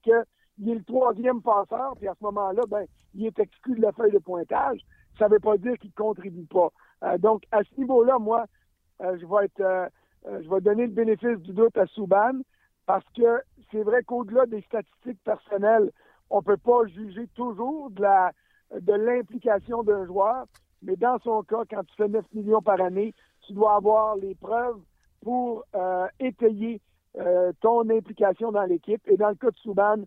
qu'il 0.56 0.70
est 0.70 0.74
le 0.74 0.84
troisième 0.84 1.42
passeur, 1.42 1.94
puis 1.96 2.08
à 2.08 2.14
ce 2.18 2.24
moment-là, 2.24 2.62
ben, 2.68 2.84
il 3.14 3.26
est 3.26 3.38
exclu 3.38 3.76
de 3.76 3.82
la 3.82 3.92
feuille 3.92 4.12
de 4.12 4.18
pointage. 4.18 4.80
Ça 5.18 5.28
ne 5.28 5.34
veut 5.34 5.40
pas 5.40 5.56
dire 5.56 5.76
qu'il 5.78 5.90
ne 5.90 6.02
contribue 6.02 6.46
pas. 6.46 6.70
Euh, 7.04 7.18
donc, 7.18 7.44
à 7.50 7.62
ce 7.62 7.78
niveau-là, 7.78 8.18
moi, 8.18 8.46
euh, 9.02 9.16
je 9.20 9.26
vais 9.26 9.46
être 9.46 9.60
euh, 9.60 9.88
je 10.24 10.48
vais 10.48 10.60
donner 10.60 10.86
le 10.86 10.92
bénéfice 10.92 11.38
du 11.38 11.52
doute 11.52 11.76
à 11.76 11.86
Souban 11.86 12.40
parce 12.84 13.04
que 13.16 13.42
c'est 13.70 13.82
vrai 13.82 14.02
qu'au-delà 14.02 14.46
des 14.46 14.62
statistiques 14.62 15.22
personnelles, 15.24 15.90
on 16.30 16.38
ne 16.38 16.42
peut 16.42 16.56
pas 16.56 16.86
juger 16.86 17.28
toujours 17.34 17.90
de 17.90 18.02
la 18.02 18.32
de 18.80 18.92
l'implication 18.92 19.84
d'un 19.84 20.04
joueur, 20.06 20.46
mais 20.82 20.96
dans 20.96 21.18
son 21.20 21.44
cas, 21.44 21.62
quand 21.70 21.84
tu 21.84 21.94
fais 21.96 22.08
9 22.08 22.24
millions 22.32 22.62
par 22.62 22.80
année, 22.80 23.14
tu 23.42 23.52
dois 23.52 23.76
avoir 23.76 24.16
les 24.16 24.34
preuves 24.34 24.80
pour 25.22 25.64
étayer 26.18 26.80
ton 27.60 27.88
implication 27.88 28.50
dans 28.50 28.64
l'équipe. 28.64 29.00
Et 29.06 29.16
dans 29.16 29.28
le 29.28 29.36
cas 29.36 29.50
de 29.50 29.56
Souban, 29.58 30.02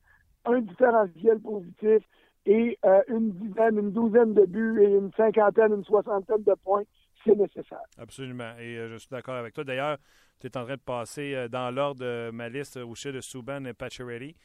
un 0.46 0.62
différentiel 0.62 1.40
positif 1.40 2.04
et 2.46 2.78
euh, 2.86 3.02
une 3.08 3.32
dizaine, 3.32 3.78
une 3.78 3.92
douzaine 3.92 4.34
de 4.34 4.46
buts 4.46 4.82
et 4.82 4.96
une 4.96 5.12
cinquantaine, 5.16 5.74
une 5.74 5.84
soixantaine 5.84 6.44
de 6.44 6.54
points, 6.64 6.84
c'est 7.24 7.36
nécessaire. 7.36 7.84
Absolument. 7.98 8.58
Et 8.60 8.76
je 8.90 8.98
suis 8.98 9.10
d'accord 9.10 9.36
avec 9.36 9.54
toi. 9.54 9.64
D'ailleurs, 9.64 9.98
tu 10.40 10.48
es 10.48 10.58
en 10.58 10.64
train 10.64 10.76
de 10.76 10.82
passer 10.82 11.48
dans 11.50 11.70
l'ordre 11.70 12.02
de 12.02 12.32
ma 12.32 12.50
liste 12.50 12.78
au 12.78 12.96
chef 12.96 13.14
de 13.14 13.22
Souban 13.22 13.66
et 13.66 13.74
Pacioretty. 13.74 14.36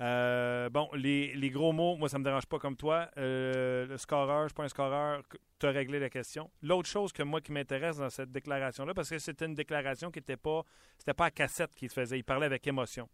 Euh, 0.00 0.70
bon, 0.70 0.88
les, 0.94 1.50
gros 1.50 1.72
mots, 1.72 1.96
moi, 1.96 2.08
ça 2.08 2.18
me 2.18 2.24
dérange 2.24 2.46
pas 2.46 2.58
comme 2.58 2.76
toi. 2.76 3.08
Euh, 3.16 3.86
le 3.86 3.96
scoreur, 3.96 4.44
je 4.44 4.48
suis 4.48 4.54
pas 4.54 4.64
un 4.64 4.68
scoreur, 4.68 5.22
tu 5.58 5.66
as 5.66 5.70
réglé 5.70 5.98
la 5.98 6.08
question. 6.08 6.50
L'autre 6.62 6.88
chose 6.88 7.12
que 7.12 7.22
moi 7.22 7.40
qui 7.40 7.52
m'intéresse 7.52 7.96
dans 7.98 8.10
cette 8.10 8.30
déclaration-là, 8.30 8.94
parce 8.94 9.10
que 9.10 9.18
c'était 9.18 9.46
une 9.46 9.54
déclaration 9.54 10.10
qui 10.10 10.20
n'était 10.20 10.36
pas, 10.36 10.62
pas 11.16 11.26
à 11.26 11.30
cassette 11.30 11.74
qu'il 11.74 11.88
faisait, 11.88 12.18
il 12.18 12.22
parlait 12.22 12.46
avec 12.46 12.66
émotion. 12.66 13.08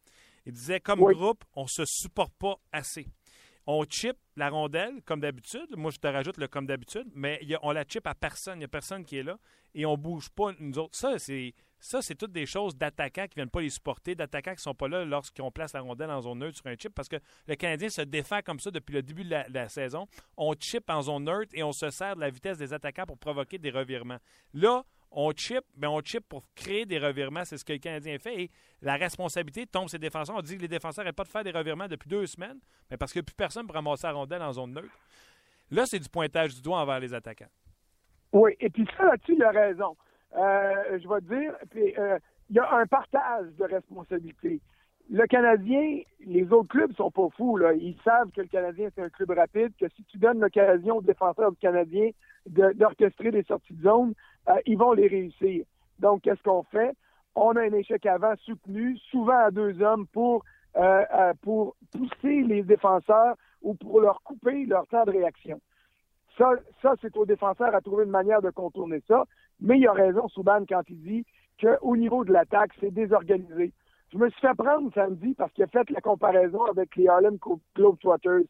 Il 0.47 0.53
disait, 0.53 0.81
comme 0.81 1.01
groupe, 1.01 1.45
on 1.55 1.67
se 1.67 1.85
supporte 1.85 2.35
pas 2.39 2.57
assez. 2.73 3.07
On 3.67 3.85
chip 3.89 4.17
la 4.37 4.51
rondelle, 4.51 5.01
comme 5.05 5.21
d'habitude. 5.21 5.69
Moi, 5.77 5.91
je 5.91 5.99
te 5.99 6.07
rajoute 6.07 6.37
le 6.37 6.49
comme 6.49 6.67
d'habitude, 6.67 7.07
mais 7.15 7.41
on 7.63 7.73
la 7.73 7.85
chip 7.89 8.07
à 8.07 8.15
personne. 8.15 8.57
Il 8.57 8.59
n'y 8.59 8.65
a 8.65 8.69
personne 8.69 9.05
qui 9.05 9.17
est 9.17 9.23
là 9.23 9.39
et 9.75 9.87
on 9.87 9.97
bouge 9.97 10.29
pas, 10.29 10.53
nous 10.59 10.79
autres. 10.79 10.97
Ça, 10.97 11.19
c'est 11.19 11.55
ça, 11.85 12.01
c'est 12.01 12.15
toutes 12.15 12.33
des 12.33 12.47
choses 12.47 12.75
d'attaquants 12.75 13.25
qui 13.25 13.33
ne 13.33 13.43
viennent 13.43 13.51
pas 13.51 13.61
les 13.61 13.69
supporter, 13.69 14.15
d'attaquants 14.15 14.53
qui 14.53 14.61
ne 14.61 14.63
sont 14.63 14.75
pas 14.75 14.89
là 14.89 15.05
lorsqu'on 15.05 15.51
place 15.51 15.75
la 15.75 15.83
rondelle 15.83 16.11
en 16.11 16.23
zone 16.23 16.39
neutre 16.39 16.57
sur 16.57 16.67
un 16.67 16.77
chip, 16.77 16.95
parce 16.95 17.09
que 17.09 17.17
le 17.47 17.57
Canadien 17.57 17.91
se 17.91 18.01
défend 18.01 18.41
comme 18.41 18.59
ça 18.59 18.71
depuis 18.71 18.95
le 18.95 19.03
début 19.03 19.23
de 19.23 19.37
la, 19.51 19.69
saison. 19.69 20.09
On 20.39 20.55
chip 20.59 20.89
en 20.89 21.03
zone 21.03 21.25
neutre 21.25 21.53
et 21.53 21.63
on 21.63 21.73
se 21.73 21.91
sert 21.91 22.17
de 22.17 22.21
la 22.21 22.31
vitesse 22.31 22.57
des 22.57 22.73
attaquants 22.73 23.05
pour 23.05 23.19
provoquer 23.19 23.59
des 23.59 23.71
revirements. 23.71 24.17
Là, 24.55 24.83
on 25.15 25.31
chip, 25.33 25.65
mais 25.77 25.87
on 25.87 26.01
chip 26.01 26.29
pour 26.29 26.45
créer 26.55 26.85
des 26.85 26.99
revirements. 26.99 27.45
C'est 27.45 27.57
ce 27.57 27.65
que 27.65 27.73
le 27.73 27.79
Canadien 27.79 28.19
fait. 28.19 28.43
Et 28.43 28.51
la 28.83 28.97
responsabilité 28.97 29.67
tombe 29.67 29.89
sur 29.89 29.99
les 29.99 30.07
défenseurs. 30.07 30.37
On 30.37 30.43
dit 30.43 30.57
que 30.57 30.63
les 30.63 30.69
défenseurs 30.69 31.05
n'arrêtent 31.05 31.17
pas 31.17 31.25
de 31.25 31.29
faire 31.29 31.45
des 31.45 31.53
revirements 31.53 31.89
depuis 31.89 32.09
deux 32.09 32.27
semaines, 32.27 32.59
mais 32.91 32.97
parce 32.97 33.13
que 33.13 33.21
plus 33.21 33.35
personne 33.35 33.67
pour 33.67 33.75
ramasser 33.75 34.07
la 34.07 34.13
rondelle 34.13 34.43
en 34.43 34.53
zone 34.53 34.73
neutre. 34.73 34.99
Là, 35.71 35.87
c'est 35.87 35.99
du 35.99 36.09
pointage 36.09 36.55
du 36.55 36.63
doigt 36.63 36.81
envers 36.81 37.01
les 37.01 37.15
attaquants. 37.15 37.51
Oui, 38.33 38.53
et 38.61 38.69
puis 38.69 38.87
ça, 38.97 39.05
là-dessus, 39.05 39.35
il 39.35 39.43
a 39.45 39.51
raison. 39.51 39.97
Euh, 40.37 40.99
je 41.01 41.09
vais 41.09 41.21
te 41.21 41.41
dire, 41.41 41.55
euh, 41.99 42.19
il 42.51 42.57
y 42.57 42.59
a 42.59 42.75
un 42.75 42.87
partage 42.87 43.47
de 43.57 43.65
responsabilités. 43.65 44.61
Le 45.11 45.27
Canadien, 45.27 46.01
les 46.27 46.51
autres 46.53 46.69
clubs 46.69 46.93
sont 46.95 47.11
pas 47.11 47.29
fous. 47.37 47.57
Là. 47.57 47.75
Ils 47.75 47.97
savent 48.05 48.31
que 48.31 48.41
le 48.41 48.49
Canadien, 48.49 48.89
c'est 48.95 49.03
un 49.03 49.11
club 49.11 49.31
rapide, 49.31 49.73
que 49.79 49.87
si 49.95 50.05
tu 50.05 50.19
donnes 50.19 50.41
l'occasion 50.41 50.97
aux 50.97 51.03
défenseurs 51.03 51.53
du 51.53 51.59
Canadien 51.59 52.11
d'orchestrer 52.47 53.31
des 53.31 53.43
sorties 53.43 53.75
de 53.75 53.83
zone, 53.83 54.15
euh, 54.49 54.55
ils 54.67 54.79
vont 54.79 54.93
les 54.93 55.07
réussir. 55.07 55.65
Donc, 55.99 56.23
qu'est-ce 56.23 56.43
qu'on 56.43 56.63
fait? 56.65 56.93
On 57.35 57.57
a 57.57 57.63
un 57.63 57.73
échec 57.73 58.07
avant 58.07 58.35
soutenu, 58.37 58.97
souvent 59.11 59.39
à 59.39 59.51
deux 59.51 59.81
hommes, 59.83 60.07
pour, 60.07 60.45
euh, 60.77 61.05
euh, 61.15 61.33
pour 61.43 61.77
pousser 61.93 62.43
les 62.43 62.63
défenseurs 62.63 63.37
ou 63.63 63.75
pour 63.75 64.01
leur 64.01 64.23
couper 64.23 64.67
leur 64.67 64.87
temps 64.87 65.05
de 65.05 65.11
réaction. 65.11 65.61
Ça, 66.37 66.51
ça 66.83 66.95
c'est 67.01 67.17
aux 67.17 67.27
défenseurs 67.27 67.75
à 67.75 67.81
trouver 67.81 68.05
une 68.05 68.11
manière 68.11 68.43
de 68.43 68.51
contourner 68.51 69.03
ça. 69.07 69.25
Mais 69.61 69.79
il 69.79 69.87
a 69.87 69.93
raison, 69.93 70.29
Souban, 70.29 70.65
quand 70.69 70.83
il 70.89 71.01
dit 71.01 71.27
qu'au 71.61 71.97
niveau 71.97 72.25
de 72.25 72.33
l'attaque, 72.33 72.73
c'est 72.81 72.93
désorganisé. 72.93 73.73
Je 74.15 74.19
me 74.19 74.31
suis 74.31 74.41
fait 74.41 74.55
prendre 74.55 74.93
samedi 74.95 75.35
parce 75.35 75.53
qu'il 75.53 75.65
a 75.65 75.67
fait 75.67 75.91
la 75.91 76.01
comparaison 76.01 76.65
avec 76.67 76.95
les 76.95 77.09
Harlem 77.09 77.37
Globetrotters. 77.75 78.45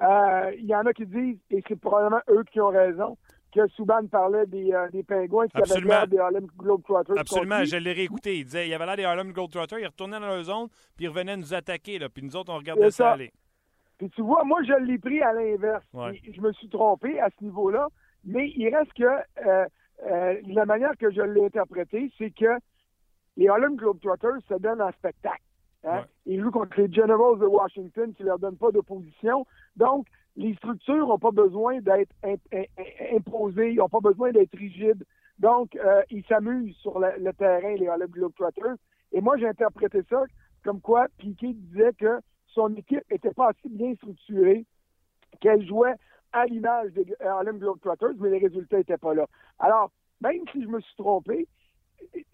Euh, 0.00 0.52
il 0.58 0.64
y 0.64 0.74
en 0.74 0.86
a 0.86 0.94
qui 0.94 1.04
disent, 1.04 1.36
et 1.50 1.62
c'est 1.68 1.78
probablement 1.78 2.22
eux 2.30 2.42
qui 2.50 2.58
ont 2.58 2.68
raison, 2.68 3.18
que 3.52 3.66
Souban 3.68 4.06
parlait 4.06 4.46
des, 4.46 4.72
euh, 4.72 4.88
des 4.88 5.02
pingouins 5.02 5.46
qui 5.48 5.58
avaient 5.58 5.80
l'air 5.80 6.08
des 6.08 6.18
Harlem 6.18 6.46
Globetrotters. 6.56 7.18
Absolument, 7.18 7.64
je 7.64 7.76
l'ai 7.76 7.92
réécouté. 7.92 8.38
Il 8.38 8.44
disait 8.44 8.66
il 8.66 8.70
y 8.70 8.74
avait 8.74 8.86
l'air 8.86 8.96
des 8.96 9.04
Harlem 9.04 9.32
Globetrotters, 9.32 9.78
il 9.78 9.86
retournait 9.86 10.18
dans 10.18 10.26
leur 10.26 10.42
zone, 10.42 10.68
puis 10.96 11.04
il 11.04 11.08
revenait 11.08 11.36
nous 11.36 11.52
attaquer, 11.52 11.98
là, 11.98 12.08
puis 12.08 12.22
nous 12.22 12.34
autres, 12.34 12.50
on 12.50 12.56
regardait 12.56 12.90
ça. 12.90 13.12
aller. 13.12 13.30
Puis 13.98 14.08
tu 14.10 14.22
vois, 14.22 14.44
moi, 14.44 14.62
je 14.62 14.72
l'ai 14.72 14.98
pris 14.98 15.20
à 15.20 15.34
l'inverse. 15.34 15.84
Je 15.92 16.40
me 16.40 16.52
suis 16.54 16.70
trompé 16.70 17.20
à 17.20 17.28
ce 17.38 17.44
niveau-là, 17.44 17.88
mais 18.24 18.50
il 18.56 18.74
reste 18.74 18.94
que 18.94 19.04
euh, 19.04 19.66
euh, 20.06 20.40
la 20.46 20.64
manière 20.64 20.96
que 20.96 21.10
je 21.10 21.20
l'ai 21.20 21.44
interprété, 21.44 22.10
c'est 22.16 22.30
que 22.30 22.56
les 23.40 23.48
Harlem 23.48 23.76
Globetrotters 23.76 24.42
se 24.48 24.54
donnent 24.54 24.82
un 24.82 24.92
spectacle. 24.92 25.42
Hein? 25.84 26.04
Ils 26.26 26.42
jouent 26.42 26.50
contre 26.50 26.78
les 26.78 26.92
Generals 26.92 27.38
de 27.38 27.46
Washington 27.46 28.12
qui 28.12 28.22
ne 28.22 28.28
leur 28.28 28.38
donnent 28.38 28.58
pas 28.58 28.70
d'opposition. 28.70 29.46
Donc, 29.76 30.06
les 30.36 30.54
structures 30.56 31.08
n'ont 31.08 31.18
pas 31.18 31.30
besoin 31.30 31.80
d'être 31.80 32.14
imposées, 33.16 33.70
ils 33.70 33.76
n'ont 33.76 33.88
pas 33.88 34.00
besoin 34.00 34.30
d'être 34.30 34.54
rigides. 34.54 35.04
Donc, 35.38 35.74
euh, 35.76 36.02
ils 36.10 36.22
s'amusent 36.26 36.76
sur 36.76 36.98
le, 36.98 37.32
terrain, 37.32 37.76
les 37.76 37.88
Harlem 37.88 38.10
Globetrotters. 38.10 38.76
Et 39.12 39.22
moi, 39.22 39.38
j'ai 39.38 39.48
interprété 39.48 40.02
ça 40.10 40.22
comme 40.62 40.82
quoi 40.82 41.06
Piquet 41.16 41.54
disait 41.54 41.94
que 41.94 42.20
son 42.48 42.74
équipe 42.76 43.10
n'était 43.10 43.32
pas 43.32 43.48
assez 43.48 43.70
bien 43.70 43.94
structurée, 43.94 44.66
qu'elle 45.40 45.66
jouait 45.66 45.94
à 46.32 46.44
l'image 46.44 46.92
des 46.92 47.06
Harlem 47.20 47.58
Globetrotters, 47.58 48.16
mais 48.18 48.28
les 48.28 48.38
résultats 48.46 48.76
n'étaient 48.76 48.98
pas 48.98 49.14
là. 49.14 49.26
Alors, 49.58 49.90
même 50.20 50.42
si 50.52 50.62
je 50.62 50.68
me 50.68 50.78
suis 50.82 50.96
trompé, 50.96 51.48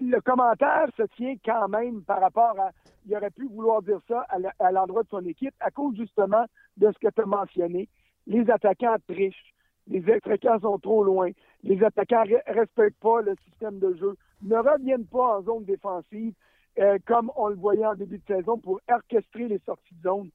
le 0.00 0.20
commentaire 0.20 0.88
se 0.96 1.02
tient 1.16 1.34
quand 1.44 1.68
même 1.68 2.02
par 2.02 2.20
rapport 2.20 2.58
à. 2.58 2.70
Il 3.08 3.16
aurait 3.16 3.30
pu 3.30 3.46
vouloir 3.46 3.82
dire 3.82 4.00
ça 4.08 4.26
à 4.58 4.72
l'endroit 4.72 5.04
de 5.04 5.08
son 5.08 5.24
équipe 5.24 5.54
à 5.60 5.70
cause 5.70 5.96
justement 5.96 6.44
de 6.76 6.90
ce 6.90 6.98
que 6.98 7.12
tu 7.12 7.20
as 7.20 7.26
mentionné. 7.26 7.88
Les 8.26 8.50
attaquants 8.50 8.96
trichent. 9.06 9.54
Les 9.86 10.02
attaquants 10.10 10.58
sont 10.58 10.78
trop 10.80 11.04
loin. 11.04 11.30
Les 11.62 11.82
attaquants 11.84 12.24
ne 12.24 12.52
respectent 12.52 12.98
pas 12.98 13.22
le 13.22 13.36
système 13.44 13.78
de 13.78 13.94
jeu. 13.94 14.16
Ne 14.42 14.56
reviennent 14.56 15.06
pas 15.06 15.38
en 15.38 15.42
zone 15.42 15.64
défensive 15.64 16.34
euh, 16.78 16.98
comme 17.06 17.30
on 17.36 17.48
le 17.48 17.54
voyait 17.54 17.86
en 17.86 17.94
début 17.94 18.18
de 18.18 18.26
saison 18.26 18.58
pour 18.58 18.80
orchestrer 18.90 19.48
les 19.48 19.60
sorties 19.60 19.94
de 19.94 20.02
zone. 20.02 20.30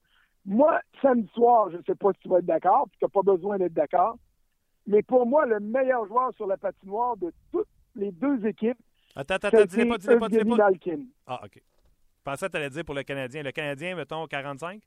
Moi, 0.46 0.80
samedi 1.02 1.30
soir, 1.34 1.70
je 1.70 1.78
ne 1.78 1.84
sais 1.84 1.94
pas 1.94 2.14
si 2.14 2.20
tu 2.22 2.30
vas 2.30 2.40
être 2.40 2.46
d'accord, 2.46 2.88
tu 2.98 3.04
n'as 3.04 3.10
pas 3.10 3.22
besoin 3.22 3.60
d'être 3.60 3.74
d'accord, 3.74 4.18
mais 4.88 5.04
pour 5.04 5.28
moi, 5.28 5.46
le 5.46 5.60
meilleur 5.60 6.08
joueur 6.08 6.34
sur 6.36 6.48
la 6.48 6.58
patinoire 6.58 7.16
de 7.18 7.32
toutes 7.52 7.68
les 7.96 8.12
deux 8.12 8.44
équipes, 8.48 8.80
Attends, 9.16 9.36
attends, 9.36 9.48
attends, 9.48 9.66
dis 9.66 9.86
pas, 9.86 9.98
dis 9.98 10.08
pas, 10.08 10.30
dis 10.30 10.40
pas. 10.40 10.70
Ah, 11.28 11.42
OK. 11.44 11.56
Je 11.56 12.24
pensais 12.24 12.46
que 12.46 12.52
tu 12.52 12.58
allais 12.58 12.70
dire 12.70 12.86
pour 12.86 12.96
le 12.96 13.04
Canadien. 13.04 13.44
Le 13.44 13.52
Canadien, 13.52 13.96
mettons, 13.96 14.26
45? 14.28 14.82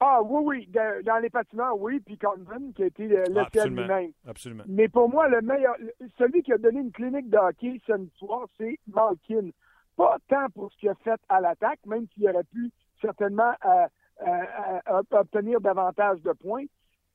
Ah, 0.00 0.22
oui, 0.22 0.42
oui. 0.44 0.68
Dans, 1.04 1.18
les 1.20 1.30
patineurs, 1.30 1.78
oui. 1.78 2.00
Puis 2.00 2.16
Convin, 2.18 2.72
qui 2.74 2.84
a 2.84 2.86
été 2.86 3.04
euh, 3.04 3.24
le 3.28 3.68
lui-même. 3.68 4.12
Absolument. 4.26 4.64
Mais 4.66 4.88
pour 4.88 5.08
moi, 5.08 5.28
le 5.28 5.40
meilleur, 5.42 5.76
celui 6.16 6.42
qui 6.42 6.52
a 6.52 6.58
donné 6.58 6.80
une 6.80 6.92
clinique 6.92 7.28
de 7.28 7.36
hockey 7.36 7.80
ce 7.86 7.92
soir, 8.16 8.46
c'est 8.56 8.78
Malkin. 8.86 9.50
Pas 9.96 10.16
tant 10.28 10.48
pour 10.54 10.72
ce 10.72 10.78
qu'il 10.78 10.88
a 10.88 10.94
fait 10.96 11.20
à 11.28 11.40
l'attaque, 11.40 11.80
même 11.84 12.06
s'il 12.14 12.28
aurait 12.28 12.44
pu 12.44 12.70
certainement 13.00 13.52
euh, 13.64 13.86
euh, 14.26 15.02
obtenir 15.10 15.60
davantage 15.60 16.22
de 16.22 16.32
points, 16.32 16.64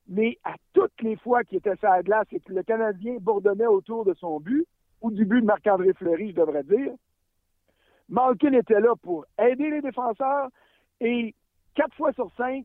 mais 0.06 0.38
à 0.44 0.54
toutes 0.72 1.00
les 1.00 1.16
fois 1.16 1.44
qu'il 1.44 1.58
était 1.58 1.76
sur 1.76 1.88
la 1.88 2.02
glace 2.02 2.26
et 2.32 2.40
que 2.40 2.52
le 2.52 2.62
Canadien 2.62 3.16
bourdonnait 3.20 3.66
autour 3.66 4.04
de 4.04 4.14
son 4.14 4.40
but, 4.40 4.66
ou 5.00 5.10
du 5.10 5.24
but 5.24 5.40
de 5.40 5.46
Marc-André 5.46 5.92
Fleury, 5.94 6.30
je 6.30 6.36
devrais 6.36 6.64
dire, 6.64 6.92
Malkin 8.08 8.52
était 8.52 8.80
là 8.80 8.94
pour 9.02 9.24
aider 9.38 9.70
les 9.70 9.80
défenseurs 9.80 10.48
et 11.00 11.34
quatre 11.74 11.94
fois 11.94 12.12
sur 12.12 12.30
cinq, 12.36 12.64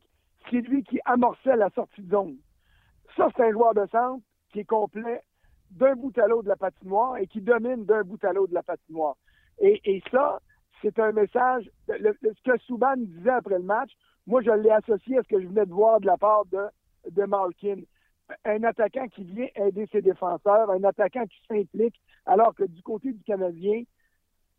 c'est 0.50 0.62
lui 0.62 0.84
qui 0.84 1.00
amorçait 1.06 1.56
la 1.56 1.70
sortie 1.72 2.02
de 2.02 2.12
zone. 2.12 2.38
Ça, 3.16 3.28
c'est 3.36 3.44
un 3.44 3.52
joueur 3.52 3.74
de 3.74 3.86
centre 3.92 4.24
qui 4.52 4.60
est 4.60 4.66
complet 4.66 5.22
d'un 5.72 5.96
bout 5.96 6.18
à 6.18 6.28
l'autre 6.28 6.44
de 6.44 6.50
la 6.50 6.56
patinoire 6.56 7.18
et 7.18 7.28
qui 7.28 7.42
domine 7.42 7.86
d'un 7.86 8.04
bout 8.04 8.24
à 8.24 8.34
l'autre 8.34 8.50
de 8.50 8.56
la 8.56 8.64
patinoire. 8.64 9.16
Et, 9.60 10.02
ça, 10.12 10.40
c'est 10.82 10.98
un 11.00 11.12
message. 11.12 11.70
ce 11.88 12.44
que 12.44 12.58
Souban 12.60 12.96
disait 12.98 13.30
après 13.30 13.58
le 13.58 13.64
match, 13.64 13.92
moi, 14.26 14.42
je 14.42 14.52
l'ai 14.52 14.72
associé 14.72 15.18
à 15.18 15.24
ce 15.24 15.28
que 15.28 15.42
je 15.42 15.48
venais 15.48 15.66
de 15.66 15.74
voir 15.74 16.00
de 16.00 16.06
la 16.06 16.18
part 16.18 16.46
de 16.46 17.24
Malkin. 17.26 17.82
Un 18.46 18.64
attaquant 18.64 19.08
qui 19.08 19.24
vient 19.24 19.48
aider 19.56 19.88
ses 19.92 20.02
défenseurs, 20.02 20.70
un 20.70 20.84
attaquant 20.84 21.26
qui 21.26 21.40
s'implique, 21.48 22.00
alors 22.26 22.54
que 22.54 22.64
du 22.64 22.82
côté 22.84 23.12
du 23.12 23.24
Canadien, 23.24 23.84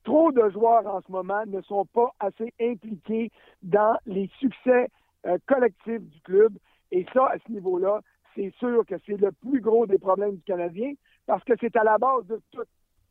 trop 0.04 0.32
de 0.32 0.48
joueurs 0.50 0.86
en 0.86 1.00
ce 1.00 1.12
moment 1.12 1.44
ne 1.46 1.60
sont 1.62 1.86
pas 1.86 2.12
assez 2.18 2.52
impliqués 2.60 3.30
dans 3.62 3.96
les 4.06 4.28
succès 4.38 4.88
euh, 5.26 5.38
collectifs 5.46 6.02
du 6.02 6.20
club. 6.22 6.52
Et 6.90 7.06
ça, 7.12 7.26
à 7.26 7.38
ce 7.38 7.52
niveau-là, 7.52 8.00
c'est 8.34 8.52
sûr 8.58 8.84
que 8.86 8.94
c'est 9.06 9.20
le 9.20 9.32
plus 9.32 9.60
gros 9.60 9.86
des 9.86 9.98
problèmes 9.98 10.36
du 10.36 10.42
Canadien 10.42 10.92
parce 11.26 11.44
que 11.44 11.52
c'est 11.60 11.76
à 11.76 11.84
la 11.84 11.98
base 11.98 12.26
de 12.26 12.40
tout. 12.50 12.62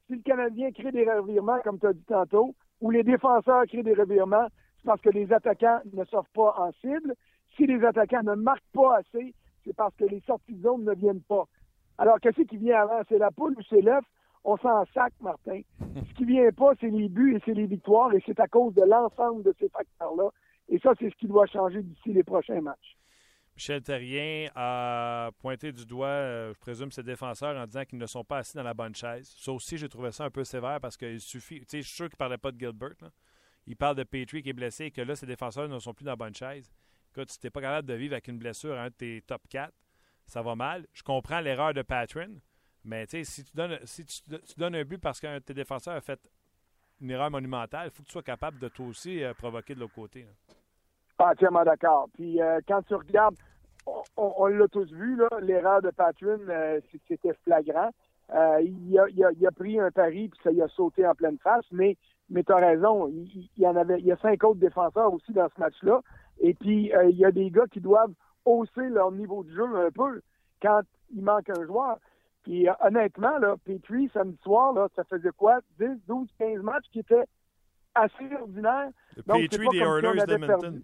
Si 0.08 0.16
le 0.16 0.22
Canadien 0.22 0.72
crée 0.72 0.92
des 0.92 1.10
revirements, 1.10 1.60
comme 1.64 1.80
tu 1.80 1.88
as 1.88 1.94
dit 1.94 2.04
tantôt, 2.06 2.56
ou 2.82 2.90
les 2.90 3.04
défenseurs 3.04 3.66
créent 3.68 3.84
des 3.84 3.94
revirements, 3.94 4.48
c'est 4.78 4.86
parce 4.86 5.02
que 5.02 5.10
les 5.10 5.32
attaquants 5.32 5.82
ne 5.94 6.04
sortent 6.06 6.34
pas 6.34 6.56
en 6.58 6.72
cible. 6.82 7.14
Si 7.56 7.68
les 7.68 7.84
attaquants 7.84 8.24
ne 8.24 8.36
marquent 8.36 8.64
pas 8.74 8.98
assez, 8.98 9.34
c'est 9.70 9.76
parce 9.76 9.96
que 9.96 10.06
les 10.06 10.20
sorties 10.22 10.56
de 10.56 10.64
zone 10.64 10.84
ne 10.84 10.96
viennent 10.96 11.22
pas. 11.22 11.46
Alors, 12.00 12.20
qu'est-ce 12.20 12.42
qui 12.42 12.58
vient 12.58 12.82
avant? 12.82 13.02
C'est 13.08 13.20
la 13.20 13.30
poule 13.30 13.54
ou 13.56 13.62
c'est 13.70 13.82
l'œuf? 13.82 14.04
On 14.44 14.58
s'en 14.58 14.84
sac, 14.96 15.14
Martin. 15.22 15.62
Ce 16.10 16.14
qui 16.16 16.26
vient 16.26 16.52
pas, 16.52 16.72
c'est 16.80 16.90
les 16.90 17.08
buts 17.08 17.36
et 17.36 17.42
c'est 17.46 17.54
les 17.54 17.68
victoires, 17.68 18.12
et 18.16 18.24
c'est 18.26 18.40
à 18.40 18.48
cause 18.48 18.74
de 18.74 18.82
l'ensemble 18.82 19.44
de 19.44 19.54
ces 19.60 19.70
facteurs-là. 19.70 20.30
Et 20.70 20.80
ça, 20.80 20.94
c'est 20.98 21.12
ce 21.12 21.16
qui 21.18 21.28
doit 21.28 21.46
changer 21.46 21.84
d'ici 21.84 22.14
les 22.14 22.24
prochains 22.24 22.62
matchs. 22.62 22.98
Michel 23.56 23.84
Terrien 23.84 24.50
a 24.56 25.30
pointé 25.40 25.72
du 25.72 25.86
doigt, 25.86 26.08
euh, 26.08 26.54
je 26.54 26.60
présume, 26.60 26.92
ses 26.92 27.04
défenseurs 27.04 27.56
en 27.56 27.66
disant 27.68 27.84
qu'ils 27.84 28.00
ne 28.00 28.08
sont 28.08 28.24
pas 28.24 28.38
assis 28.38 28.56
dans 28.56 28.64
la 28.64 28.74
bonne 28.74 28.96
chaise. 28.96 29.32
Ça 29.38 29.52
aussi, 29.52 29.78
j'ai 29.78 29.90
trouvé 29.90 30.12
ça 30.12 30.26
un 30.26 30.32
peu 30.32 30.44
sévère 30.44 30.80
parce 30.82 30.98
qu'il 30.98 31.20
suffit. 31.20 31.60
Tu 31.60 31.66
sais, 31.68 31.82
je 31.82 31.88
suis 31.88 31.96
sûr 31.96 32.06
qu'il 32.06 32.16
ne 32.16 32.20
parlait 32.20 32.38
pas 32.38 32.52
de 32.52 32.60
Gilbert. 32.60 33.12
Il 33.68 33.76
parle 33.76 33.98
de 33.98 34.04
Petrie 34.04 34.42
qui 34.42 34.50
est 34.50 34.54
blessé 34.54 34.86
et 34.86 34.92
que 34.92 35.02
là, 35.02 35.16
ses 35.16 35.28
défenseurs 35.28 35.68
ne 35.68 35.78
sont 35.78 35.94
plus 35.94 36.06
dans 36.06 36.14
la 36.14 36.16
bonne 36.16 36.34
chaise. 36.34 36.72
Écoute, 37.12 37.32
si 37.32 37.40
tu 37.40 37.48
n'es 37.48 37.52
pas 37.52 37.62
capable 37.62 37.88
de 37.88 37.94
vivre 37.96 38.14
avec 38.14 38.28
une 38.28 38.38
blessure 38.38 38.76
à 38.78 38.84
un 38.84 38.88
de 38.88 38.94
tes 38.94 39.22
top 39.26 39.42
4, 39.50 39.74
ça 40.26 40.42
va 40.42 40.56
mal. 40.56 40.86
Je 40.94 41.02
comprends 41.02 41.40
l'erreur 41.40 41.74
de 41.74 41.82
Patron, 41.82 42.40
mais 42.86 43.06
si 43.08 43.44
tu 43.44 43.56
donnes, 43.56 43.80
si 43.84 44.06
tu, 44.06 44.22
donnes 44.58 44.76
un 44.76 44.84
but 44.84 45.00
parce 45.00 45.20
qu'un 45.20 45.36
de 45.36 45.40
tes 45.40 45.54
défenseurs 45.54 45.96
a 45.96 46.02
fait 46.02 46.20
une 47.02 47.10
erreur 47.12 47.32
monumentale, 47.32 47.88
il 47.88 47.92
faut 47.92 48.04
que 48.04 48.08
tu 48.08 48.14
sois 48.14 48.24
capable 48.24 48.60
de 48.60 48.68
toi 48.68 48.86
aussi 48.86 49.24
euh, 49.24 49.34
provoquer 49.34 49.74
de 49.74 49.80
l'autre 49.80 49.96
côté. 49.96 50.28
Ah, 51.18 51.32
entièrement 51.32 51.64
d'accord. 51.64 52.10
Puis 52.14 52.42
euh, 52.42 52.60
quand 52.68 52.82
tu 52.84 52.94
regardes, 52.94 53.36
on, 54.16 54.46
l'a 54.46 54.68
tous 54.68 54.92
vu, 54.92 55.20
l'erreur 55.42 55.82
de 55.82 55.90
Patron, 55.90 56.40
euh, 56.48 56.80
c'était 57.08 57.34
flagrant. 57.44 57.90
Il, 58.62 59.00
a, 59.48 59.52
pris 59.52 59.80
un 59.80 59.90
pari 59.90 60.30
puis 60.30 60.40
ça 60.44 60.52
y 60.52 60.62
a 60.62 60.68
sauté 60.68 61.08
en 61.08 61.16
pleine 61.16 61.40
face, 61.40 61.66
mais, 61.72 61.98
mais 62.30 62.44
tu 62.44 62.52
as 62.52 62.58
raison, 62.58 63.08
il, 63.08 63.50
y 63.58 63.66
en 63.66 63.76
avait, 63.76 64.00
il 64.00 64.06
y 64.06 64.12
a 64.12 64.18
cinq 64.18 64.44
autres 64.44 64.60
défenseurs 64.60 65.12
aussi 65.12 65.34
dans 65.34 65.50
ce 65.50 65.60
match-là. 65.60 66.02
Et 66.40 66.54
puis 66.54 66.92
il 67.10 67.18
y 67.18 67.26
a 67.26 67.32
des 67.32 67.50
gars 67.50 67.68
qui 67.72 67.82
doivent 67.82 68.14
hausser 68.46 68.90
leur 68.90 69.12
niveau 69.12 69.44
de 69.44 69.52
jeu 69.54 69.76
un 69.76 69.92
peu 69.92 70.22
quand 70.62 70.82
il 71.12 71.24
manque 71.24 71.50
un 71.50 71.66
joueur. 71.66 71.98
Puis 72.44 72.68
honnêtement, 72.82 73.38
là, 73.38 73.56
Petrie, 73.64 74.10
samedi 74.14 74.38
soir, 74.44 74.74
là, 74.74 74.88
ça 74.96 75.04
faisait 75.04 75.32
quoi? 75.36 75.60
10, 75.80 75.88
12, 76.08 76.28
15 76.40 76.62
matchs 76.62 76.86
qui 76.92 77.00
étaient 77.00 77.26
assez 77.96 78.34
ordinaires. 78.40 78.90
Petrie 79.16 79.68
des 79.70 79.80
Oilers 79.80 80.82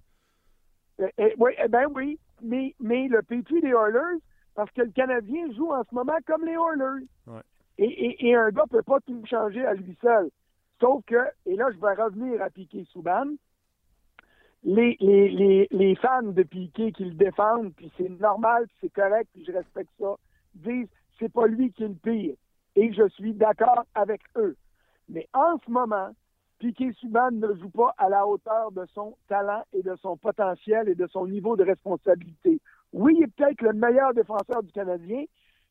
eh, 0.98 1.12
eh, 1.18 1.36
oui, 1.38 1.52
eh 1.62 1.68
ben 1.68 1.88
oui, 1.94 2.20
mais, 2.42 2.74
mais 2.80 3.08
le 3.08 3.22
Petrie 3.22 3.62
des 3.62 3.74
Oilers, 3.74 4.20
parce 4.56 4.72
que 4.72 4.82
le 4.82 4.92
Canadien 4.92 5.52
joue 5.54 5.72
en 5.72 5.84
ce 5.84 5.94
moment 5.94 6.18
comme 6.26 6.46
les 6.46 6.54
Oilers. 6.54 7.06
Et, 7.78 8.30
et, 8.30 8.36
un 8.36 8.50
gars 8.52 8.64
ne 8.64 8.78
peut 8.78 8.84
pas 8.84 9.02
tout 9.02 9.22
changer 9.26 9.66
à 9.66 9.74
lui 9.74 9.98
seul. 10.02 10.30
Sauf 10.80 11.04
que, 11.06 11.22
et 11.46 11.56
là, 11.58 11.66
je 11.74 11.80
vais 11.80 12.02
revenir 12.02 12.42
à 12.42 12.50
Piquet 12.50 12.86
Souban, 12.90 13.26
les, 14.64 15.68
les, 15.72 15.96
fans 15.96 16.24
de 16.24 16.44
Piquet 16.44 16.92
qui 16.92 17.06
le 17.06 17.14
défendent, 17.14 17.74
puis 17.76 17.92
c'est 17.98 18.10
normal, 18.20 18.66
puis 18.68 18.78
c'est 18.82 18.94
correct, 18.94 19.30
puis 19.34 19.46
je 19.46 19.52
respecte 19.52 19.92
ça, 20.00 20.16
disent 20.56 20.88
c'est 21.20 21.32
pas 21.32 21.48
lui 21.48 21.72
qui 21.72 21.84
est 21.84 21.88
le 21.88 21.96
pire. 21.96 22.36
Et 22.76 22.92
je 22.92 23.08
suis 23.10 23.34
d'accord 23.34 23.86
avec 23.94 24.22
eux. 24.38 24.56
Mais 25.08 25.28
en 25.34 25.58
ce 25.66 25.72
moment, 25.72 26.10
Piquet 26.60 26.92
Subban 26.94 27.32
ne 27.32 27.54
joue 27.56 27.70
pas 27.70 27.94
à 27.98 28.10
la 28.10 28.26
hauteur 28.26 28.72
de 28.72 28.86
son 28.94 29.16
talent 29.28 29.64
et 29.74 29.84
de 29.84 29.96
son 30.02 30.18
potentiel 30.18 30.90
et 30.90 30.96
de 30.96 31.08
son 31.08 31.28
niveau 31.28 31.56
de 31.56 31.64
responsabilité. 31.64 32.60
Oui, 32.92 33.14
il 33.18 33.24
est 33.24 33.28
peut-être 33.28 33.62
le 33.62 33.74
meilleur 33.74 34.14
défenseur 34.14 34.64
du 34.64 34.72
Canadien, 34.72 35.26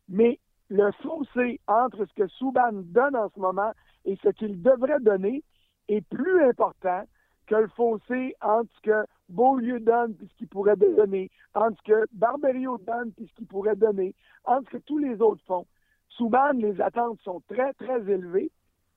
mais 0.09 0.39
le 0.68 0.93
fossé 1.03 1.61
entre 1.66 2.05
ce 2.05 2.14
que 2.14 2.28
Subban 2.28 2.72
donne 2.72 3.16
en 3.16 3.28
ce 3.35 3.41
moment 3.41 3.72
et 4.05 4.16
ce 4.22 4.28
qu'il 4.30 4.62
devrait 4.62 5.01
donner 5.01 5.43
est 5.89 6.07
plus 6.09 6.43
important 6.45 7.03
que 7.47 7.55
le 7.55 7.68
fossé 7.68 8.34
entre 8.40 8.70
ce 8.76 8.80
que 8.82 9.07
Beaulieu 9.28 9.80
donne 9.80 10.16
et 10.22 10.26
ce 10.26 10.34
qu'il 10.34 10.49
pourrait 10.49 10.76
donner, 10.76 11.30
entre 11.55 11.76
ce 11.78 11.92
que 11.92 12.07
Barberio 12.12 12.78
donne 12.78 13.12
et 13.18 13.26
ce 13.26 13.34
qu'il 13.34 13.47
pourrait 13.47 13.76
donner, 13.76 14.14
entre 14.45 14.70
ce 14.70 14.76
que 14.76 14.82
tous 14.82 14.99
les 14.99 15.20
autres 15.20 15.42
font. 15.47 15.66
Souban, 16.09 16.53
les 16.53 16.80
attentes 16.80 17.20
sont 17.22 17.42
très, 17.49 17.72
très 17.74 18.01
élevées 18.11 18.51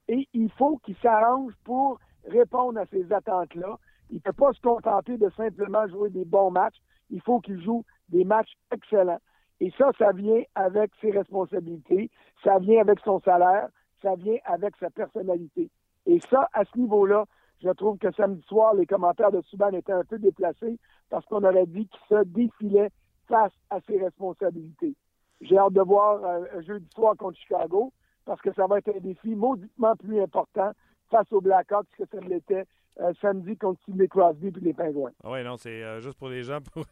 et 0.07 0.27
il 0.33 0.51
faut 0.51 0.77
qu'il 0.77 0.95
s'arrange 0.97 1.53
pour 1.63 1.99
répondre 2.27 2.79
à 2.79 2.85
ces 2.87 3.11
attentes-là. 3.11 3.77
Il 4.09 4.15
ne 4.15 4.21
peut 4.21 4.33
pas 4.33 4.53
se 4.53 4.61
contenter 4.61 5.17
de 5.17 5.29
simplement 5.31 5.87
jouer 5.87 6.09
des 6.09 6.25
bons 6.25 6.51
matchs. 6.51 6.77
Il 7.09 7.21
faut 7.21 7.39
qu'il 7.39 7.61
joue 7.61 7.83
des 8.09 8.23
matchs 8.23 8.53
excellents. 8.71 9.19
Et 9.59 9.71
ça, 9.77 9.89
ça 9.97 10.11
vient 10.11 10.43
avec 10.55 10.91
ses 11.01 11.11
responsabilités, 11.11 12.11
ça 12.43 12.59
vient 12.59 12.79
avec 12.79 12.99
son 12.99 13.19
salaire, 13.21 13.69
ça 14.01 14.15
vient 14.15 14.37
avec 14.45 14.75
sa 14.77 14.89
personnalité. 14.91 15.69
Et 16.05 16.19
ça, 16.29 16.47
à 16.53 16.63
ce 16.63 16.77
niveau-là, 16.77 17.25
je 17.63 17.69
trouve 17.69 17.97
que 17.97 18.11
samedi 18.11 18.41
soir, 18.43 18.73
les 18.75 18.85
commentaires 18.85 19.31
de 19.31 19.41
Souban 19.41 19.69
étaient 19.69 19.91
un 19.91 20.03
peu 20.03 20.19
déplacés 20.19 20.77
parce 21.09 21.25
qu'on 21.25 21.43
aurait 21.43 21.65
dit 21.65 21.87
qu'il 21.87 22.17
se 22.17 22.23
défilait 22.23 22.91
face 23.27 23.53
à 23.69 23.79
ses 23.81 23.97
responsabilités. 23.97 24.95
J'ai 25.41 25.57
hâte 25.57 25.73
de 25.73 25.81
voir 25.81 26.23
euh, 26.23 26.45
un 26.55 26.61
jeudi 26.61 26.87
soir 26.95 27.15
contre 27.17 27.37
Chicago 27.39 27.91
parce 28.25 28.41
que 28.41 28.53
ça 28.53 28.67
va 28.67 28.79
être 28.79 28.95
un 28.95 28.99
défi 28.99 29.35
mauditement 29.35 29.95
plus 29.95 30.21
important 30.21 30.71
face 31.09 31.31
aux 31.31 31.41
Blackhawks 31.41 31.87
que 31.97 32.03
ça 32.11 32.19
l'était 32.19 32.65
euh, 32.99 33.13
samedi 33.21 33.55
contre 33.57 33.79
Sidney 33.85 34.07
Crosby 34.07 34.47
et 34.47 34.59
les 34.59 34.73
Pingouins. 34.73 35.11
Ah 35.23 35.31
oui, 35.31 35.43
non, 35.43 35.57
c'est 35.57 35.83
euh, 35.83 35.99
juste 35.99 36.17
pour 36.17 36.29
les 36.29 36.43
gens. 36.43 36.59
Pour, 36.61 36.85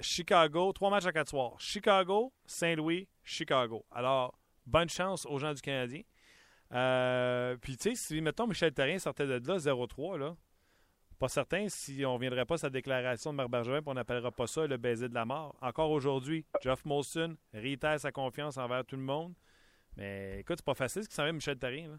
Chicago, 0.00 0.72
trois 0.72 0.90
matchs 0.90 1.06
à 1.06 1.12
quatre 1.12 1.28
soirs. 1.28 1.54
Chicago, 1.58 2.32
Saint-Louis, 2.46 3.06
Chicago. 3.22 3.84
Alors, 3.90 4.38
bonne 4.66 4.88
chance 4.88 5.26
aux 5.26 5.38
gens 5.38 5.52
du 5.52 5.60
Canadien. 5.60 6.00
Puis, 6.70 7.76
tu 7.76 7.90
sais, 7.90 7.94
si, 7.94 8.20
mettons, 8.20 8.46
Michel 8.46 8.72
Terrien 8.72 8.98
sortait 8.98 9.26
de 9.26 9.46
là 9.46 9.56
0-3, 9.56 10.18
là, 10.18 10.34
pas 11.18 11.28
certain 11.28 11.68
si 11.68 12.04
on 12.06 12.14
ne 12.14 12.20
viendrait 12.20 12.44
pas 12.44 12.58
sa 12.58 12.70
déclaration 12.70 13.32
de 13.32 13.36
Marc 13.36 13.50
Bergevin 13.50 13.80
on 13.86 13.94
n'appellera 13.94 14.30
pas 14.30 14.46
ça 14.46 14.66
le 14.66 14.76
baiser 14.76 15.08
de 15.08 15.14
la 15.14 15.24
mort. 15.24 15.56
Encore 15.60 15.90
aujourd'hui, 15.90 16.46
Jeff 16.62 16.84
Molson 16.84 17.36
réitère 17.52 17.98
sa 17.98 18.12
confiance 18.12 18.56
envers 18.56 18.84
tout 18.84 18.96
le 18.96 19.02
monde. 19.02 19.34
Mais 19.96 20.40
écoute, 20.40 20.58
c'est 20.58 20.64
pas 20.64 20.74
facile 20.74 21.02
ce 21.02 21.08
qui 21.08 21.14
s'en 21.14 21.24
vient 21.24 21.32
Michel 21.32 21.58
Terrien. 21.58 21.88
Là. 21.88 21.96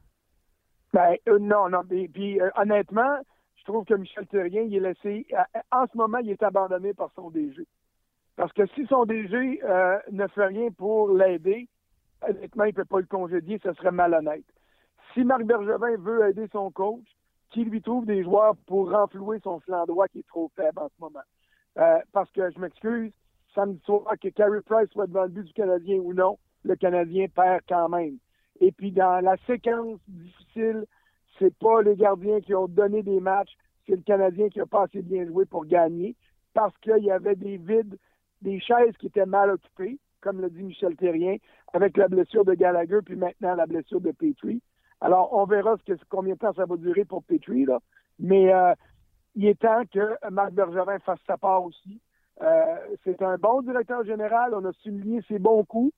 Ben, 0.94 1.16
euh, 1.28 1.40
non, 1.40 1.70
non. 1.70 1.84
Puis, 1.84 2.42
euh, 2.42 2.50
honnêtement, 2.56 3.20
je 3.58 3.64
trouve 3.66 3.84
que 3.84 3.94
Michel 3.94 4.26
Terrien, 4.28 4.62
il 4.62 4.76
est 4.76 4.80
laissé. 4.80 5.28
Euh, 5.34 5.60
en 5.72 5.86
ce 5.88 5.98
moment, 5.98 6.20
il 6.20 6.32
est 6.32 6.42
abandonné 6.42 6.94
par 6.94 7.12
son 7.16 7.30
DG. 7.30 7.68
Parce 8.38 8.54
que 8.54 8.66
si 8.68 8.86
son 8.88 9.04
DG 9.04 9.62
ne 10.12 10.28
fait 10.28 10.46
rien 10.46 10.72
pour 10.72 11.12
l'aider, 11.12 11.68
honnêtement, 12.26 12.64
il 12.64 12.70
ne 12.70 12.74
peut 12.74 12.86
pas 12.86 13.02
le 13.02 13.06
congédier, 13.06 13.60
ce 13.62 13.74
serait 13.74 13.92
malhonnête. 13.92 14.46
Si 15.20 15.26
Marc 15.26 15.44
Bergevin 15.44 15.98
veut 15.98 16.30
aider 16.30 16.48
son 16.54 16.72
coach, 16.72 17.04
qui 17.50 17.66
lui 17.66 17.82
trouve 17.82 18.06
des 18.06 18.24
joueurs 18.24 18.56
pour 18.68 18.90
renflouer 18.90 19.42
son 19.44 19.60
flanc 19.60 19.86
droit 19.86 20.08
qui 20.08 20.20
est 20.20 20.28
trop 20.30 20.50
faible 20.56 20.80
en 20.80 20.88
ce 20.88 20.94
moment? 21.02 21.20
Euh, 21.78 22.00
parce 22.14 22.32
que 22.32 22.50
je 22.50 22.58
m'excuse, 22.58 23.12
samedi 23.54 23.82
soir, 23.84 24.06
que 24.22 24.30
Carey 24.30 24.62
Price 24.66 24.90
soit 24.92 25.08
devant 25.08 25.24
le 25.24 25.28
but 25.28 25.44
du 25.44 25.52
Canadien 25.52 25.98
ou 25.98 26.14
non, 26.14 26.38
le 26.64 26.78
Canadien 26.78 27.26
perd 27.36 27.64
quand 27.68 27.90
même. 27.90 28.18
Et 28.62 28.72
puis 28.72 28.94
dans 28.94 29.22
la 29.22 29.36
séquence 29.46 30.00
difficile, 30.08 30.86
c'est 31.38 31.54
pas 31.58 31.82
les 31.82 31.98
gardiens 31.98 32.40
qui 32.40 32.56
ont 32.56 32.70
donné 32.70 33.04
des 33.04 33.20
matchs, 33.20 33.58
c'est 33.88 33.98
le 33.98 34.04
Canadien 34.04 34.48
qui 34.48 34.62
a 34.62 34.66
pas 34.68 34.84
assez 34.84 35.02
bien 35.02 35.26
joué 35.26 35.44
pour 35.44 35.66
gagner, 35.66 36.16
parce 36.54 36.78
qu'il 36.78 37.04
y 37.04 37.12
avait 37.12 37.36
des 37.36 37.58
vides, 37.58 37.98
des 38.42 38.62
chaises 38.62 38.96
qui 38.98 39.08
étaient 39.08 39.26
mal 39.26 39.50
occupées, 39.50 40.00
comme 40.22 40.40
le 40.40 40.50
dit 40.50 40.64
Michel 40.64 40.96
Terrien, 40.96 41.36
avec 41.74 41.98
la 41.98 42.08
blessure 42.08 42.46
de 42.46 42.54
Gallagher, 42.54 43.00
puis 43.06 43.18
maintenant 43.18 43.56
la 43.56 43.66
blessure 43.66 44.00
de 44.00 44.12
Petrie. 44.12 44.62
Alors, 45.02 45.34
on 45.34 45.46
verra 45.46 45.76
ce 45.78 45.94
que, 45.94 46.00
combien 46.10 46.34
de 46.34 46.40
temps 46.40 46.54
ça 46.54 46.66
va 46.66 46.76
durer 46.76 47.06
pour 47.06 47.24
Petrie, 47.24 47.66
là. 47.66 47.80
Mais 48.20 48.54
euh, 48.54 48.74
il 49.36 49.46
est 49.46 49.60
temps 49.60 49.84
que 49.92 50.30
Marc 50.30 50.52
Bergevin 50.52 51.00
fasse 51.00 51.20
sa 51.26 51.38
part 51.38 51.64
aussi. 51.64 52.02
Euh, 52.42 52.76
c'est 53.04 53.22
un 53.22 53.38
bon 53.38 53.62
directeur 53.62 54.04
général. 54.04 54.54
On 54.54 54.66
a 54.66 54.74
souligné 54.74 55.22
ses 55.28 55.40
bons 55.40 55.64
coups. 55.64 55.94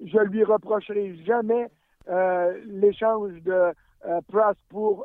Je 0.00 0.18
lui 0.18 0.44
reprocherai 0.44 1.16
jamais 1.24 1.68
euh, 2.08 2.58
l'échange 2.66 3.32
de 3.42 3.72
Price 4.28 4.62
pour 4.68 5.04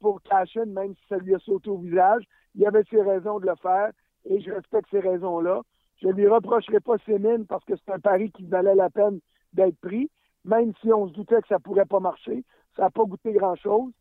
pour 0.00 0.22
Cashin, 0.22 0.66
même 0.66 0.94
si 0.94 1.02
ça 1.08 1.16
lui 1.16 1.34
a 1.34 1.38
sauté 1.38 1.70
au 1.70 1.78
visage. 1.78 2.24
Il 2.54 2.66
avait 2.66 2.84
ses 2.90 3.00
raisons 3.00 3.40
de 3.40 3.46
le 3.46 3.54
faire 3.56 3.90
et 4.26 4.40
je 4.40 4.50
respecte 4.50 4.88
ces 4.90 5.00
raisons-là. 5.00 5.62
Je 6.02 6.08
lui 6.08 6.26
reprocherai 6.28 6.80
pas 6.80 6.96
ses 7.06 7.18
mines 7.18 7.46
parce 7.46 7.64
que 7.64 7.74
c'est 7.76 7.92
un 7.92 7.98
pari 7.98 8.30
qui 8.32 8.44
valait 8.44 8.74
la 8.74 8.90
peine 8.90 9.20
d'être 9.54 9.78
pris 9.80 10.10
même 10.46 10.72
si 10.80 10.92
on 10.92 11.08
se 11.08 11.12
doutait 11.12 11.42
que 11.42 11.48
ça 11.48 11.58
pourrait 11.58 11.84
pas 11.84 12.00
marcher. 12.00 12.44
Ça 12.76 12.82
n'a 12.82 12.90
pas 12.90 13.04
goûté 13.04 13.32
grand-chose. 13.32 13.92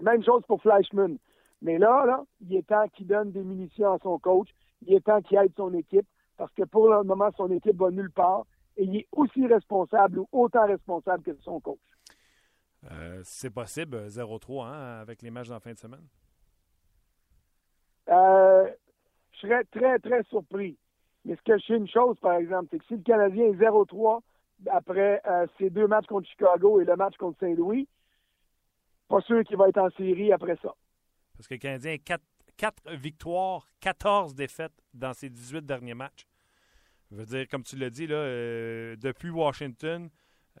Même 0.00 0.24
chose 0.24 0.42
pour 0.48 0.60
Fleischmann. 0.62 1.18
Mais 1.60 1.78
là, 1.78 2.04
là, 2.06 2.24
il 2.40 2.56
est 2.56 2.66
temps 2.66 2.88
qu'il 2.88 3.06
donne 3.06 3.32
des 3.32 3.42
munitions 3.42 3.92
à 3.92 3.98
son 3.98 4.18
coach. 4.18 4.48
Il 4.86 4.94
est 4.94 5.04
temps 5.04 5.20
qu'il 5.20 5.38
aide 5.38 5.52
son 5.56 5.74
équipe 5.74 6.06
parce 6.36 6.52
que 6.54 6.62
pour 6.62 6.88
le 6.88 7.02
moment, 7.02 7.30
son 7.36 7.50
équipe 7.50 7.76
va 7.76 7.90
nulle 7.90 8.10
part 8.10 8.44
et 8.76 8.84
il 8.84 8.96
est 8.96 9.08
aussi 9.12 9.46
responsable 9.46 10.20
ou 10.20 10.28
autant 10.32 10.66
responsable 10.66 11.22
que 11.22 11.36
son 11.42 11.60
coach. 11.60 11.78
Euh, 12.92 13.20
c'est 13.24 13.50
possible, 13.50 14.06
0-3 14.06 14.66
hein, 14.66 15.00
avec 15.00 15.20
les 15.22 15.30
matchs 15.30 15.50
en 15.50 15.58
fin 15.58 15.72
de 15.72 15.78
semaine? 15.78 16.06
Euh, 18.08 18.70
je 19.32 19.38
serais 19.40 19.64
très, 19.64 19.98
très 19.98 20.22
surpris. 20.24 20.78
Mais 21.24 21.34
ce 21.34 21.42
que 21.42 21.58
je 21.58 21.66
sais 21.66 21.76
une 21.76 21.88
chose, 21.88 22.16
par 22.20 22.34
exemple, 22.34 22.68
c'est 22.70 22.78
que 22.78 22.84
si 22.86 22.94
le 22.94 23.02
Canadien 23.02 23.46
est 23.46 23.54
0-3 23.54 24.20
après 24.66 25.20
euh, 25.26 25.46
ces 25.58 25.70
deux 25.70 25.86
matchs 25.86 26.06
contre 26.06 26.28
Chicago 26.28 26.80
et 26.80 26.84
le 26.84 26.96
match 26.96 27.16
contre 27.16 27.38
Saint-Louis, 27.40 27.88
pas 29.08 29.20
sûr 29.22 29.42
qu'il 29.44 29.56
va 29.56 29.68
être 29.68 29.78
en 29.78 29.90
série 29.90 30.32
après 30.32 30.56
ça. 30.62 30.74
Parce 31.36 31.46
que 31.46 31.54
le 31.54 31.58
Canadien 31.58 31.96
a 32.10 32.18
4, 32.56 32.92
victoires, 32.94 33.68
14 33.80 34.34
défaites 34.34 34.72
dans 34.92 35.14
ses 35.14 35.30
18 35.30 35.64
derniers 35.64 35.94
matchs. 35.94 36.26
Je 37.10 37.16
veux 37.16 37.24
dire, 37.24 37.48
comme 37.48 37.62
tu 37.62 37.76
l'as 37.76 37.90
dit, 37.90 38.06
là, 38.06 38.16
euh, 38.16 38.96
depuis 38.96 39.30
Washington, 39.30 40.10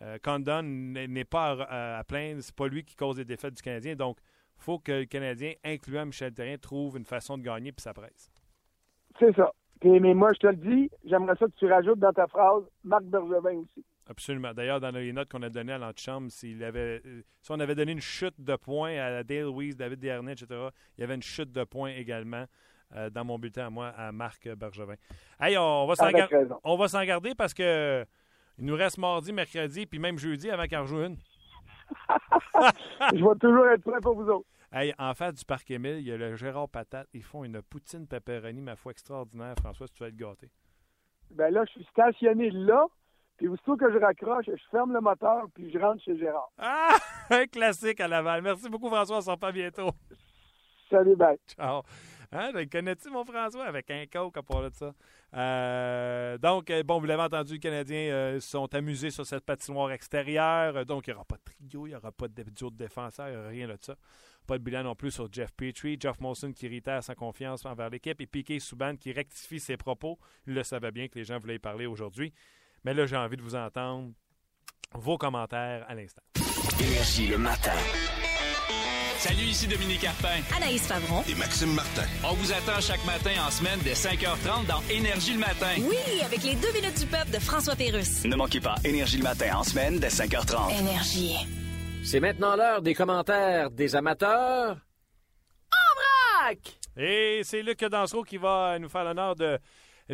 euh, 0.00 0.18
Condon 0.22 0.62
n'est 0.62 1.24
pas 1.24 1.98
à, 1.98 2.04
plaindre. 2.04 2.40
C'est 2.42 2.54
pas 2.54 2.68
lui 2.68 2.84
qui 2.84 2.94
cause 2.94 3.18
les 3.18 3.24
défaites 3.24 3.54
du 3.54 3.62
Canadien. 3.62 3.96
Donc, 3.96 4.18
il 4.56 4.62
faut 4.62 4.78
que 4.78 4.92
le 4.92 5.04
Canadien, 5.04 5.52
incluant 5.64 6.06
Michel 6.06 6.32
Terrien, 6.32 6.56
trouve 6.56 6.96
une 6.96 7.04
façon 7.04 7.36
de 7.36 7.42
gagner 7.42 7.72
puis 7.72 7.82
ça 7.82 7.92
presse. 7.92 8.30
C'est 9.18 9.34
ça 9.34 9.52
mais 9.84 10.14
moi, 10.14 10.32
je 10.34 10.38
te 10.38 10.46
le 10.46 10.56
dis, 10.56 10.90
j'aimerais 11.04 11.36
ça 11.36 11.46
que 11.46 11.52
tu 11.58 11.66
rajoutes 11.66 11.98
dans 11.98 12.12
ta 12.12 12.26
phrase 12.26 12.62
Marc 12.84 13.04
Bergevin 13.04 13.58
aussi. 13.58 13.84
Absolument. 14.08 14.54
D'ailleurs, 14.54 14.80
dans 14.80 14.90
les 14.90 15.12
notes 15.12 15.30
qu'on 15.30 15.42
a 15.42 15.50
données 15.50 15.74
à 15.74 15.78
l'antichambre, 15.78 16.30
s'il 16.30 16.64
avait, 16.64 17.02
euh, 17.04 17.22
si 17.42 17.52
on 17.52 17.60
avait 17.60 17.74
donné 17.74 17.92
une 17.92 18.00
chute 18.00 18.40
de 18.40 18.56
points 18.56 18.96
à 18.98 19.22
Dale 19.22 19.42
Louise, 19.42 19.76
David 19.76 20.00
Dernay, 20.00 20.32
etc., 20.32 20.46
il 20.96 21.02
y 21.02 21.04
avait 21.04 21.14
une 21.14 21.22
chute 21.22 21.52
de 21.52 21.64
points 21.64 21.90
également 21.90 22.46
euh, 22.96 23.10
dans 23.10 23.24
mon 23.24 23.38
bulletin 23.38 23.66
à 23.66 23.70
moi, 23.70 23.88
à 23.88 24.10
Marc 24.12 24.48
Bergevin. 24.48 24.94
Hey, 25.38 25.58
on 25.58 25.86
va 25.86 25.94
s'en 25.94 26.10
garder, 26.10 26.46
on 26.64 26.76
va 26.76 26.88
s'en 26.88 27.04
garder 27.04 27.34
parce 27.34 27.52
que 27.52 28.06
il 28.58 28.64
nous 28.64 28.74
reste 28.74 28.98
mardi, 28.98 29.32
mercredi, 29.32 29.86
puis 29.86 29.98
même 29.98 30.18
jeudi 30.18 30.50
avant 30.50 30.66
qu'en 30.66 30.82
rejoue 30.82 31.02
une. 31.04 31.16
je 33.14 33.24
vais 33.24 33.38
toujours 33.38 33.66
être 33.68 33.82
prêt 33.82 34.00
pour 34.02 34.14
vous 34.14 34.28
autres. 34.28 34.46
Hey, 34.70 34.92
en 34.98 35.14
face 35.14 35.34
du 35.34 35.44
parc 35.46 35.70
Émile, 35.70 35.96
il 35.98 36.06
y 36.06 36.12
a 36.12 36.18
le 36.18 36.36
Gérard 36.36 36.68
Patate. 36.68 37.08
Ils 37.14 37.22
font 37.22 37.42
une 37.42 37.62
poutine 37.62 38.06
pepperoni, 38.06 38.60
ma 38.60 38.76
foi, 38.76 38.92
extraordinaire. 38.92 39.54
François, 39.58 39.86
si 39.86 39.94
tu 39.94 40.02
vas 40.02 40.08
être 40.08 40.16
gâté. 40.16 40.50
Ben 41.30 41.50
là, 41.50 41.64
je 41.64 41.72
suis 41.72 41.84
stationné 41.84 42.50
là. 42.50 42.86
Puis 43.38 43.48
aussitôt 43.48 43.76
que 43.76 43.90
je 43.90 43.98
raccroche, 43.98 44.46
je 44.46 44.62
ferme 44.70 44.92
le 44.92 45.00
moteur, 45.00 45.46
puis 45.54 45.70
je 45.72 45.78
rentre 45.78 46.02
chez 46.02 46.18
Gérard. 46.18 46.50
Ah! 46.58 46.96
Un 47.30 47.46
classique 47.46 48.00
à 48.00 48.08
Laval. 48.08 48.42
Merci 48.42 48.68
beaucoup, 48.68 48.88
François. 48.88 49.18
On 49.18 49.20
se 49.22 49.30
revoit 49.30 49.52
bientôt. 49.52 49.90
Salut, 50.90 51.16
bye. 51.16 51.38
Ciao. 51.46 51.82
Hein, 52.30 52.52
connais-tu 52.70 53.08
mon 53.08 53.24
François 53.24 53.64
avec 53.64 53.90
un 53.90 54.04
coke 54.04 54.36
à 54.36 54.42
part 54.42 54.62
de 54.62 54.70
ça? 54.74 54.92
Euh, 55.34 56.36
donc, 56.36 56.68
euh, 56.68 56.82
bon, 56.82 56.98
vous 56.98 57.06
l'avez 57.06 57.22
entendu, 57.22 57.54
les 57.54 57.58
Canadiens 57.58 58.12
euh, 58.12 58.40
sont 58.40 58.74
amusés 58.74 59.10
sur 59.10 59.24
cette 59.24 59.46
patinoire 59.46 59.92
extérieure. 59.92 60.84
Donc, 60.84 61.06
il 61.06 61.10
n'y 61.10 61.14
aura 61.14 61.24
pas 61.24 61.36
de 61.36 61.42
trio, 61.44 61.86
il 61.86 61.90
n'y 61.90 61.96
aura 61.96 62.12
pas 62.12 62.28
de 62.28 62.42
duo 62.42 62.70
de 62.70 62.76
défenseurs, 62.76 63.28
il 63.28 63.32
n'y 63.32 63.38
aura 63.38 63.48
rien 63.48 63.68
de 63.68 63.78
ça. 63.80 63.94
Pas 64.48 64.56
de 64.56 64.64
bilan 64.64 64.82
non 64.82 64.94
plus 64.94 65.10
sur 65.10 65.30
Jeff 65.30 65.52
Petrie. 65.52 65.98
Jeff 66.00 66.18
Molson 66.20 66.52
qui 66.52 66.68
réitère 66.68 67.04
sa 67.04 67.14
confiance 67.14 67.66
envers 67.66 67.90
l'équipe 67.90 68.18
et 68.18 68.26
Piquet 68.26 68.58
Souban 68.60 68.96
qui 68.96 69.12
rectifie 69.12 69.60
ses 69.60 69.76
propos. 69.76 70.18
Il 70.46 70.54
le 70.54 70.62
savait 70.62 70.90
bien 70.90 71.06
que 71.06 71.18
les 71.18 71.24
gens 71.24 71.38
voulaient 71.38 71.56
y 71.56 71.58
parler 71.58 71.84
aujourd'hui. 71.84 72.32
Mais 72.82 72.94
là, 72.94 73.04
j'ai 73.04 73.16
envie 73.16 73.36
de 73.36 73.42
vous 73.42 73.56
entendre 73.56 74.10
vos 74.94 75.18
commentaires 75.18 75.84
à 75.86 75.94
l'instant. 75.94 76.22
Énergie 76.80 77.26
le 77.26 77.36
matin. 77.36 77.76
Salut, 79.18 79.42
ici 79.42 79.66
Dominique 79.66 80.00
Carpin. 80.00 80.40
Anaïs 80.56 80.86
Favron. 80.86 81.22
Et 81.28 81.34
Maxime 81.34 81.74
Martin. 81.74 82.06
On 82.24 82.32
vous 82.32 82.50
attend 82.50 82.80
chaque 82.80 83.04
matin 83.04 83.32
en 83.46 83.50
semaine 83.50 83.80
dès 83.84 83.92
5h30 83.92 84.66
dans 84.66 84.80
Énergie 84.88 85.34
le 85.34 85.40
matin. 85.40 85.74
Oui, 85.78 86.22
avec 86.24 86.42
les 86.42 86.54
deux 86.54 86.72
minutes 86.72 87.00
du 87.00 87.06
peuple 87.06 87.32
de 87.32 87.38
François 87.38 87.76
Pérus. 87.76 88.24
Ne 88.24 88.36
manquez 88.36 88.60
pas 88.60 88.76
Énergie 88.82 89.18
le 89.18 89.24
matin 89.24 89.56
en 89.56 89.62
semaine 89.62 89.98
dès 89.98 90.08
5h30. 90.08 90.80
Énergie. 90.80 91.36
C'est 92.10 92.20
maintenant 92.20 92.56
l'heure 92.56 92.80
des 92.80 92.94
commentaires 92.94 93.70
des 93.70 93.94
amateurs. 93.94 94.78
En 95.70 95.94
vrac! 96.46 96.78
Et 96.96 97.42
c'est 97.44 97.60
Luc 97.62 97.84
Dansereau 97.84 98.22
qui 98.22 98.38
va 98.38 98.78
nous 98.78 98.88
faire 98.88 99.04
l'honneur 99.04 99.36
de 99.36 99.58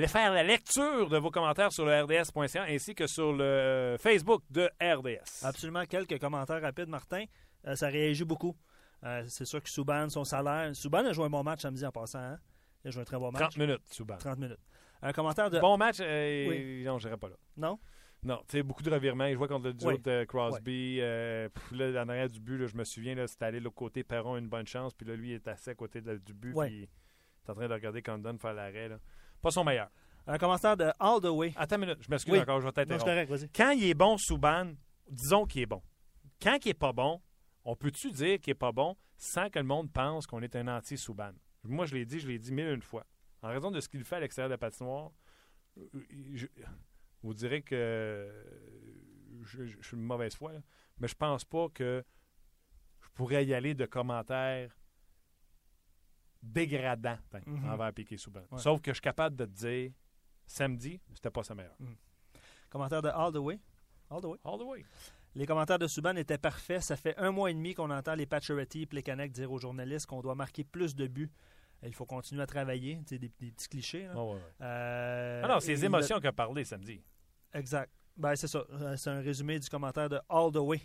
faire 0.08 0.32
la 0.32 0.42
lecture 0.42 1.08
de 1.08 1.18
vos 1.18 1.30
commentaires 1.30 1.70
sur 1.72 1.84
le 1.86 2.02
RDS.ca 2.02 2.64
ainsi 2.64 2.96
que 2.96 3.06
sur 3.06 3.32
le 3.32 3.94
Facebook 4.00 4.42
de 4.50 4.68
RDS. 4.82 5.44
Absolument, 5.44 5.84
quelques 5.86 6.18
commentaires 6.18 6.60
rapides, 6.60 6.88
Martin. 6.88 7.26
Euh, 7.68 7.76
ça 7.76 7.86
réagit 7.86 8.24
beaucoup. 8.24 8.56
Euh, 9.04 9.22
c'est 9.28 9.44
sûr 9.44 9.62
que 9.62 9.70
Souban, 9.70 10.08
son 10.08 10.24
salaire. 10.24 10.74
Souban 10.74 11.06
a 11.06 11.12
joué 11.12 11.26
un 11.26 11.30
bon 11.30 11.44
match 11.44 11.60
samedi 11.60 11.86
en 11.86 11.92
passant. 11.92 12.18
Hein? 12.18 12.38
Il 12.84 12.88
a 12.88 12.90
joué 12.90 13.02
un 13.02 13.04
très 13.04 13.18
bon 13.18 13.30
match. 13.30 13.40
30 13.40 13.56
minutes, 13.56 13.82
Souban. 13.92 14.16
30 14.16 14.38
minutes. 14.38 14.58
Un 15.00 15.12
commentaire 15.12 15.48
de. 15.48 15.60
Bon 15.60 15.76
match, 15.76 15.98
euh, 16.00 16.48
Oui. 16.48 16.82
non, 16.84 16.98
je 16.98 17.06
n'irai 17.06 17.18
pas 17.20 17.28
là. 17.28 17.36
Non? 17.56 17.78
Non, 18.24 18.38
tu 18.48 18.56
sais, 18.56 18.62
beaucoup 18.62 18.82
de 18.82 18.90
revirements. 18.90 19.28
Je 19.30 19.36
vois 19.36 19.48
contre 19.48 19.66
le 19.66 19.74
duo 19.74 19.90
Oui. 19.90 19.98
de 19.98 20.24
Crosby. 20.24 20.98
euh, 21.00 21.48
pff, 21.50 21.72
là, 21.72 22.02
en 22.04 22.08
arrière 22.08 22.28
du 22.28 22.40
but, 22.40 22.56
là, 22.58 22.66
je 22.66 22.76
me 22.76 22.84
souviens, 22.84 23.14
c'était 23.26 23.44
allé 23.44 23.58
de 23.58 23.64
l'autre 23.64 23.76
côté, 23.76 24.02
Perron 24.02 24.34
a 24.34 24.38
une 24.38 24.48
bonne 24.48 24.66
chance. 24.66 24.94
Puis 24.94 25.06
là, 25.06 25.14
lui, 25.14 25.30
il 25.30 25.34
est 25.34 25.48
assis 25.48 25.70
à 25.70 25.74
côté 25.74 26.00
de- 26.00 26.16
du 26.16 26.32
but. 26.32 26.54
Puis 26.54 26.74
il 26.78 26.82
est 26.84 27.50
en 27.50 27.54
train 27.54 27.68
de 27.68 27.72
regarder 27.74 28.00
Condon 28.02 28.38
faire 28.38 28.54
l'arrêt. 28.54 28.90
Pas 29.42 29.50
son 29.50 29.62
meilleur. 29.64 29.90
Un 30.26 30.38
commentaire 30.38 30.74
de 30.76 30.90
All 30.98 31.20
the 31.20 31.26
Way. 31.26 31.52
Attends 31.54 31.76
une 31.76 31.82
minute, 31.82 31.98
je 32.00 32.10
m'excuse 32.10 32.38
encore, 32.38 32.60
je 32.60 32.66
vais 32.66 32.72
t'interrompre. 32.72 33.44
Quand 33.54 33.70
il 33.72 33.84
est 33.84 33.94
bon, 33.94 34.16
Souban, 34.16 34.72
disons 35.10 35.44
qu'il 35.44 35.60
est 35.62 35.66
bon. 35.66 35.82
Quand 36.42 36.56
il 36.64 36.70
est 36.70 36.74
pas 36.74 36.94
bon, 36.94 37.20
on 37.62 37.76
peut-tu 37.76 38.10
dire 38.10 38.40
qu'il 38.40 38.52
est 38.52 38.54
pas 38.54 38.72
bon 38.72 38.96
sans 39.18 39.50
que 39.50 39.58
le 39.58 39.66
monde 39.66 39.92
pense 39.92 40.26
qu'on 40.26 40.40
est 40.40 40.56
un 40.56 40.66
anti-Souban? 40.68 41.32
Moi, 41.64 41.84
je 41.84 41.94
l'ai 41.94 42.06
dit, 42.06 42.20
je 42.20 42.26
l'ai 42.28 42.38
dit 42.38 42.52
mille 42.52 42.66
et 42.68 42.72
une 42.72 42.80
fois. 42.82 43.04
En 43.42 43.48
raison 43.48 43.70
de 43.70 43.80
ce 43.80 43.88
qu'il 43.88 44.02
fait 44.02 44.16
à 44.16 44.20
l'extérieur 44.20 44.48
de 44.48 44.54
la 44.54 44.58
patinoire, 44.58 45.10
euh, 45.76 45.82
je, 46.32 46.46
vous 47.24 47.34
direz 47.34 47.62
que 47.62 47.74
euh, 47.74 48.44
je, 49.42 49.64
je- 49.66 49.76
je 49.80 49.86
suis 49.88 49.96
une 49.96 50.02
mauvaise 50.04 50.34
foi, 50.36 50.52
là, 50.52 50.60
mais 50.98 51.08
je 51.08 51.14
pense 51.14 51.44
pas 51.44 51.68
que 51.70 52.04
je 53.00 53.08
pourrais 53.14 53.44
y 53.44 53.52
aller 53.54 53.74
de 53.74 53.86
commentaires 53.86 54.76
dégradants 56.42 57.18
ben, 57.32 57.42
Mhm. 57.46 57.68
envers 57.70 57.92
Piqué 57.92 58.16
Souban. 58.16 58.42
Ouais. 58.50 58.58
Sauf 58.58 58.80
que 58.80 58.90
je 58.90 58.94
suis 58.96 59.00
capable 59.02 59.36
de 59.36 59.44
te 59.46 59.50
dire, 59.50 59.92
samedi, 60.46 61.00
c'était 61.14 61.30
pas 61.30 61.42
sa 61.42 61.54
meilleure. 61.54 61.76
Commentaire 62.70 63.02
de 63.02 63.08
All 63.08 63.32
the 63.32 63.36
Way. 63.36 63.58
All 64.10 64.20
the 64.20 64.24
Way. 64.26 64.38
All 64.44 64.58
the 64.58 64.62
way. 64.62 64.84
Les 65.36 65.46
commentaires 65.46 65.78
de 65.78 65.86
Subban 65.88 66.14
étaient 66.16 66.38
parfaits. 66.38 66.80
Ça 66.82 66.96
fait 66.96 67.16
un 67.16 67.30
mois 67.32 67.50
et 67.50 67.54
demi 67.54 67.74
qu'on 67.74 67.90
entend 67.90 68.14
les 68.14 68.26
Pacioretty 68.26 68.82
et 68.82 68.86
Plekanec 68.86 69.32
dire 69.32 69.50
aux 69.50 69.58
journalistes 69.58 70.06
qu'on 70.06 70.20
doit 70.20 70.34
marquer 70.36 70.62
plus 70.64 70.94
de 70.94 71.06
buts. 71.08 71.30
Il 71.82 71.92
faut 71.94 72.06
continuer 72.06 72.42
à 72.42 72.46
travailler. 72.46 73.00
Sais, 73.06 73.18
des, 73.18 73.30
des 73.40 73.50
petits 73.50 73.68
clichés. 73.68 74.08
ouais, 74.08 74.14
ouais. 74.34 74.40
Euh, 74.60 75.42
Ah 75.44 75.48
non, 75.48 75.60
c'est 75.60 75.72
les 75.72 75.84
émotions 75.84 76.20
qu'a 76.20 76.32
parlé 76.32 76.64
samedi. 76.64 77.02
Exact. 77.54 77.90
Ben, 78.16 78.36
c'est 78.36 78.46
ça. 78.48 78.64
Euh, 78.70 78.96
C'est 78.96 79.10
un 79.10 79.20
résumé 79.20 79.58
du 79.58 79.68
commentaire 79.68 80.08
de 80.08 80.20
All 80.28 80.52
the 80.52 80.56
Way. 80.56 80.80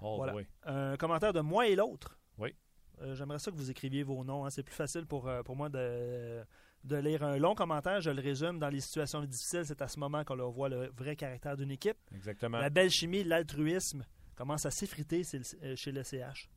All 0.00 0.16
Voilà. 0.16 0.32
the 0.32 0.36
way. 0.36 0.46
Un 0.64 0.96
commentaire 0.96 1.32
de 1.32 1.40
moi 1.40 1.66
et 1.68 1.76
l'autre. 1.76 2.18
Oui. 2.38 2.54
Euh, 3.00 3.14
J'aimerais 3.14 3.38
ça 3.38 3.50
que 3.50 3.56
vous 3.56 3.70
écriviez 3.70 4.02
vos 4.02 4.22
noms. 4.24 4.44
hein. 4.44 4.50
C'est 4.50 4.62
plus 4.62 4.74
facile 4.74 5.06
pour, 5.06 5.28
euh, 5.28 5.42
pour 5.42 5.56
moi 5.56 5.68
de, 5.68 6.44
de 6.84 6.96
lire 6.96 7.22
un 7.22 7.36
long 7.38 7.54
commentaire. 7.54 8.00
Je 8.00 8.10
le 8.10 8.20
résume. 8.20 8.58
Dans 8.58 8.68
les 8.68 8.80
situations 8.80 9.20
difficiles, 9.24 9.64
c'est 9.64 9.80
à 9.80 9.88
ce 9.88 9.98
moment 9.98 10.24
qu'on 10.24 10.50
voit 10.50 10.68
le 10.68 10.88
vrai 10.96 11.14
caractère 11.16 11.56
d'une 11.56 11.70
équipe. 11.70 11.96
Exactement. 12.14 12.58
La 12.58 12.70
belle 12.70 12.90
chimie, 12.90 13.24
l'altruisme 13.24 14.04
commence 14.34 14.66
à 14.66 14.70
s'effriter 14.70 15.22
chez 15.24 15.92
le 15.92 16.02
CH. 16.02 16.50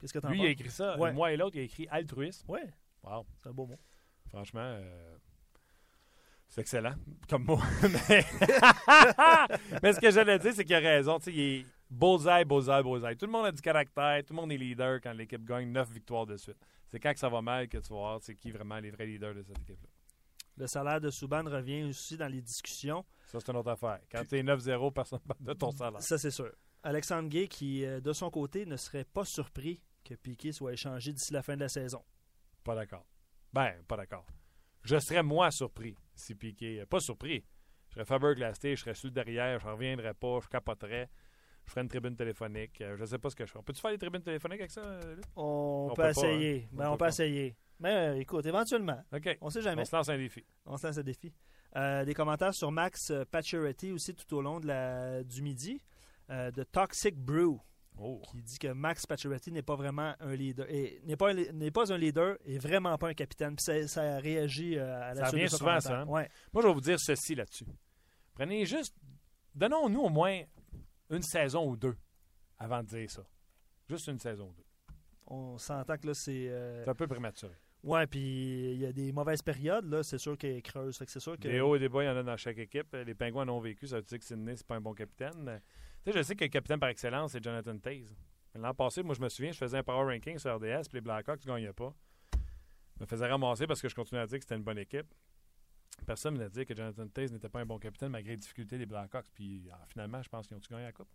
Qu'est-ce 0.00 0.12
que 0.12 0.18
tu 0.18 0.26
en 0.26 0.30
Lui, 0.30 0.38
il 0.38 0.40
penses? 0.42 0.48
a 0.48 0.50
écrit 0.52 0.70
ça. 0.70 0.98
Ouais. 0.98 1.12
Moi 1.12 1.32
et 1.32 1.36
l'autre, 1.36 1.56
il 1.56 1.60
a 1.60 1.62
écrit 1.64 1.88
altruisme. 1.88 2.44
Oui, 2.48 2.60
Wow. 3.02 3.26
c'est 3.36 3.48
un 3.48 3.52
beau 3.52 3.66
mot. 3.66 3.78
Franchement, 4.28 4.60
euh, 4.62 5.16
c'est 6.54 6.60
excellent 6.60 6.94
comme 7.28 7.46
mot. 7.46 7.58
Mais, 7.82 8.24
Mais 9.82 9.92
ce 9.92 9.98
que 9.98 10.08
j'allais 10.12 10.38
dire, 10.38 10.52
c'est 10.54 10.64
qu'il 10.64 10.76
a 10.76 10.78
raison. 10.78 11.18
Tu 11.18 11.24
sais, 11.24 11.32
il 11.32 11.40
est 11.40 11.66
bullseye, 11.90 12.44
bullseye, 12.44 12.80
bullseye. 12.80 13.16
Tout 13.16 13.26
le 13.26 13.32
monde 13.32 13.46
a 13.46 13.50
du 13.50 13.60
caractère. 13.60 14.22
Tout 14.24 14.34
le 14.34 14.40
monde 14.40 14.52
est 14.52 14.56
leader 14.56 15.00
quand 15.00 15.12
l'équipe 15.14 15.44
gagne 15.44 15.72
9 15.72 15.90
victoires 15.90 16.26
de 16.26 16.36
suite. 16.36 16.56
C'est 16.86 17.00
quand 17.00 17.12
que 17.12 17.18
ça 17.18 17.28
va 17.28 17.42
mal 17.42 17.66
que 17.66 17.78
tu 17.78 17.88
vas 17.88 17.96
voir 17.96 18.20
c'est 18.22 18.36
qui 18.36 18.52
vraiment 18.52 18.78
les 18.78 18.92
vrais 18.92 19.04
leaders 19.04 19.34
de 19.34 19.42
cette 19.42 19.58
équipe-là. 19.62 19.88
Le 20.56 20.68
salaire 20.68 21.00
de 21.00 21.10
Souban 21.10 21.42
revient 21.42 21.82
aussi 21.82 22.16
dans 22.16 22.28
les 22.28 22.40
discussions. 22.40 23.04
Ça, 23.26 23.40
c'est 23.40 23.50
une 23.50 23.56
autre 23.56 23.70
affaire. 23.70 23.98
Quand 24.08 24.22
tu 24.24 24.38
es 24.38 24.42
9-0, 24.44 24.92
personne 24.92 25.18
ne 25.24 25.34
parle 25.34 25.44
de 25.44 25.52
ton 25.54 25.72
salaire. 25.72 26.02
Ça, 26.02 26.18
c'est 26.18 26.30
sûr. 26.30 26.52
Alexandre 26.84 27.28
Gay, 27.28 27.48
qui, 27.48 27.84
euh, 27.84 28.00
de 28.00 28.12
son 28.12 28.30
côté, 28.30 28.64
ne 28.64 28.76
serait 28.76 29.06
pas 29.06 29.24
surpris 29.24 29.82
que 30.04 30.14
Piquet 30.14 30.52
soit 30.52 30.74
échangé 30.74 31.12
d'ici 31.12 31.32
la 31.32 31.42
fin 31.42 31.56
de 31.56 31.62
la 31.62 31.68
saison. 31.68 32.04
Pas 32.62 32.76
d'accord. 32.76 33.04
Ben, 33.52 33.72
pas 33.88 33.96
d'accord. 33.96 34.24
Je 34.84 35.00
serais, 35.00 35.24
moi, 35.24 35.50
surpris 35.50 35.96
si 36.14 36.34
Piqué. 36.34 36.84
Pas 36.86 37.00
surpris. 37.00 37.44
Je 37.88 37.94
serais 37.94 38.04
Faber 38.04 38.34
Glasté, 38.34 38.74
je 38.76 38.80
serais 38.82 38.94
sur 38.94 39.06
le 39.08 39.12
derrière, 39.12 39.60
je 39.60 39.66
ne 39.66 39.72
reviendrais 39.72 40.14
pas, 40.14 40.38
je 40.42 40.48
capoterais. 40.48 41.08
Je 41.64 41.70
ferais 41.70 41.80
une 41.82 41.88
tribune 41.88 42.14
téléphonique. 42.16 42.80
euh, 42.82 42.96
je 42.96 43.04
sais 43.06 43.18
pas 43.18 43.30
ce 43.30 43.36
que 43.36 43.46
je 43.46 43.50
ferais. 43.52 43.62
Peux-tu 43.64 43.80
faire 43.80 43.90
des 43.92 43.98
tribunes 43.98 44.22
téléphoniques 44.22 44.60
avec 44.60 44.70
ça, 44.70 44.82
euh, 44.82 45.14
Luc? 45.16 45.24
On, 45.36 45.88
On 45.90 45.94
peut, 45.94 45.94
peut 45.94 46.02
pas, 46.02 46.10
essayer. 46.10 46.62
hein? 46.64 46.68
On 46.72 46.76
Ben, 46.76 46.90
on 46.90 46.96
peut 46.96 47.06
essayer. 47.08 47.56
Mais 47.80 47.90
euh, 47.94 48.18
écoute, 48.20 48.44
éventuellement, 48.46 49.02
OK. 49.12 49.38
on 49.40 49.48
sait 49.50 49.62
jamais. 49.62 49.82
On 49.82 49.84
se 49.86 49.96
lance 49.96 50.08
un 50.10 50.18
défi. 50.18 50.44
On 50.66 50.76
se 50.76 50.86
lance 50.86 50.98
un 50.98 51.02
défi. 51.02 51.32
Euh, 51.76 52.04
des 52.04 52.12
commentaires 52.14 52.52
sur 52.54 52.70
Max 52.70 53.10
euh, 53.10 53.24
Pacioretty 53.24 53.92
aussi 53.92 54.14
tout 54.14 54.36
au 54.36 54.42
long 54.42 54.60
de 54.60 54.66
la, 54.66 55.24
du 55.24 55.40
midi. 55.42 55.80
euh, 56.30 56.50
de 56.50 56.62
Toxic 56.64 57.16
Brew, 57.16 57.58
Oh. 57.96 58.20
qui 58.30 58.42
dit 58.42 58.58
que 58.58 58.68
Max 58.72 59.06
Pacioretty 59.06 59.52
n'est 59.52 59.62
pas 59.62 59.76
vraiment 59.76 60.14
un 60.18 60.34
leader. 60.34 60.66
et 60.68 61.00
N'est 61.04 61.16
pas, 61.16 61.32
n'est 61.32 61.70
pas 61.70 61.92
un 61.92 61.96
leader 61.96 62.36
et 62.44 62.58
vraiment 62.58 62.98
pas 62.98 63.08
un 63.08 63.14
capitaine. 63.14 63.54
Puis 63.54 63.64
ça, 63.64 63.86
ça 63.86 64.18
réagit 64.18 64.76
euh, 64.76 65.00
à 65.10 65.14
la 65.14 65.24
Ça 65.26 65.30
revient 65.30 65.48
souvent, 65.48 65.78
ça, 65.80 66.00
hein? 66.00 66.06
Ouais. 66.06 66.28
Moi, 66.52 66.62
je 66.62 66.68
vais 66.68 66.74
vous 66.74 66.80
dire 66.80 66.98
ceci 66.98 67.34
là-dessus. 67.36 67.66
Prenez 68.34 68.66
juste. 68.66 68.96
Donnons-nous 69.54 70.00
au 70.00 70.08
moins 70.08 70.40
une 71.10 71.22
saison 71.22 71.68
ou 71.70 71.76
deux 71.76 71.96
avant 72.58 72.82
de 72.82 72.88
dire 72.88 73.08
ça. 73.10 73.22
Juste 73.88 74.08
une 74.08 74.18
saison 74.18 74.48
ou 74.48 74.52
deux. 74.54 74.64
On 75.26 75.56
s'entend 75.58 75.96
que 75.96 76.08
là, 76.08 76.14
c'est. 76.14 76.48
euh, 76.48 76.82
C'est 76.82 76.90
un 76.90 76.94
peu 76.96 77.06
prématuré. 77.06 77.54
Ouais, 77.84 78.06
puis 78.06 78.72
il 78.72 78.78
y 78.80 78.86
a 78.86 78.92
des 78.92 79.12
mauvaises 79.12 79.42
périodes, 79.42 79.84
là. 79.86 80.02
C'est 80.02 80.18
sûr 80.18 80.36
qu'elle 80.36 80.60
creuse. 80.62 80.96
Fait 80.98 81.04
que 81.06 81.12
c'est 81.12 81.20
sûr 81.20 81.34
que. 81.38 81.46
Des 81.48 81.60
hauts 81.60 81.76
et 81.76 81.78
des 81.78 81.88
bas, 81.88 82.02
il 82.02 82.06
y 82.06 82.08
en 82.10 82.16
a 82.16 82.22
dans 82.24 82.36
chaque 82.36 82.58
équipe. 82.58 82.92
Les 83.06 83.14
Pingouins 83.14 83.46
en 83.48 83.52
ont 83.56 83.60
vécu. 83.60 83.86
Ça 83.86 83.96
veut 83.96 84.02
dire 84.02 84.18
que 84.18 84.24
Sidney, 84.24 84.56
c'est 84.56 84.66
pas 84.66 84.74
un 84.76 84.80
bon 84.80 84.94
capitaine. 84.94 85.60
Tu 86.04 86.12
sais, 86.12 86.18
je 86.18 86.22
sais 86.22 86.36
que 86.36 86.44
le 86.44 86.50
capitaine 86.50 86.78
par 86.80 86.88
excellence, 86.90 87.32
c'est 87.32 87.42
Jonathan 87.42 87.76
Taze. 87.78 88.14
L'an 88.54 88.74
passé, 88.74 89.02
moi, 89.02 89.14
je 89.14 89.20
me 89.20 89.28
souviens, 89.28 89.50
je 89.52 89.58
faisais 89.58 89.78
un 89.78 89.82
power 89.82 90.12
ranking 90.12 90.38
sur 90.38 90.54
RDS, 90.54 90.82
puis 90.88 90.94
les 90.98 91.00
Blackhawks 91.00 91.44
ne 91.44 91.52
gagnaient 91.52 91.72
pas. 91.72 91.92
Je 92.96 93.02
me 93.02 93.06
faisais 93.06 93.26
ramasser 93.26 93.66
parce 93.66 93.80
que 93.82 93.88
je 93.88 93.94
continuais 93.94 94.22
à 94.22 94.26
dire 94.26 94.38
que 94.38 94.44
c'était 94.44 94.54
une 94.56 94.62
bonne 94.62 94.78
équipe. 94.78 95.06
Personne 96.06 96.34
ne 96.34 96.40
m'a 96.40 96.48
dit 96.48 96.64
que 96.66 96.74
Jonathan 96.74 97.08
Taze 97.08 97.32
n'était 97.32 97.48
pas 97.48 97.60
un 97.60 97.66
bon 97.66 97.78
capitaine 97.78 98.10
malgré 98.10 98.32
les 98.32 98.36
difficultés 98.36 98.78
des 98.78 98.86
Blackhawks. 98.86 99.30
Puis 99.34 99.68
ah, 99.72 99.84
finalement, 99.88 100.22
je 100.22 100.28
pense 100.28 100.46
qu'ils 100.46 100.56
ont-tu 100.56 100.68
gagné 100.68 100.84
la 100.84 100.92
Coupe? 100.92 101.08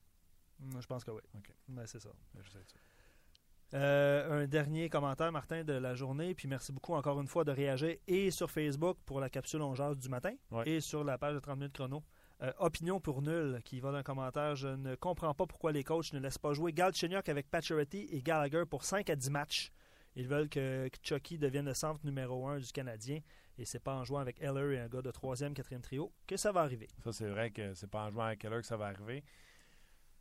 Je 0.80 0.86
pense 0.88 1.04
que 1.04 1.12
oui. 1.12 1.22
OK. 1.36 1.54
Ouais, 1.70 1.88
c'est 1.88 2.00
ça. 2.02 2.10
Je 2.38 2.50
sais 2.50 2.58
ça. 2.66 3.78
Euh, 3.78 4.44
un 4.44 4.48
dernier 4.48 4.90
commentaire, 4.90 5.32
Martin, 5.32 5.64
de 5.64 5.74
la 5.74 5.94
journée. 5.96 6.34
Puis 6.34 6.48
merci 6.48 6.72
beaucoup 6.74 6.94
encore 6.96 7.22
une 7.22 7.28
fois 7.28 7.44
de 7.44 7.52
réagir 7.52 7.96
et 8.08 8.32
sur 8.32 8.50
Facebook 8.50 8.98
pour 9.06 9.20
la 9.20 9.30
capsule 9.30 9.62
On 9.62 9.76
jase 9.76 9.98
du 9.98 10.10
matin 10.10 10.34
Ouais. 10.52 10.68
et 10.68 10.82
sur 10.82 11.04
la 11.04 11.18
page 11.18 11.36
de 11.36 11.40
30 11.40 11.58
minutes 11.58 11.74
chrono. 11.74 12.04
Euh, 12.42 12.54
opinion 12.60 13.02
pour 13.02 13.22
nul 13.22 13.60
qui 13.66 13.82
va 13.82 13.92
d'un 13.92 14.04
commentaire. 14.04 14.56
Je 14.56 14.70
ne 14.70 14.96
comprends 14.96 15.34
pas 15.34 15.46
pourquoi 15.46 15.74
les 15.74 15.84
coachs 15.84 16.14
ne 16.14 16.20
laissent 16.20 16.38
pas 16.38 16.54
jouer 16.54 16.72
Galchenyuk 16.72 17.28
avec 17.28 17.50
Pacioretty 17.50 18.08
et 18.12 18.22
Gallagher 18.22 18.64
pour 18.70 18.86
5 18.86 19.10
à 19.10 19.16
10 19.16 19.30
matchs. 19.30 19.72
Ils 20.16 20.28
veulent 20.28 20.50
que 20.50 20.90
Chucky 21.04 21.38
devienne 21.38 21.66
le 21.66 21.74
centre 21.74 22.00
numéro 22.06 22.48
1 22.48 22.60
du 22.60 22.72
Canadien. 22.72 23.20
Et 23.58 23.66
c'est 23.66 23.80
pas 23.80 23.96
en 23.96 24.06
jouant 24.06 24.20
avec 24.20 24.42
Heller 24.42 24.72
et 24.72 24.80
un 24.80 24.88
gars 24.88 25.02
de 25.02 25.12
3e, 25.12 25.54
4e 25.54 25.82
trio 25.82 26.14
que 26.28 26.38
ça 26.38 26.54
va 26.54 26.62
arriver. 26.62 26.88
Ça, 27.04 27.12
c'est 27.12 27.28
vrai 27.28 27.52
que 27.52 27.74
c'est 27.74 27.90
pas 27.90 28.06
en 28.06 28.10
jouant 28.10 28.26
avec 28.26 28.40
Keller 28.40 28.62
que 28.62 28.66
ça 28.66 28.78
va 28.78 28.86
arriver. 28.86 29.22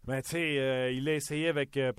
Mais 0.09 0.23
tu 0.23 0.31
sais, 0.31 0.59
euh, 0.59 0.91
il 0.91 1.09
a 1.09 1.15
essayé 1.15 1.49
avec 1.49 1.77
euh, 1.77 1.93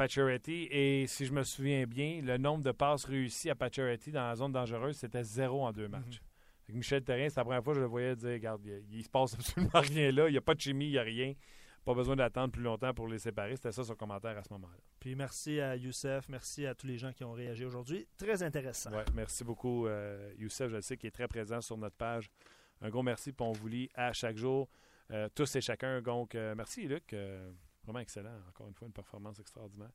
et 0.71 1.05
si 1.07 1.25
je 1.25 1.31
me 1.31 1.43
souviens 1.43 1.85
bien, 1.85 2.21
le 2.21 2.37
nombre 2.37 2.63
de 2.63 2.71
passes 2.71 3.05
réussies 3.05 3.49
à 3.49 3.55
Pacioretty 3.55 4.11
dans 4.11 4.27
la 4.27 4.35
zone 4.35 4.51
dangereuse, 4.51 4.97
c'était 4.97 5.23
zéro 5.23 5.65
en 5.65 5.71
deux 5.71 5.87
matchs. 5.87 6.21
Michel 6.73 7.03
Terrien, 7.03 7.29
c'est 7.29 7.39
la 7.39 7.43
première 7.43 7.63
fois 7.63 7.73
que 7.73 7.79
je 7.79 7.83
le 7.83 7.89
voyais 7.89 8.15
dire 8.15 8.29
Regarde, 8.31 8.65
il, 8.65 8.97
il 8.99 9.03
se 9.03 9.09
passe 9.09 9.33
absolument 9.35 9.79
rien 9.79 10.11
là, 10.11 10.27
il 10.27 10.31
n'y 10.31 10.37
a 10.37 10.41
pas 10.41 10.55
de 10.55 10.61
chimie, 10.61 10.85
il 10.85 10.91
n'y 10.91 10.97
a 10.97 11.03
rien. 11.03 11.33
Pas 11.85 11.93
besoin 11.93 12.15
d'attendre 12.15 12.51
plus 12.51 12.61
longtemps 12.61 12.93
pour 12.93 13.07
les 13.07 13.19
séparer. 13.19 13.55
C'était 13.55 13.71
ça 13.71 13.83
son 13.83 13.95
commentaire 13.95 14.37
à 14.37 14.43
ce 14.43 14.51
moment-là. 14.53 14.77
Puis 14.99 15.15
merci 15.15 15.59
à 15.59 15.75
Youssef, 15.75 16.27
merci 16.29 16.65
à 16.65 16.75
tous 16.75 16.87
les 16.87 16.97
gens 16.97 17.13
qui 17.13 17.23
ont 17.23 17.31
réagi 17.31 17.65
aujourd'hui. 17.65 18.07
Très 18.17 18.43
intéressant. 18.43 18.91
Ouais, 18.91 19.05
merci 19.15 19.43
beaucoup, 19.43 19.87
euh, 19.87 20.31
Youssef. 20.37 20.69
Je 20.69 20.75
le 20.75 20.81
sais 20.81 20.97
qu'il 20.97 21.07
est 21.07 21.11
très 21.11 21.27
présent 21.27 21.61
sur 21.61 21.77
notre 21.77 21.95
page. 21.95 22.29
Un 22.81 22.89
gros 22.89 23.03
merci, 23.03 23.31
puis 23.31 23.45
on 23.45 23.53
vous 23.53 23.67
lit 23.67 23.89
à 23.95 24.13
chaque 24.13 24.37
jour, 24.37 24.69
euh, 25.11 25.29
tous 25.33 25.55
et 25.55 25.61
chacun. 25.61 26.01
Donc, 26.01 26.35
euh, 26.35 26.53
merci, 26.55 26.87
Luc. 26.87 27.15
Vraiment 27.83 27.99
excellent. 27.99 28.37
Encore 28.49 28.67
une 28.67 28.75
fois, 28.75 28.87
une 28.87 28.93
performance 28.93 29.39
extraordinaire. 29.39 29.91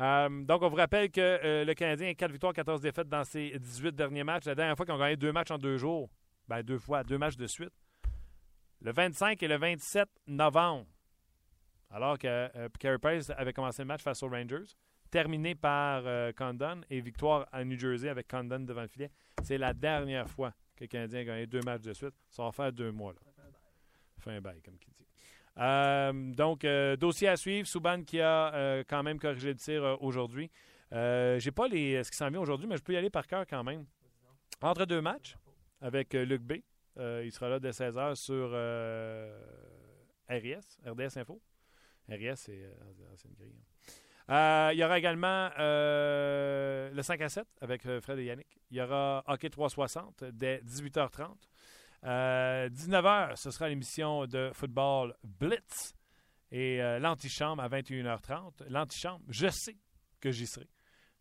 Euh, 0.00 0.44
donc, 0.44 0.62
on 0.62 0.68
vous 0.68 0.76
rappelle 0.76 1.10
que 1.10 1.20
euh, 1.20 1.64
le 1.64 1.74
Canadien 1.74 2.08
a 2.08 2.14
4 2.14 2.30
victoires, 2.30 2.52
14 2.52 2.80
défaites 2.80 3.08
dans 3.08 3.24
ses 3.24 3.58
18 3.58 3.94
derniers 3.94 4.24
matchs. 4.24 4.46
La 4.46 4.54
dernière 4.54 4.76
fois 4.76 4.86
qu'ils 4.86 4.94
ont 4.94 4.98
gagné 4.98 5.16
deux 5.16 5.32
matchs 5.32 5.50
en 5.50 5.58
deux 5.58 5.76
jours, 5.76 6.08
ben, 6.48 6.62
deux 6.62 6.78
fois, 6.78 7.04
deux 7.04 7.18
matchs 7.18 7.36
de 7.36 7.46
suite, 7.46 7.72
le 8.80 8.92
25 8.92 9.42
et 9.42 9.48
le 9.48 9.58
27 9.58 10.08
novembre, 10.26 10.86
alors 11.90 12.18
que 12.18 12.26
euh, 12.26 12.68
Carey 12.78 12.98
Price 12.98 13.30
avait 13.30 13.52
commencé 13.52 13.82
le 13.82 13.86
match 13.86 14.02
face 14.02 14.22
aux 14.22 14.28
Rangers, 14.28 14.74
terminé 15.10 15.54
par 15.54 16.02
euh, 16.06 16.32
Condon 16.32 16.80
et 16.90 17.00
victoire 17.00 17.46
à 17.52 17.64
New 17.64 17.78
Jersey 17.78 18.08
avec 18.08 18.28
Condon 18.28 18.60
devant 18.60 18.82
le 18.82 18.88
filet. 18.88 19.10
C'est 19.42 19.58
la 19.58 19.74
dernière 19.74 20.28
fois 20.28 20.52
que 20.74 20.84
le 20.84 20.88
Canadien 20.88 21.20
a 21.20 21.24
gagné 21.24 21.46
deux 21.46 21.60
matchs 21.60 21.82
de 21.82 21.92
suite. 21.92 22.14
Ça 22.30 22.42
va 22.42 22.52
faire 22.52 22.72
deux 22.72 22.90
mois. 22.90 23.14
Fin 24.18 24.40
bail, 24.40 24.60
comme 24.62 24.78
qui 24.78 24.90
dit. 24.90 25.06
Euh, 25.58 26.12
donc, 26.34 26.64
euh, 26.64 26.96
dossier 26.96 27.28
à 27.28 27.36
suivre. 27.36 27.66
Souban 27.68 28.02
qui 28.04 28.20
a 28.20 28.54
euh, 28.54 28.84
quand 28.88 29.02
même 29.02 29.18
corrigé 29.18 29.48
le 29.50 29.56
tir 29.56 29.98
aujourd'hui. 30.00 30.50
Euh, 30.92 31.38
J'ai 31.38 31.50
pas 31.50 31.68
les, 31.68 32.02
ce 32.04 32.10
qui 32.10 32.16
s'en 32.16 32.28
vient 32.30 32.40
aujourd'hui, 32.40 32.66
mais 32.66 32.76
je 32.76 32.82
peux 32.82 32.92
y 32.92 32.96
aller 32.96 33.10
par 33.10 33.26
cœur 33.26 33.44
quand 33.46 33.62
même. 33.64 33.84
Entre 34.60 34.84
deux 34.86 35.00
matchs 35.00 35.36
avec 35.80 36.14
Luc 36.14 36.42
B. 36.42 36.52
Il 36.98 37.32
sera 37.32 37.48
là 37.48 37.58
dès 37.58 37.70
16h 37.70 38.14
sur 38.14 38.50
RIS, 40.28 40.78
RDS 40.86 41.18
Info. 41.18 41.40
RIS, 42.08 42.36
c'est 42.36 42.70
ancienne 43.12 43.34
grille. 43.38 43.54
hein. 44.28 44.70
Il 44.72 44.78
y 44.78 44.84
aura 44.84 44.98
également 44.98 45.50
le 45.58 47.00
5 47.02 47.20
à 47.22 47.28
7 47.28 47.46
avec 47.60 47.82
Fred 48.00 48.18
et 48.18 48.24
Yannick. 48.24 48.58
Il 48.70 48.76
y 48.76 48.80
aura 48.80 49.24
Hockey 49.26 49.50
360 49.50 50.24
dès 50.32 50.58
18h30. 50.58 51.28
Euh, 52.04 52.68
19h, 52.68 53.36
ce 53.36 53.50
sera 53.50 53.68
l'émission 53.68 54.26
de 54.26 54.50
football 54.54 55.14
Blitz 55.22 55.94
et 56.50 56.82
euh, 56.82 56.98
l'antichambre 56.98 57.62
à 57.62 57.68
21h30. 57.68 58.64
L'antichambre, 58.68 59.24
je 59.28 59.48
sais 59.48 59.76
que 60.20 60.30
j'y 60.32 60.46
serai 60.46 60.68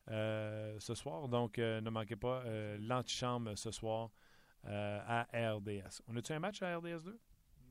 euh, 0.10 0.80
ce 0.80 0.96
soir, 0.96 1.28
donc 1.28 1.60
euh, 1.60 1.82
ne 1.82 1.90
manquez 1.90 2.16
pas 2.16 2.42
euh, 2.46 2.78
l'antichambre 2.80 3.56
ce 3.58 3.70
soir 3.72 4.10
euh, 4.66 5.00
à 5.06 5.24
RDS. 5.54 6.02
On 6.08 6.16
a-tu 6.16 6.34
un 6.34 6.40
match 6.40 6.62
à 6.64 6.78
RDS 6.78 7.04
2? 7.04 7.20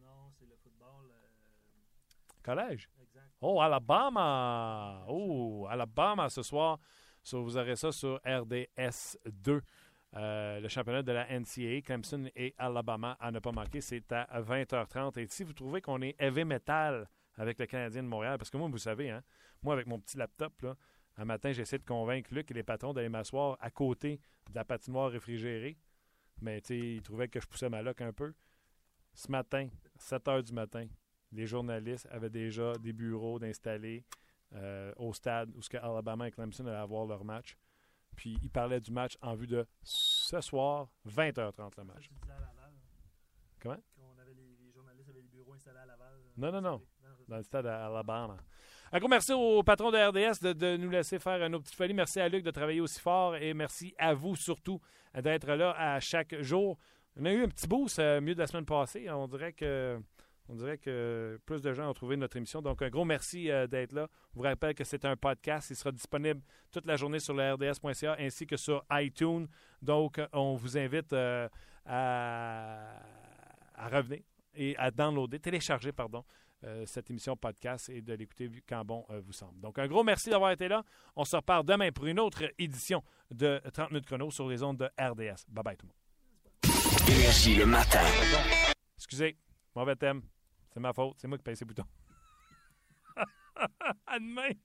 Non, 0.02 0.30
c'est 0.38 0.46
le 0.46 0.56
football. 0.56 1.10
Collège? 2.42 2.88
exact. 3.02 3.26
Oh, 3.40 3.60
Alabama! 3.60 5.04
Oh, 5.08 5.66
Alabama 5.68 6.28
ce 6.28 6.42
soir. 6.42 6.78
So, 7.22 7.42
vous 7.42 7.56
aurez 7.56 7.76
ça 7.76 7.92
sur 7.92 8.18
RDS 8.24 9.18
2. 9.26 9.60
Euh, 10.16 10.58
le 10.58 10.68
championnat 10.68 11.02
de 11.02 11.12
la 11.12 11.26
NCAA, 11.28 11.82
Clemson 11.82 12.28
et 12.34 12.54
Alabama 12.58 13.16
à 13.20 13.30
ne 13.30 13.38
pas 13.38 13.52
manquer, 13.52 13.80
c'est 13.80 14.10
à 14.12 14.40
20h30. 14.42 15.18
Et 15.20 15.26
si 15.28 15.44
vous 15.44 15.52
trouvez 15.52 15.80
qu'on 15.80 16.02
est 16.02 16.16
heavy 16.18 16.44
metal 16.44 17.08
avec 17.36 17.58
le 17.58 17.66
Canadien 17.66 18.02
de 18.02 18.08
Montréal, 18.08 18.36
parce 18.36 18.50
que 18.50 18.56
moi, 18.56 18.68
vous 18.68 18.78
savez, 18.78 19.10
hein, 19.10 19.22
moi, 19.62 19.74
avec 19.74 19.86
mon 19.86 20.00
petit 20.00 20.16
laptop, 20.16 20.66
un 21.16 21.24
matin, 21.24 21.52
j'essaie 21.52 21.78
de 21.78 21.84
convaincre 21.84 22.34
Luc 22.34 22.50
et 22.50 22.54
les 22.54 22.62
patrons 22.62 22.92
d'aller 22.92 23.08
m'asseoir 23.08 23.56
à 23.60 23.70
côté 23.70 24.20
de 24.50 24.54
la 24.54 24.64
patinoire 24.64 25.10
réfrigérée. 25.10 25.76
Mais 26.40 26.58
ils 26.70 27.02
trouvaient 27.02 27.28
que 27.28 27.40
je 27.40 27.46
poussais 27.46 27.68
ma 27.68 27.82
loque 27.82 28.00
un 28.00 28.12
peu. 28.12 28.32
Ce 29.14 29.30
matin, 29.30 29.68
7 29.96 30.24
h 30.24 30.42
du 30.42 30.52
matin, 30.52 30.86
les 31.32 31.46
journalistes 31.46 32.08
avaient 32.10 32.30
déjà 32.30 32.72
des 32.78 32.92
bureaux 32.92 33.38
d'installer 33.38 34.04
euh, 34.54 34.92
au 34.96 35.12
stade 35.12 35.50
où 35.54 35.62
ce 35.62 35.68
que 35.68 35.76
Alabama 35.76 36.26
et 36.26 36.30
Clemson 36.30 36.66
allaient 36.66 36.76
avoir 36.76 37.04
leur 37.06 37.24
match. 37.24 37.56
Puis 38.16 38.38
ils 38.42 38.50
parlaient 38.50 38.80
du 38.80 38.90
match 38.90 39.16
en 39.22 39.34
vue 39.34 39.46
de 39.46 39.66
ce 39.82 40.40
soir, 40.40 40.88
20h30 41.08 41.72
le 41.78 41.84
match. 41.84 42.10
Comment? 43.60 43.76
Laval. 45.86 46.18
Non, 46.36 46.52
non, 46.52 46.60
non. 46.60 46.82
Dans 47.28 47.36
le 47.36 47.42
stade 47.42 47.66
à 47.66 47.86
Alabama. 47.86 48.36
Un 48.92 48.98
gros 48.98 49.08
merci 49.08 49.32
au 49.32 49.62
patron 49.62 49.90
de 49.90 49.96
RDS 49.98 50.40
de, 50.42 50.52
de 50.52 50.76
nous 50.76 50.90
laisser 50.90 51.18
faire 51.18 51.48
nos 51.48 51.60
petites 51.60 51.76
folies. 51.76 51.94
Merci 51.94 52.20
à 52.20 52.28
Luc 52.28 52.42
de 52.42 52.50
travailler 52.50 52.80
aussi 52.80 53.00
fort 53.00 53.36
et 53.36 53.54
merci 53.54 53.94
à 53.98 54.14
vous 54.14 54.34
surtout 54.34 54.80
d'être 55.14 55.52
là 55.52 55.74
à 55.78 56.00
chaque 56.00 56.40
jour. 56.40 56.76
On 57.16 57.24
a 57.24 57.32
eu 57.32 57.44
un 57.44 57.48
petit 57.48 57.68
boost 57.68 57.98
euh, 57.98 58.20
mieux 58.20 58.34
de 58.34 58.40
la 58.40 58.46
semaine 58.46 58.64
passée. 58.64 59.08
On 59.10 59.28
dirait 59.28 59.52
que 59.52 60.00
on 60.50 60.56
dirait 60.56 60.78
que 60.78 61.38
plus 61.46 61.62
de 61.62 61.72
gens 61.72 61.88
ont 61.88 61.94
trouvé 61.94 62.16
notre 62.16 62.36
émission. 62.36 62.60
Donc, 62.60 62.82
un 62.82 62.90
gros 62.90 63.04
merci 63.04 63.50
euh, 63.50 63.68
d'être 63.68 63.92
là. 63.92 64.08
Je 64.32 64.38
vous 64.38 64.42
rappelle 64.42 64.74
que 64.74 64.82
c'est 64.82 65.04
un 65.04 65.16
podcast. 65.16 65.70
Il 65.70 65.76
sera 65.76 65.92
disponible 65.92 66.42
toute 66.72 66.86
la 66.86 66.96
journée 66.96 67.20
sur 67.20 67.34
le 67.34 67.54
rds.ca 67.54 68.16
ainsi 68.18 68.46
que 68.46 68.56
sur 68.56 68.84
iTunes. 68.90 69.46
Donc, 69.80 70.20
on 70.32 70.56
vous 70.56 70.76
invite 70.76 71.12
euh, 71.12 71.48
à, 71.86 72.96
à 73.74 73.88
revenir 73.88 74.22
et 74.54 74.76
à 74.76 74.90
downloader, 74.90 75.38
télécharger, 75.38 75.92
pardon, 75.92 76.24
euh, 76.64 76.84
cette 76.84 77.08
émission 77.10 77.36
podcast 77.36 77.88
et 77.88 78.02
de 78.02 78.12
l'écouter 78.14 78.50
quand 78.68 78.84
bon 78.84 79.06
vous 79.24 79.32
semble. 79.32 79.60
Donc, 79.60 79.78
un 79.78 79.86
gros 79.86 80.02
merci 80.02 80.30
d'avoir 80.30 80.50
été 80.50 80.66
là. 80.66 80.82
On 81.14 81.24
se 81.24 81.36
repart 81.36 81.64
demain 81.64 81.92
pour 81.92 82.06
une 82.06 82.18
autre 82.18 82.42
édition 82.58 83.04
de 83.30 83.60
30 83.72 83.92
minutes 83.92 84.06
chrono 84.06 84.32
sur 84.32 84.48
les 84.48 84.64
ondes 84.64 84.78
de 84.78 84.86
RDS. 85.00 85.46
Bye 85.48 85.62
bye 85.64 85.76
tout 85.76 85.86
le 85.86 85.92
monde. 85.92 87.08
Énergie 87.08 87.54
le 87.54 87.66
matin. 87.66 88.02
Excusez, 88.96 89.36
mauvais 89.76 89.94
thème. 89.94 90.22
C'est 90.72 90.80
ma 90.80 90.92
faute. 90.92 91.16
C'est 91.18 91.28
moi 91.28 91.38
qui 91.38 91.44
paye 91.44 91.56
ces 91.56 91.64
boutons. 91.64 91.86
à. 94.06 94.56